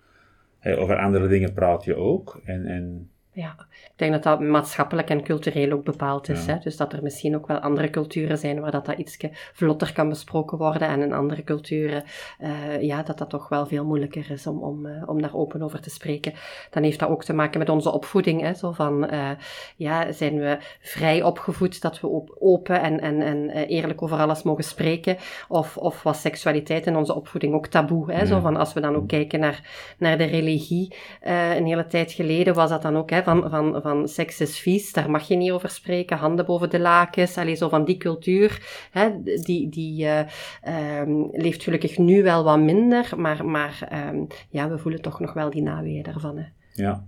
over 0.63 0.97
andere 0.97 1.28
dingen 1.28 1.54
praat 1.54 1.84
je 1.84 1.95
ook. 1.95 2.41
En, 2.43 2.65
en 2.65 3.10
Ja, 3.38 3.56
ik 3.84 3.91
denk 3.95 4.12
dat 4.12 4.23
dat 4.23 4.39
maatschappelijk 4.39 5.10
en 5.10 5.23
cultureel 5.23 5.71
ook 5.71 5.84
bepaald 5.84 6.30
is. 6.30 6.45
Ja. 6.45 6.54
Hè? 6.54 6.60
Dus 6.60 6.78
dat 6.78 6.93
er 6.93 7.04
misschien 7.04 7.36
ook 7.36 7.47
wel 7.47 7.60
andere 7.60 7.89
culturen 7.89 8.38
zijn 8.38 8.60
waar 8.60 8.71
dat, 8.71 8.86
dat 8.86 8.97
iets 8.97 9.17
vlotter 9.54 9.93
kan 9.93 10.10
besproken 10.10 10.58
worden. 10.58 10.88
En 10.88 11.02
in 11.02 11.13
andere 11.13 11.43
culturen, 11.43 12.04
eh, 12.39 12.82
ja, 12.82 13.04
dat 13.04 13.17
dat 13.17 13.30
toch 13.30 13.50
wel 13.50 13.65
veel 13.65 13.86
moeilijker 13.86 14.32
is 14.32 14.47
om, 14.47 14.63
om, 14.63 14.86
eh, 14.86 15.10
om 15.10 15.21
daar 15.21 15.36
open 15.36 15.62
over 15.62 15.82
te 15.82 15.89
spreken. 15.89 16.34
Dan 16.69 16.84
heeft 16.84 17.00
dat 17.00 17.10
ook 17.10 17.23
te 17.23 17.34
maken 17.34 17.60
met 17.60 17.69
onze 17.69 17.91
opvoeding. 17.91 18.41
Hè? 18.41 18.54
Zo 18.54 18.71
van, 18.71 19.10
eh, 19.10 19.30
ja, 19.76 20.12
zijn 20.12 20.39
we 20.39 20.58
vrij 20.82 21.23
opgevoed 21.23 21.82
dat 21.82 22.00
we 22.00 22.08
op- 22.08 22.36
open 22.39 22.82
en, 22.82 23.00
en, 23.00 23.21
en 23.21 23.50
eerlijk 23.50 24.02
over 24.02 24.17
alles 24.17 24.43
mogen 24.43 24.63
spreken? 24.63 25.17
Of, 25.47 25.78
of 25.78 26.04
was 26.04 26.21
seksualiteit 26.21 26.86
in 26.86 26.95
onze 26.95 27.15
opvoeding 27.15 27.54
ook 27.54 27.67
taboe? 27.67 28.12
Hè? 28.12 28.26
Zo 28.26 28.39
van, 28.39 28.58
als 28.58 28.73
we 28.73 28.80
dan 28.80 28.95
ook 28.95 29.08
kijken 29.08 29.39
naar, 29.39 29.95
naar 29.97 30.17
de 30.17 30.26
religie, 30.26 30.95
een 31.21 31.65
hele 31.65 31.88
tijd 31.88 32.12
geleden 32.12 32.54
was 32.54 32.69
dat 32.69 32.82
dan 32.82 32.97
ook, 32.97 33.10
hè, 33.10 33.26
van, 33.28 33.50
van, 33.50 33.82
van 33.82 34.08
seks 34.08 34.42
is 34.42 34.60
vies, 34.60 34.94
daar 34.94 35.10
mag 35.10 35.28
je 35.28 35.36
niet 35.36 35.52
over 35.52 35.70
spreken, 35.70 36.18
handen 36.18 36.46
boven 36.46 36.70
de 36.70 36.80
lakens, 36.80 37.38
allee, 37.38 37.56
zo 37.56 37.70
van 37.70 37.86
die 37.86 37.98
cultuur, 37.98 38.62
hè, 38.92 39.10
die, 39.44 39.70
die 39.70 40.06
eh, 40.06 40.20
ehm, 40.62 41.12
leeft 41.32 41.63
gelukkig 41.63 41.98
nu 41.98 42.24
wel 42.24 42.44
wat 42.44 42.60
minder, 42.60 43.13
maar, 43.18 43.46
maar 43.46 43.88
ehm, 43.90 44.24
ja, 44.50 44.70
we 44.70 44.78
voelen 44.78 45.02
toch 45.02 45.20
nog 45.20 45.34
wel 45.34 45.50
die 45.50 45.62
naweeën 45.62 46.04
daarvan. 46.04 46.38
Hè. 46.38 46.44
ja. 46.84 47.06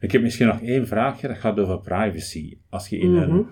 Ik 0.00 0.12
heb 0.12 0.22
misschien 0.22 0.46
nog 0.46 0.60
één 0.60 0.86
vraagje, 0.86 1.28
dat 1.28 1.36
gaat 1.36 1.58
over 1.58 1.78
privacy. 1.80 2.56
Als 2.70 2.88
je 2.88 2.98
in, 2.98 3.12
Mhm. 3.14 3.30
een, 3.30 3.46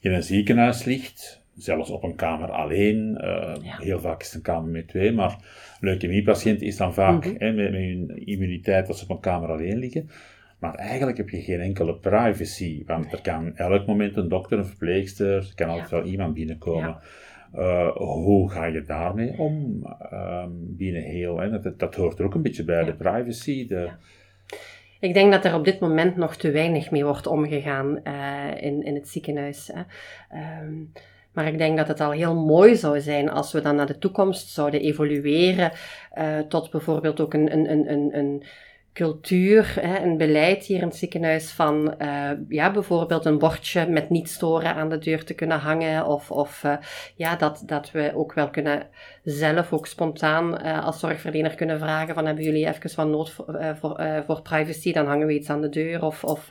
in 0.00 0.12
een 0.12 0.22
ziekenhuis 0.22 0.84
ligt, 0.84 1.42
zelfs 1.56 1.90
op 1.90 2.02
een 2.02 2.14
kamer 2.14 2.50
alleen, 2.50 3.16
eh, 3.16 3.54
Ja. 3.62 3.76
heel 3.78 4.00
vaak 4.00 4.20
is 4.20 4.26
het 4.26 4.34
een 4.36 4.42
kamer 4.42 4.70
met 4.70 4.88
twee, 4.88 5.12
maar 5.12 5.36
leukemiepatiënt 5.80 6.62
is 6.62 6.76
dan 6.76 6.94
vaak 6.94 7.24
Mhm. 7.26 7.34
hè, 7.38 7.52
met, 7.52 7.70
met 7.70 7.80
hun 7.80 8.26
immuniteit 8.26 8.86
dat 8.86 8.98
ze 8.98 9.04
op 9.04 9.10
een 9.10 9.20
kamer 9.20 9.48
alleen 9.48 9.78
liggen. 9.78 10.10
Maar 10.62 10.74
eigenlijk 10.74 11.16
heb 11.16 11.28
je 11.28 11.42
geen 11.42 11.60
enkele 11.60 11.94
privacy, 11.94 12.82
want 12.86 13.12
er 13.12 13.20
kan 13.20 13.56
elk 13.56 13.86
moment 13.86 14.16
een 14.16 14.28
dokter, 14.28 14.58
een 14.58 14.66
verpleegster, 14.66 15.36
er 15.36 15.52
kan 15.54 15.68
altijd 15.68 15.90
Ja. 15.90 15.96
wel 15.96 16.06
iemand 16.06 16.34
binnenkomen. 16.34 16.96
Eh, 17.52 17.96
hoe 17.96 18.50
ga 18.50 18.64
je 18.64 18.84
daarmee 18.84 19.38
om 19.38 19.82
ehm, 20.10 20.50
binnen 20.52 21.02
heel, 21.02 21.38
hè? 21.38 21.60
Dat, 21.60 21.78
dat 21.78 21.94
hoort 21.94 22.18
er 22.18 22.24
ook 22.24 22.34
een 22.34 22.42
beetje 22.42 22.64
bij, 22.64 22.84
de 22.84 22.94
privacy, 22.94 23.66
de, 23.66 23.88
Ik 25.00 25.14
denk 25.14 25.32
dat 25.32 25.44
er 25.44 25.54
op 25.54 25.64
dit 25.64 25.80
moment 25.80 26.16
nog 26.16 26.36
te 26.36 26.50
weinig 26.50 26.90
mee 26.90 27.04
wordt 27.04 27.26
omgegaan 27.26 28.02
eh, 28.02 28.62
in, 28.62 28.82
in 28.82 28.94
het 28.94 29.08
ziekenhuis. 29.08 29.70
Hè. 29.72 29.82
Ehm, 30.38 30.74
maar 31.32 31.46
ik 31.46 31.58
denk 31.58 31.76
dat 31.76 31.88
het 31.88 32.00
al 32.00 32.10
heel 32.10 32.34
mooi 32.34 32.76
zou 32.76 33.00
zijn 33.00 33.30
als 33.30 33.52
we 33.52 33.60
dan 33.60 33.76
naar 33.76 33.86
de 33.86 33.98
toekomst 33.98 34.48
zouden 34.48 34.80
evolueren 34.80 35.72
eh, 36.10 36.38
tot 36.38 36.70
bijvoorbeeld 36.70 37.20
ook 37.20 37.34
een, 37.34 37.52
een, 37.52 37.70
een, 37.70 37.92
een, 37.92 38.18
een 38.18 38.42
cultuur, 38.92 39.74
hè, 39.80 39.98
een 39.98 40.16
beleid 40.16 40.64
hier 40.64 40.80
in 40.80 40.86
het 40.86 40.96
ziekenhuis 40.96 41.50
van 41.50 41.98
eh, 41.98 42.30
ja, 42.48 42.70
bijvoorbeeld 42.70 43.24
een 43.24 43.38
bordje 43.38 43.86
met 43.86 44.10
niet 44.10 44.28
storen 44.28 44.74
aan 44.74 44.88
de 44.88 44.98
deur 44.98 45.24
te 45.24 45.34
kunnen 45.34 45.58
hangen 45.58 46.06
of, 46.06 46.30
of 46.30 46.64
eh, 46.64 46.76
ja, 47.16 47.36
dat, 47.36 47.62
dat 47.66 47.90
we 47.90 48.12
ook 48.14 48.32
wel 48.32 48.50
kunnen 48.50 48.86
zelf 49.24 49.72
ook 49.72 49.86
spontaan 49.86 50.58
eh, 50.58 50.84
als 50.84 51.00
zorgverlener 51.00 51.54
kunnen 51.54 51.78
vragen 51.78 52.14
van 52.14 52.26
hebben 52.26 52.44
jullie 52.44 52.66
even 52.66 52.90
van 52.90 53.10
nood 53.10 53.30
voor, 53.30 53.76
voor, 53.80 54.22
voor 54.26 54.42
privacy, 54.42 54.92
dan 54.92 55.06
hangen 55.06 55.26
we 55.26 55.34
iets 55.34 55.50
aan 55.50 55.60
de 55.60 55.68
deur 55.68 56.04
of, 56.04 56.24
of 56.24 56.48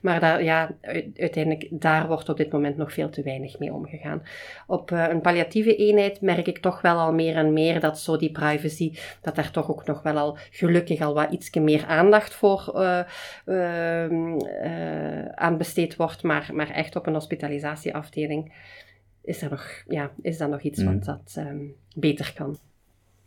maar 0.00 0.20
daar, 0.20 0.42
ja, 0.42 0.70
uiteindelijk 1.16 1.66
daar 1.70 2.06
wordt 2.06 2.28
op 2.28 2.36
dit 2.36 2.52
moment 2.52 2.76
nog 2.76 2.92
veel 2.92 3.10
te 3.10 3.22
weinig 3.22 3.58
mee 3.58 3.72
omgegaan. 3.72 4.22
Op 4.66 4.90
een 4.90 5.20
palliatieve 5.20 5.76
eenheid 5.76 6.20
merk 6.20 6.46
ik 6.46 6.58
toch 6.58 6.80
wel 6.80 6.96
al 6.96 7.12
meer 7.12 7.36
en 7.36 7.52
meer 7.52 7.80
dat 7.80 7.98
zo 7.98 8.16
die 8.16 8.32
privacy, 8.32 8.92
dat 9.20 9.34
daar 9.34 9.50
toch 9.50 9.70
ook 9.70 9.86
nog 9.86 10.02
wel 10.02 10.16
al 10.16 10.38
gelukkig 10.50 11.00
al 11.00 11.14
wat 11.14 11.30
iets 11.30 11.50
meer 11.50 11.73
aandacht 11.82 12.34
voor 12.34 12.72
eh, 12.74 13.00
aan 15.34 15.56
besteed 15.58 15.96
wordt, 15.96 16.22
maar, 16.22 16.50
maar 16.52 16.70
echt 16.70 16.96
op 16.96 17.06
een 17.06 17.12
hospitalisatieafdeling 17.12 18.52
is, 19.22 19.42
er 19.42 19.50
nog, 19.50 19.82
ja, 19.88 20.10
is 20.22 20.38
dat 20.38 20.50
nog 20.50 20.60
iets 20.60 20.84
wat 20.84 21.04
dat 21.04 21.34
ehm, 21.34 21.64
beter 21.96 22.32
kan. 22.34 22.58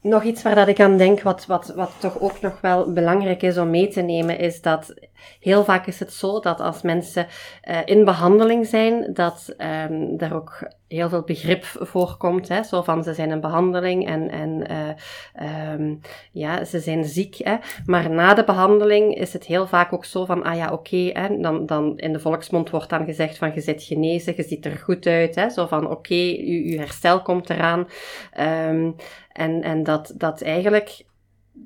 Nog 0.02 0.24
iets 0.24 0.44
waar 0.44 0.56
dat 0.56 0.68
ik 0.68 0.80
aan 0.80 0.98
denk, 0.98 1.22
wat, 1.22 1.46
wat, 1.46 1.74
wat 1.76 1.92
toch 2.00 2.20
ook 2.20 2.42
nog 2.42 2.62
wel 2.62 2.94
belangrijk 2.94 3.42
is 3.42 3.58
om 3.58 3.70
mee 3.70 3.88
te 3.88 4.02
nemen, 4.02 4.40
is 4.40 4.62
dat 4.62 4.94
heel 5.40 5.64
vaak 5.64 5.88
is 5.88 6.00
het 6.00 6.14
zo 6.14 6.40
dat 6.40 6.60
als 6.60 6.82
mensen 6.82 7.28
eh, 7.62 7.80
in 7.86 8.06
behandeling 8.06 8.68
zijn, 8.68 9.14
dat 9.14 9.54
ehm 9.58 10.16
er 10.18 10.36
ook 10.36 10.68
heel 10.88 11.10
veel 11.10 11.22
begrip 11.22 11.64
voorkomt. 11.64 12.48
Hè? 12.48 12.64
Zo 12.64 12.82
van 12.82 13.04
ze 13.04 13.14
zijn 13.14 13.32
in 13.32 13.42
behandeling 13.42 14.08
en, 14.08 14.30
en 14.30 14.68
eh, 14.68 14.90
ehm, 15.34 15.96
ja, 16.32 16.66
ze 16.66 16.80
zijn 16.80 17.06
ziek. 17.06 17.36
Hè? 17.36 17.56
Maar 17.86 18.10
na 18.10 18.34
de 18.34 18.44
behandeling 18.44 19.16
is 19.16 19.34
het 19.34 19.46
heel 19.46 19.68
vaak 19.68 19.94
ook 19.94 20.06
zo 20.06 20.26
van, 20.26 20.44
ah 20.44 20.56
ja, 20.56 20.72
oké, 20.72 21.12
dan, 21.42 21.66
dan 21.66 21.98
in 21.98 22.14
de 22.14 22.20
volksmond 22.20 22.70
wordt 22.70 22.90
dan 22.90 23.06
gezegd 23.06 23.38
van 23.38 23.52
je 23.54 23.62
zit 23.62 23.84
genezen, 23.84 24.34
je 24.36 24.44
ziet 24.44 24.66
er 24.66 24.78
goed 24.78 25.06
uit. 25.06 25.36
Hè? 25.36 25.50
Zo 25.50 25.66
van, 25.66 25.90
oké, 25.90 26.14
je, 26.14 26.70
je 26.70 26.78
herstel 26.78 27.22
komt 27.22 27.50
eraan. 27.50 27.88
Ehm, 28.32 28.92
en, 29.32 29.62
en 29.62 29.84
dat, 29.84 30.14
dat 30.16 30.42
eigenlijk 30.42 31.06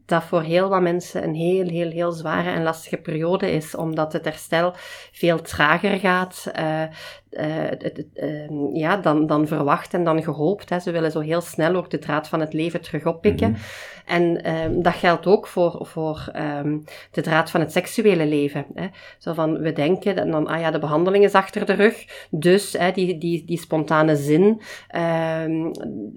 dat 0.05 0.23
voor 0.23 0.41
heel 0.41 0.69
wat 0.69 0.81
mensen 0.81 1.23
een 1.23 1.35
heel, 1.35 1.67
heel, 1.67 1.89
heel 1.89 2.11
zware 2.11 2.49
en 2.49 2.63
lastige 2.63 2.97
periode 2.97 3.51
is, 3.51 3.75
omdat 3.75 4.13
het 4.13 4.25
herstel 4.25 4.73
veel 5.11 5.41
trager 5.41 5.99
gaat 5.99 6.49
eh, 6.53 6.83
eh, 7.31 7.71
ehm, 8.13 8.75
ja, 8.75 8.97
dan, 8.97 9.27
dan 9.27 9.47
verwacht 9.47 9.93
en 9.93 10.03
dan 10.03 10.23
gehoopt. 10.23 10.69
Hè. 10.69 10.79
Ze 10.79 10.91
willen 10.91 11.11
zo 11.11 11.19
heel 11.19 11.41
snel 11.41 11.75
ook 11.75 11.89
de 11.89 11.99
draad 11.99 12.27
van 12.27 12.39
het 12.39 12.53
leven 12.53 12.81
terug 12.81 13.05
oppikken. 13.05 13.49
Mhm. 13.51 13.59
En 14.05 14.43
ehm, 14.43 14.81
dat 14.81 14.93
geldt 14.93 15.27
ook 15.27 15.47
voor, 15.47 15.79
voor 15.81 16.29
ehm, 16.33 16.79
de 17.11 17.21
draad 17.21 17.51
van 17.51 17.59
het 17.59 17.71
seksuele 17.71 18.25
leven. 18.25 18.65
Hè. 18.73 18.87
Zo 19.17 19.33
van, 19.33 19.59
we 19.59 19.73
denken, 19.73 20.15
dat 20.15 20.31
dan, 20.31 20.47
ah 20.47 20.59
ja, 20.59 20.71
de 20.71 20.79
behandeling 20.79 21.23
is 21.23 21.33
achter 21.33 21.65
de 21.65 21.73
rug, 21.73 22.27
dus 22.29 22.73
hè, 22.73 22.91
die, 22.91 23.17
die, 23.17 23.45
die 23.45 23.59
spontane 23.59 24.15
zin, 24.15 24.61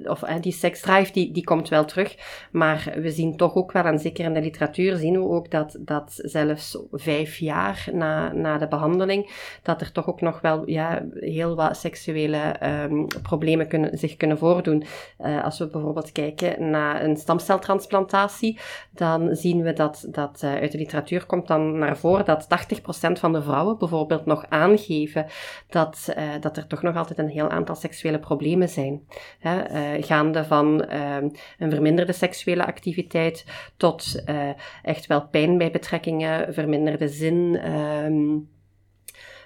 of 0.05 0.21
hè, 0.21 0.41
die 0.41 0.53
seksdrive, 0.53 1.13
die, 1.13 1.33
die 1.33 1.45
komt 1.45 1.69
wel 1.69 1.85
terug. 1.85 2.17
Maar 2.51 2.95
we 2.97 3.11
zien 3.11 3.37
toch 3.37 3.55
ook 3.55 3.64
ook 3.65 3.73
wel, 3.73 3.85
en 3.85 3.99
zeker 3.99 4.25
in 4.25 4.35
de 4.35 4.41
literatuur 4.41 4.97
zien 4.97 5.13
we 5.13 5.29
ook 5.29 5.51
dat, 5.51 5.77
dat 5.81 6.13
zelfs 6.17 6.79
vijf 6.93 7.37
jaar 7.37 7.89
na, 7.93 8.33
na 8.33 8.59
de 8.59 8.69
behandeling, 8.69 9.31
dat 9.63 9.81
er 9.81 9.93
toch 9.93 10.09
ook 10.09 10.21
nog 10.21 10.41
wel 10.41 10.69
ja, 10.69 11.05
heel 11.15 11.57
wat 11.57 11.77
seksuele 11.77 12.57
um, 12.63 13.07
problemen 13.23 13.69
kunnen, 13.69 13.99
zich 13.99 14.17
kunnen 14.17 14.39
voordoen. 14.39 14.85
Uh, 15.21 15.45
als 15.45 15.59
we 15.59 15.67
bijvoorbeeld 15.67 16.13
kijken 16.13 16.71
naar 16.71 17.05
een 17.05 17.17
stamceltransplantatie, 17.17 18.59
dan 18.91 19.37
zien 19.37 19.63
we 19.63 19.73
dat, 19.73 20.07
dat 20.09 20.41
uh, 20.45 20.55
uit 20.55 20.73
de 20.73 20.79
literatuur 20.79 21.27
komt 21.27 21.47
dan 21.47 21.79
naar 21.79 21.97
voren 21.97 22.25
dat 22.25 22.47
80% 22.49 23.13
van 23.13 23.33
de 23.33 23.43
vrouwen 23.43 23.79
bijvoorbeeld 23.79 24.27
nog 24.27 24.47
aangeven 24.49 25.27
dat, 25.69 26.15
uh, 26.19 26.23
dat 26.41 26.57
er 26.57 26.67
toch 26.67 26.83
nog 26.83 26.97
altijd 26.97 27.19
een 27.19 27.29
heel 27.29 27.51
aantal 27.51 27.75
seksuele 27.75 28.19
problemen 28.19 28.69
zijn. 28.69 29.03
Hè, 29.39 29.63
gaande 30.03 30.45
van 30.45 30.85
ehm, 30.85 31.29
een 31.59 31.71
verminderde 31.71 32.13
seksuele 32.13 32.67
activiteit 32.67 33.45
tot 33.77 34.23
uh, 34.27 34.51
echt 34.83 35.07
wel 35.07 35.29
pijn 35.29 35.59
bij 35.59 35.71
betrekkingen, 35.71 36.55
verminderde 36.55 37.09
zin, 37.09 37.61
uh, 37.65 38.41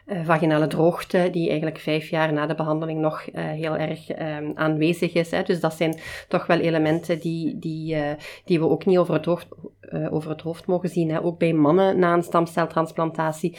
vaginale 0.09 0.67
droogte, 0.67 1.29
die 1.33 1.49
eigenlijk 1.49 1.79
vijf 1.79 2.11
jaar 2.11 2.33
na 2.33 2.47
de 2.47 2.55
behandeling 2.55 3.01
nog 3.01 3.27
uh, 3.27 3.45
heel 3.45 3.77
erg 3.77 4.19
um, 4.19 4.53
aanwezig 4.55 5.13
is. 5.13 5.31
Dus 5.45 5.61
dat 5.61 5.75
zijn 5.75 5.99
toch 6.29 6.47
wel 6.47 6.59
elementen 6.59 7.19
die, 7.19 7.59
die, 7.59 7.95
uh, 7.95 8.03
die 8.45 8.59
we 8.59 8.69
ook 8.69 8.87
niet 8.87 8.99
over 8.99 9.15
het 9.15 9.25
hoofd, 9.25 9.47
over 10.11 10.31
het 10.31 10.41
hoofd 10.41 10.67
mogen 10.67 10.89
zien. 10.89 11.21
Ook 11.21 11.39
bij 11.39 11.53
mannen 11.53 11.99
na 11.99 12.15
een 12.15 12.23
stamceltransplantatie. 12.23 13.57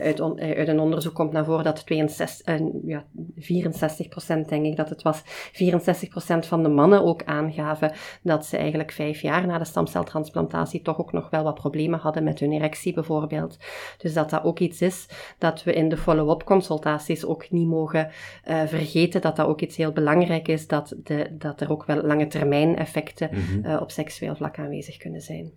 uit, 0.00 0.20
uit 0.38 0.68
een 0.68 0.80
onderzoek 0.80 1.14
komt 1.14 1.32
naar 1.32 1.44
voren 1.44 1.64
dat 1.64 1.86
62, 1.86 2.58
ja, 2.84 3.04
64 3.36 4.08
procent, 4.08 4.48
denk 4.48 4.64
ik 4.66 4.76
dat 4.76 4.88
het 4.88 5.02
was, 5.02 5.22
64 5.24 6.08
procent 6.08 6.46
van 6.46 6.62
de 6.62 6.68
mannen 6.68 7.04
ook 7.04 7.24
aangaven 7.24 7.92
dat 8.22 8.46
ze 8.46 8.56
eigenlijk 8.56 8.92
vijf 8.92 9.20
jaar 9.20 9.46
na 9.46 9.58
de 9.58 9.64
stamceltransplantatie 9.64 10.82
toch 10.82 10.98
ook 10.98 11.12
nog 11.12 11.30
wel 11.30 11.42
wat 11.42 11.54
problemen 11.54 11.98
hadden 11.98 12.24
met 12.24 12.38
hun 12.38 12.52
erectie 12.52 12.94
bijvoorbeeld. 12.94 13.56
Dus 13.98 14.14
dat 14.14 14.30
dat 14.30 14.44
ook 14.44 14.58
iets 14.58 14.80
is 14.80 15.06
dat 15.38 15.61
we 15.64 15.72
in 15.72 15.88
de 15.88 15.96
follow-up 15.96 16.44
consultaties 16.44 17.24
ook 17.24 17.50
niet 17.50 17.66
mogen 17.66 18.10
uh, 18.48 18.66
vergeten 18.66 19.20
dat 19.20 19.36
dat 19.36 19.46
ook 19.46 19.60
iets 19.60 19.76
heel 19.76 19.92
belangrijk 19.92 20.48
is, 20.48 20.66
dat, 20.66 20.94
de, 21.04 21.26
dat 21.38 21.60
er 21.60 21.70
ook 21.70 21.84
wel 21.84 22.02
lange 22.02 22.26
termijn 22.26 22.76
effecten 22.76 23.28
mm 23.32 23.64
uh, 23.64 23.80
op 23.80 23.90
seksueel 23.90 24.36
vlak 24.36 24.58
aanwezig 24.58 24.96
kunnen 24.96 25.20
zijn. 25.20 25.50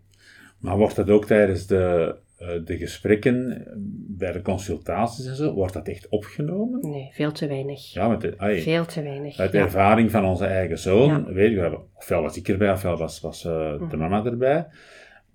Maar 0.60 0.78
wordt 0.78 0.96
dat 0.96 1.10
ook 1.10 1.26
tijdens 1.26 1.68
de, 1.68 2.16
uh, 2.40 2.48
de 2.66 2.78
gesprekken, 2.78 3.64
bij 4.08 4.32
de 4.32 4.42
consultaties 4.42 5.26
en 5.26 5.36
zo, 5.36 5.54
wordt 5.54 5.74
dat 5.74 5.88
echt 5.88 6.10
opgenomen? 6.10 6.90
Nee, 6.90 7.10
veel 7.14 7.32
te 7.32 7.48
weinig. 7.48 7.94
Ja, 7.94 8.08
met 8.08 8.22
de, 8.22 8.62
veel 8.62 8.86
te 8.86 9.02
weinig. 9.02 9.38
Uit 9.40 9.52
de 9.52 9.58
ja. 9.58 9.64
ervaring 9.64 10.12
van 10.12 10.26
onze 10.26 10.46
eigen 10.46 10.80
zoon, 10.80 11.10
ja. 11.10 11.34
weet 11.34 11.52
je, 11.52 11.80
ofwel 11.96 12.22
was 12.22 12.38
ik 12.38 12.48
erbij, 12.48 12.72
ofwel 12.72 12.98
was, 12.98 13.22
was 13.22 13.42
de 13.42 13.88
mm. 13.92 13.98
mama 13.98 14.26
erbij. 14.26 14.68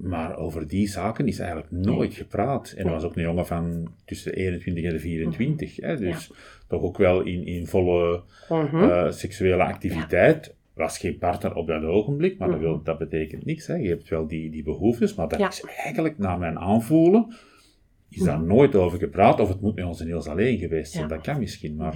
Maar 0.02 0.36
over 0.36 0.68
die 0.68 0.88
zaken 0.88 1.26
is 1.26 1.38
eigenlijk 1.38 1.70
nooit 1.70 2.14
gepraat. 2.14 2.74
En 2.76 2.84
er 2.84 2.90
was 2.90 3.04
ook 3.04 3.16
een 3.16 3.22
jongen 3.22 3.46
van 3.46 3.92
tussen 4.04 4.32
de 4.32 4.38
21 4.38 4.84
en 4.84 4.92
de 4.92 4.98
24. 4.98 5.76
Hè, 5.76 5.96
dus 5.96 6.26
ja. 6.26 6.34
toch 6.68 6.82
ook 6.82 6.98
wel 6.98 7.20
in, 7.20 7.46
in 7.46 7.66
volle 7.66 8.22
uh, 8.50 9.10
seksuele 9.10 9.62
activiteit. 9.62 10.46
Ja. 10.46 10.52
Was 10.72 10.98
geen 10.98 11.18
partner 11.18 11.54
op 11.54 11.66
dat 11.66 11.82
ogenblik, 11.82 12.38
maar 12.38 12.50
dat, 12.50 12.58
wil, 12.58 12.82
dat 12.82 12.98
betekent 12.98 13.44
niks. 13.44 13.66
Hè. 13.66 13.74
Je 13.74 13.88
hebt 13.88 14.08
wel 14.08 14.26
die, 14.26 14.50
die 14.50 14.62
behoeftes, 14.62 15.14
maar 15.14 15.28
dat 15.28 15.40
is 15.40 15.64
eigenlijk, 15.76 16.18
naar 16.18 16.38
mijn 16.38 16.58
aanvoelen, 16.58 17.34
is 18.08 18.22
daar 18.22 18.42
nooit 18.42 18.74
over 18.74 18.98
gepraat. 18.98 19.40
Of 19.40 19.48
het 19.48 19.60
moet 19.60 19.74
met 19.74 19.84
ons 19.84 20.00
Niels 20.00 20.28
alleen 20.28 20.58
geweest 20.58 20.92
zijn. 20.92 21.08
Dat 21.08 21.20
kan 21.20 21.38
misschien, 21.38 21.76
maar... 21.76 21.94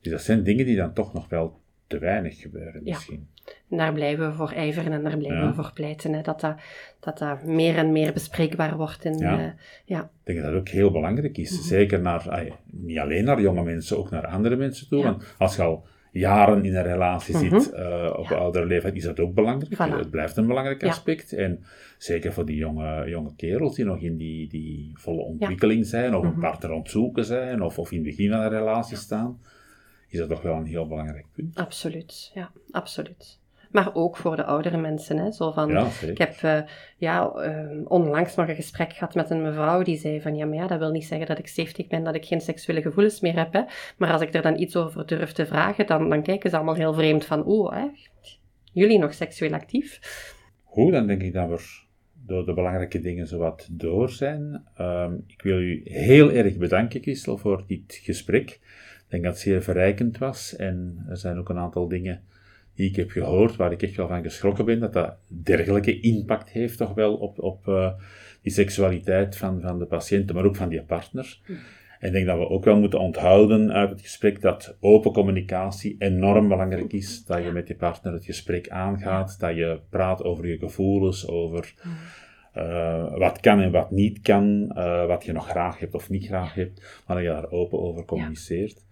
Dus 0.00 0.12
dat 0.12 0.22
zijn 0.22 0.42
dingen 0.42 0.66
die 0.66 0.76
dan 0.76 0.92
toch 0.92 1.12
nog 1.12 1.28
wel 1.28 1.59
te 1.90 1.98
weinig 1.98 2.40
gebeuren 2.40 2.82
misschien. 2.82 3.28
En 3.70 3.76
daar 3.76 3.92
blijven 3.92 4.28
we 4.28 4.34
voor 4.34 4.52
ijveren 4.52 4.92
en 4.92 5.02
daar 5.02 5.16
blijven 5.16 5.40
ja. 5.40 5.48
we 5.48 5.54
voor 5.54 5.70
pleiten. 5.74 6.12
Hè, 6.12 6.22
dat, 6.22 6.40
dat, 6.40 6.56
dat 7.00 7.18
dat 7.18 7.44
meer 7.44 7.76
en 7.76 7.92
meer 7.92 8.12
bespreekbaar 8.12 8.76
wordt. 8.76 9.04
In, 9.04 9.18
ja. 9.18 9.38
Uh, 9.38 9.50
ja. 9.84 10.00
Ik 10.00 10.08
denk 10.24 10.38
dat 10.38 10.50
dat 10.50 10.60
ook 10.60 10.68
heel 10.68 10.90
belangrijk 10.90 11.38
is. 11.38 11.50
Mm 11.50 11.56
-hmm. 11.56 11.66
Zeker 11.66 12.00
naar, 12.00 12.30
ay, 12.30 12.52
niet 12.70 12.98
alleen 12.98 13.24
naar 13.24 13.40
jonge 13.40 13.62
mensen, 13.62 13.98
ook 13.98 14.10
naar 14.10 14.26
andere 14.26 14.56
mensen 14.56 14.88
toe. 14.88 15.02
Want 15.02 15.34
als 15.38 15.56
je 15.56 15.62
al 15.62 15.86
jaren 16.12 16.64
in 16.64 16.76
een 16.76 16.82
relatie 16.82 17.36
mm 17.36 17.48
-hmm. 17.48 17.60
zit 17.60 17.74
uh, 17.74 18.14
op 18.16 18.28
ja. 18.28 18.36
oudere 18.36 18.66
leeftijd, 18.66 18.96
is 18.96 19.04
dat 19.04 19.20
ook 19.20 19.34
belangrijk. 19.34 19.74
Voilà. 19.74 19.98
Het 19.98 20.10
blijft 20.10 20.36
een 20.36 20.46
belangrijk 20.46 20.84
aspect. 20.84 21.32
En 21.32 21.64
zeker 21.98 22.32
voor 22.32 22.46
die 22.46 22.56
jonge, 22.56 23.08
jonge 23.08 23.34
kerels 23.36 23.74
die 23.74 23.84
nog 23.84 24.00
in 24.00 24.16
die, 24.16 24.48
die 24.48 24.90
volle 24.94 25.22
ontwikkeling 25.22 25.86
zijn, 25.86 26.14
of 26.14 26.22
mm 26.22 26.28
-hmm. 26.28 26.34
een 26.34 26.50
partner 26.50 26.70
aan 26.70 26.78
het 26.78 26.90
zoeken 26.90 27.24
zijn, 27.24 27.62
of, 27.62 27.78
of 27.78 27.90
in 27.90 27.96
het 27.96 28.06
begin 28.06 28.30
van 28.30 28.40
een 28.40 28.48
relatie 28.48 28.96
staan 28.96 29.38
is 30.10 30.18
dat 30.18 30.28
toch 30.28 30.42
wel 30.42 30.54
een 30.54 30.66
heel 30.66 30.86
belangrijk 30.86 31.26
punt. 31.32 31.58
Absoluut, 31.58 32.30
ja, 32.34 32.50
absoluut. 32.70 33.38
Maar 33.70 33.94
ook 33.94 34.16
voor 34.16 34.36
de 34.36 34.44
oudere 34.44 34.76
mensen. 34.76 35.16
Hè? 35.18 35.32
Zo 35.32 35.52
van, 35.52 35.68
ja, 35.68 35.88
ik 36.06 36.18
heb 36.18 36.40
uh, 36.44 36.60
ja, 36.96 37.32
uh, 37.36 37.80
onlangs 37.84 38.34
nog 38.34 38.48
een 38.48 38.54
gesprek 38.54 38.92
gehad 38.92 39.14
met 39.14 39.30
een 39.30 39.42
mevrouw 39.42 39.82
die 39.82 39.98
zei 39.98 40.20
van 40.20 40.36
ja, 40.36 40.46
maar 40.46 40.56
ja, 40.56 40.66
dat 40.66 40.78
wil 40.78 40.90
niet 40.90 41.04
zeggen 41.04 41.26
dat 41.26 41.38
ik 41.38 41.48
70 41.48 41.86
ben, 41.86 42.04
dat 42.04 42.14
ik 42.14 42.24
geen 42.24 42.40
seksuele 42.40 42.82
gevoelens 42.82 43.20
meer 43.20 43.36
heb. 43.36 43.52
Hè? 43.52 43.62
Maar 43.96 44.12
als 44.12 44.22
ik 44.22 44.34
er 44.34 44.42
dan 44.42 44.60
iets 44.60 44.76
over 44.76 45.06
durf 45.06 45.32
te 45.32 45.46
vragen, 45.46 45.86
dan, 45.86 46.08
dan 46.08 46.22
kijken 46.22 46.50
ze 46.50 46.56
allemaal 46.56 46.74
heel 46.74 46.94
vreemd 46.94 47.24
van 47.24 47.44
oh, 47.44 47.72
hè, 47.72 47.86
jullie 48.72 48.98
nog 48.98 49.14
seksueel 49.14 49.52
actief? 49.52 49.98
Goed, 50.64 50.92
dan 50.92 51.06
denk 51.06 51.22
ik 51.22 51.32
dat 51.32 51.48
we 51.48 51.88
door 52.26 52.44
de 52.44 52.54
belangrijke 52.54 53.00
dingen 53.00 53.26
zowat 53.26 53.68
door 53.70 54.10
zijn. 54.10 54.64
Um, 54.80 55.24
ik 55.26 55.42
wil 55.42 55.60
u 55.60 55.80
heel 55.84 56.30
erg 56.30 56.56
bedanken, 56.56 57.02
Christel, 57.02 57.36
voor 57.36 57.64
dit 57.66 58.00
gesprek. 58.02 58.60
Ik 59.10 59.16
denk 59.16 59.28
dat 59.28 59.32
het 59.32 59.42
zeer 59.42 59.62
verrijkend 59.62 60.18
was 60.18 60.56
en 60.56 61.04
er 61.08 61.16
zijn 61.16 61.38
ook 61.38 61.48
een 61.48 61.58
aantal 61.58 61.88
dingen 61.88 62.22
die 62.74 62.88
ik 62.88 62.96
heb 62.96 63.10
gehoord 63.10 63.56
waar 63.56 63.72
ik 63.72 63.82
echt 63.82 63.96
wel 63.96 64.08
van 64.08 64.22
geschrokken 64.22 64.64
ben, 64.64 64.80
dat 64.80 64.92
dat 64.92 65.16
dergelijke 65.26 66.00
impact 66.00 66.50
heeft 66.50 66.78
toch 66.78 66.94
wel 66.94 67.16
op, 67.16 67.38
op 67.38 67.66
uh, 67.66 67.92
die 68.42 68.52
seksualiteit 68.52 69.36
van, 69.36 69.60
van 69.60 69.78
de 69.78 69.86
patiënten, 69.86 70.34
maar 70.34 70.44
ook 70.44 70.56
van 70.56 70.68
die 70.68 70.82
partner. 70.82 71.40
Mm. 71.46 71.56
En 71.98 72.08
ik 72.08 72.12
denk 72.12 72.26
dat 72.26 72.38
we 72.38 72.48
ook 72.48 72.64
wel 72.64 72.78
moeten 72.78 73.00
onthouden 73.00 73.72
uit 73.72 73.90
het 73.90 74.00
gesprek 74.00 74.40
dat 74.40 74.76
open 74.80 75.12
communicatie 75.12 75.96
enorm 75.98 76.48
belangrijk 76.48 76.92
is. 76.92 77.24
Dat 77.24 77.42
je 77.42 77.50
met 77.50 77.68
je 77.68 77.74
partner 77.74 78.12
het 78.12 78.24
gesprek 78.24 78.68
aangaat, 78.68 79.40
dat 79.40 79.56
je 79.56 79.80
praat 79.88 80.24
over 80.24 80.46
je 80.46 80.58
gevoelens, 80.58 81.28
over 81.28 81.74
uh, 82.56 83.18
wat 83.18 83.40
kan 83.40 83.60
en 83.60 83.70
wat 83.70 83.90
niet 83.90 84.20
kan, 84.20 84.72
uh, 84.76 85.06
wat 85.06 85.24
je 85.24 85.32
nog 85.32 85.48
graag 85.48 85.78
hebt 85.78 85.94
of 85.94 86.10
niet 86.10 86.26
graag 86.26 86.54
hebt, 86.54 87.02
maar 87.06 87.16
dat 87.16 87.24
je 87.26 87.32
daar 87.32 87.50
open 87.50 87.80
over 87.80 88.04
communiceert. 88.04 88.88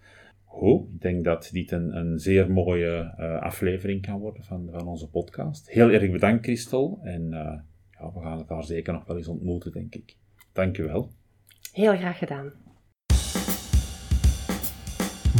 Ik 0.61 1.01
denk 1.01 1.25
dat 1.25 1.49
dit 1.53 1.71
een, 1.71 1.97
een 1.97 2.19
zeer 2.19 2.51
mooie 2.51 3.15
uh, 3.19 3.41
aflevering 3.41 4.07
kan 4.07 4.19
worden 4.19 4.45
van, 4.45 4.69
van 4.73 4.87
onze 4.87 5.09
podcast. 5.09 5.71
Heel 5.71 5.91
erg 5.91 6.11
bedankt, 6.11 6.45
Christel. 6.45 6.99
En 7.03 7.23
uh, 7.23 7.31
ja, 7.91 8.13
we 8.15 8.21
gaan 8.21 8.39
elkaar 8.39 8.65
zeker 8.65 8.93
nog 8.93 9.05
wel 9.07 9.17
eens 9.17 9.29
ontmoeten, 9.29 9.73
denk 9.73 9.95
ik. 9.95 10.17
Dank 10.53 10.77
je 10.77 10.83
wel. 10.83 11.11
Heel 11.73 11.97
graag 11.97 12.19
gedaan. 12.19 12.53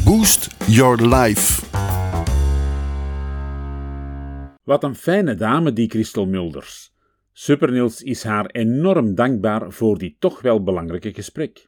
Boost 0.05 0.55
Your 0.67 1.09
Life. 1.17 1.67
Wat 4.65 4.85
een 4.85 4.95
fijne 4.95 5.35
dame, 5.35 5.73
die 5.73 5.89
Christel 5.89 6.27
Mulders. 6.27 6.95
Superniels 7.33 8.03
is 8.03 8.23
haar 8.23 8.47
enorm 8.47 9.15
dankbaar 9.15 9.73
voor 9.73 9.99
die 9.99 10.17
toch 10.19 10.41
wel 10.41 10.63
belangrijke 10.63 11.15
gesprek. 11.15 11.68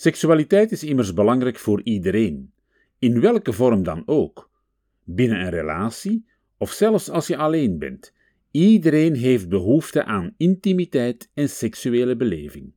Seksualiteit 0.00 0.72
is 0.72 0.84
immers 0.84 1.12
belangrijk 1.12 1.58
voor 1.58 1.80
iedereen, 1.82 2.52
in 2.98 3.20
welke 3.20 3.52
vorm 3.52 3.82
dan 3.82 4.02
ook. 4.06 4.50
Binnen 5.04 5.40
een 5.40 5.50
relatie 5.50 6.26
of 6.56 6.70
zelfs 6.70 7.10
als 7.10 7.26
je 7.26 7.36
alleen 7.36 7.78
bent. 7.78 8.12
Iedereen 8.50 9.14
heeft 9.14 9.48
behoefte 9.48 10.04
aan 10.04 10.34
intimiteit 10.36 11.30
en 11.34 11.48
seksuele 11.48 12.16
beleving. 12.16 12.72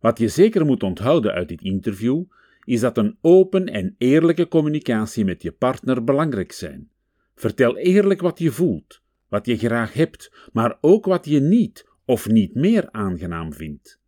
Wat 0.00 0.18
je 0.18 0.28
zeker 0.28 0.66
moet 0.66 0.82
onthouden 0.82 1.32
uit 1.32 1.48
dit 1.48 1.62
interview 1.62 2.24
is 2.64 2.80
dat 2.80 2.98
een 2.98 3.16
open 3.20 3.66
en 3.66 3.94
eerlijke 3.98 4.48
communicatie 4.48 5.24
met 5.24 5.42
je 5.42 5.52
partner 5.52 6.04
belangrijk 6.04 6.52
zijn. 6.52 6.90
Vertel 7.34 7.76
eerlijk 7.76 8.20
wat 8.20 8.38
je 8.38 8.50
voelt, 8.50 9.02
wat 9.28 9.46
je 9.46 9.58
graag 9.58 9.92
hebt, 9.92 10.48
maar 10.52 10.78
ook 10.80 11.04
wat 11.04 11.26
je 11.26 11.40
niet 11.40 11.88
of 12.04 12.28
niet 12.28 12.54
meer 12.54 12.90
aangenaam 12.90 13.52
vindt. 13.52 14.01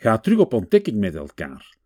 Ga 0.00 0.18
terug 0.18 0.38
op 0.38 0.52
ontdekking 0.52 0.98
met 0.98 1.14
elkaar. 1.14 1.76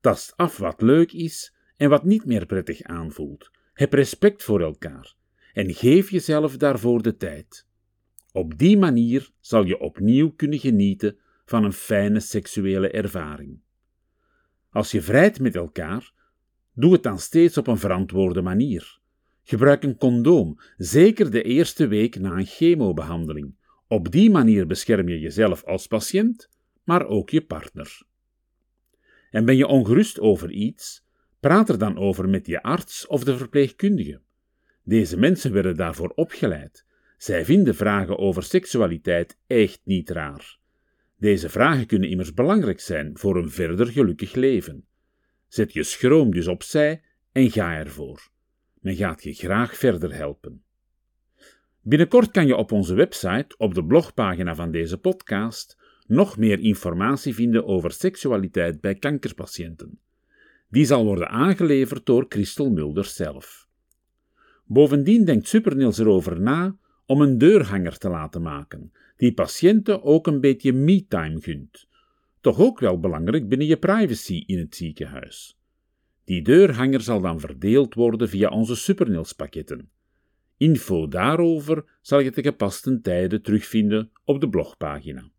Tast 0.00 0.36
af 0.36 0.56
wat 0.56 0.82
leuk 0.82 1.12
is 1.12 1.54
en 1.76 1.88
wat 1.88 2.04
niet 2.04 2.24
meer 2.24 2.46
prettig 2.46 2.82
aanvoelt. 2.82 3.50
Heb 3.72 3.92
respect 3.92 4.42
voor 4.42 4.60
elkaar 4.60 5.14
en 5.52 5.74
geef 5.74 6.10
jezelf 6.10 6.56
daarvoor 6.56 7.02
de 7.02 7.16
tijd. 7.16 7.66
Op 8.32 8.58
die 8.58 8.78
manier 8.78 9.30
zal 9.40 9.64
je 9.64 9.78
opnieuw 9.78 10.30
kunnen 10.30 10.58
genieten 10.58 11.18
van 11.44 11.64
een 11.64 11.72
fijne 11.72 12.20
seksuele 12.20 12.90
ervaring. 12.90 13.60
Als 14.70 14.90
je 14.90 15.02
vrijt 15.02 15.40
met 15.40 15.56
elkaar, 15.56 16.12
doe 16.74 16.92
het 16.92 17.02
dan 17.02 17.18
steeds 17.18 17.56
op 17.56 17.66
een 17.66 17.78
verantwoorde 17.78 18.42
manier. 18.42 19.00
Gebruik 19.42 19.82
een 19.82 19.96
condoom, 19.96 20.60
zeker 20.76 21.30
de 21.30 21.42
eerste 21.42 21.86
week 21.86 22.18
na 22.18 22.36
een 22.36 22.46
chemobehandeling. 22.46 23.54
Op 23.88 24.10
die 24.10 24.30
manier 24.30 24.66
bescherm 24.66 25.08
je 25.08 25.18
jezelf 25.18 25.64
als 25.64 25.86
patiënt 25.86 26.52
maar 26.84 27.06
ook 27.06 27.30
je 27.30 27.44
partner. 27.44 28.02
En 29.30 29.44
ben 29.44 29.56
je 29.56 29.66
ongerust 29.66 30.20
over 30.20 30.50
iets? 30.50 31.04
Praat 31.40 31.68
er 31.68 31.78
dan 31.78 31.98
over 31.98 32.28
met 32.28 32.46
je 32.46 32.62
arts 32.62 33.06
of 33.06 33.24
de 33.24 33.36
verpleegkundige. 33.36 34.20
Deze 34.82 35.18
mensen 35.18 35.52
werden 35.52 35.76
daarvoor 35.76 36.12
opgeleid. 36.14 36.86
Zij 37.16 37.44
vinden 37.44 37.74
vragen 37.74 38.18
over 38.18 38.42
seksualiteit 38.42 39.38
echt 39.46 39.80
niet 39.84 40.10
raar. 40.10 40.58
Deze 41.16 41.48
vragen 41.48 41.86
kunnen 41.86 42.10
immers 42.10 42.34
belangrijk 42.34 42.80
zijn 42.80 43.18
voor 43.18 43.36
een 43.36 43.50
verder 43.50 43.86
gelukkig 43.86 44.34
leven. 44.34 44.86
Zet 45.48 45.72
je 45.72 45.82
schroom 45.82 46.30
dus 46.30 46.46
opzij 46.46 47.02
en 47.32 47.50
ga 47.50 47.76
ervoor. 47.76 48.28
Men 48.80 48.96
gaat 48.96 49.22
je 49.22 49.34
graag 49.34 49.76
verder 49.76 50.14
helpen. 50.14 50.62
Binnenkort 51.80 52.30
kan 52.30 52.46
je 52.46 52.56
op 52.56 52.72
onze 52.72 52.94
website, 52.94 53.54
op 53.56 53.74
de 53.74 53.84
blogpagina 53.84 54.54
van 54.54 54.70
deze 54.70 54.98
podcast, 54.98 55.78
nog 56.06 56.36
meer 56.36 56.58
informatie 56.58 57.34
vinden 57.34 57.66
over 57.66 57.92
seksualiteit 57.92 58.80
bij 58.80 58.94
kankerpatiënten. 58.94 59.98
Die 60.68 60.84
zal 60.84 61.04
worden 61.04 61.28
aangeleverd 61.28 62.06
door 62.06 62.26
Christel 62.28 62.70
Mulder 62.70 63.04
zelf. 63.04 63.68
Bovendien 64.66 65.24
denkt 65.24 65.48
Supernils 65.48 65.98
erover 65.98 66.40
na 66.40 66.76
om 67.06 67.20
een 67.20 67.38
deurhanger 67.38 67.98
te 67.98 68.08
laten 68.08 68.42
maken, 68.42 68.92
die 69.16 69.34
patiënten 69.34 70.02
ook 70.02 70.26
een 70.26 70.40
beetje 70.40 70.72
me-time 70.72 71.40
gunt. 71.40 71.88
Toch 72.40 72.58
ook 72.58 72.80
wel 72.80 73.00
belangrijk 73.00 73.48
binnen 73.48 73.66
je 73.66 73.76
privacy 73.76 74.42
in 74.46 74.58
het 74.58 74.76
ziekenhuis. 74.76 75.58
Die 76.24 76.42
deurhanger 76.42 77.00
zal 77.00 77.20
dan 77.20 77.40
verdeeld 77.40 77.94
worden 77.94 78.28
via 78.28 78.48
onze 78.48 78.76
Supernils 78.76 79.32
pakketten. 79.32 79.90
Info 80.56 81.08
daarover 81.08 81.98
zal 82.00 82.20
je 82.20 82.30
te 82.30 82.42
gepaste 82.42 83.00
tijden 83.00 83.42
terugvinden 83.42 84.10
op 84.24 84.40
de 84.40 84.48
blogpagina. 84.48 85.30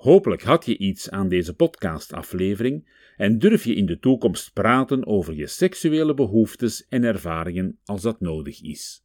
Hopelijk 0.00 0.42
had 0.42 0.66
je 0.66 0.78
iets 0.78 1.10
aan 1.10 1.28
deze 1.28 1.54
podcastaflevering 1.54 2.88
en 3.16 3.38
durf 3.38 3.64
je 3.64 3.74
in 3.74 3.86
de 3.86 3.98
toekomst 3.98 4.52
praten 4.52 5.06
over 5.06 5.34
je 5.34 5.46
seksuele 5.46 6.14
behoeftes 6.14 6.86
en 6.88 7.04
ervaringen 7.04 7.78
als 7.84 8.02
dat 8.02 8.20
nodig 8.20 8.62
is. 8.62 9.04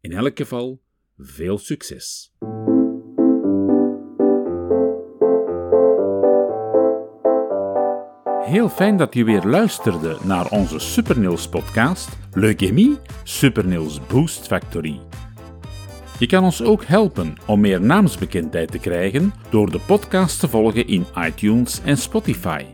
In 0.00 0.12
elk 0.12 0.36
geval, 0.36 0.80
veel 1.16 1.58
succes! 1.58 2.34
Heel 8.42 8.68
fijn 8.68 8.96
dat 8.96 9.14
je 9.14 9.24
weer 9.24 9.42
luisterde 9.44 10.18
naar 10.24 10.50
onze 10.50 10.78
Supernils 10.78 11.48
podcast 11.48 12.08
Leukemie 12.32 12.98
Supernils 13.24 14.06
Boost 14.06 14.46
Factory. 14.46 15.09
Je 16.20 16.26
kan 16.26 16.44
ons 16.44 16.62
ook 16.62 16.84
helpen 16.84 17.36
om 17.46 17.60
meer 17.60 17.80
naamsbekendheid 17.80 18.70
te 18.70 18.78
krijgen 18.78 19.32
door 19.50 19.70
de 19.70 19.80
podcast 19.86 20.40
te 20.40 20.48
volgen 20.48 20.86
in 20.86 21.06
iTunes 21.18 21.80
en 21.84 21.96
Spotify. 21.96 22.64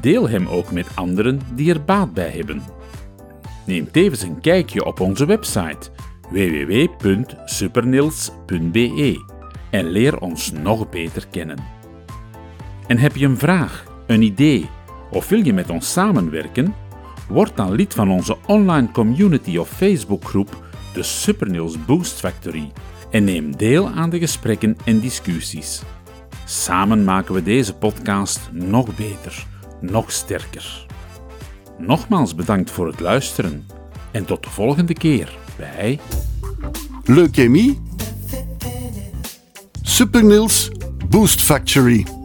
Deel 0.00 0.28
hem 0.28 0.48
ook 0.48 0.70
met 0.70 0.86
anderen 0.94 1.40
die 1.54 1.72
er 1.72 1.84
baat 1.84 2.14
bij 2.14 2.30
hebben. 2.30 2.62
Neem 3.66 3.90
tevens 3.90 4.22
een 4.22 4.40
kijkje 4.40 4.84
op 4.84 5.00
onze 5.00 5.26
website 5.26 5.90
www.supernils.be 6.30 9.24
en 9.70 9.90
leer 9.90 10.18
ons 10.18 10.52
nog 10.52 10.88
beter 10.88 11.26
kennen. 11.30 11.58
En 12.86 12.98
heb 12.98 13.16
je 13.16 13.26
een 13.26 13.38
vraag, 13.38 13.84
een 14.06 14.22
idee 14.22 14.68
of 15.10 15.28
wil 15.28 15.44
je 15.44 15.52
met 15.52 15.70
ons 15.70 15.92
samenwerken? 15.92 16.74
Word 17.28 17.56
dan 17.56 17.72
lid 17.72 17.94
van 17.94 18.10
onze 18.10 18.36
online 18.46 18.90
community 18.90 19.56
of 19.56 19.68
Facebookgroep, 19.68 20.70
de 20.92 21.02
Supernils 21.02 21.84
Boost 21.84 22.20
Factory, 22.20 22.72
en 23.10 23.24
neem 23.24 23.56
deel 23.56 23.88
aan 23.88 24.10
de 24.10 24.18
gesprekken 24.18 24.76
en 24.84 25.00
discussies. 25.00 25.82
Samen 26.44 27.04
maken 27.04 27.34
we 27.34 27.42
deze 27.42 27.74
podcast 27.74 28.40
nog 28.52 28.96
beter, 28.96 29.46
nog 29.80 30.12
sterker. 30.12 30.86
Nogmaals 31.78 32.34
bedankt 32.34 32.70
voor 32.70 32.86
het 32.86 33.00
luisteren 33.00 33.66
en 34.10 34.24
tot 34.24 34.42
de 34.42 34.50
volgende 34.50 34.94
keer 34.94 35.36
bij 35.56 36.00
Leukemie. 37.04 37.80
Supernils 39.82 40.70
Boost 41.08 41.42
Factory. 41.42 42.21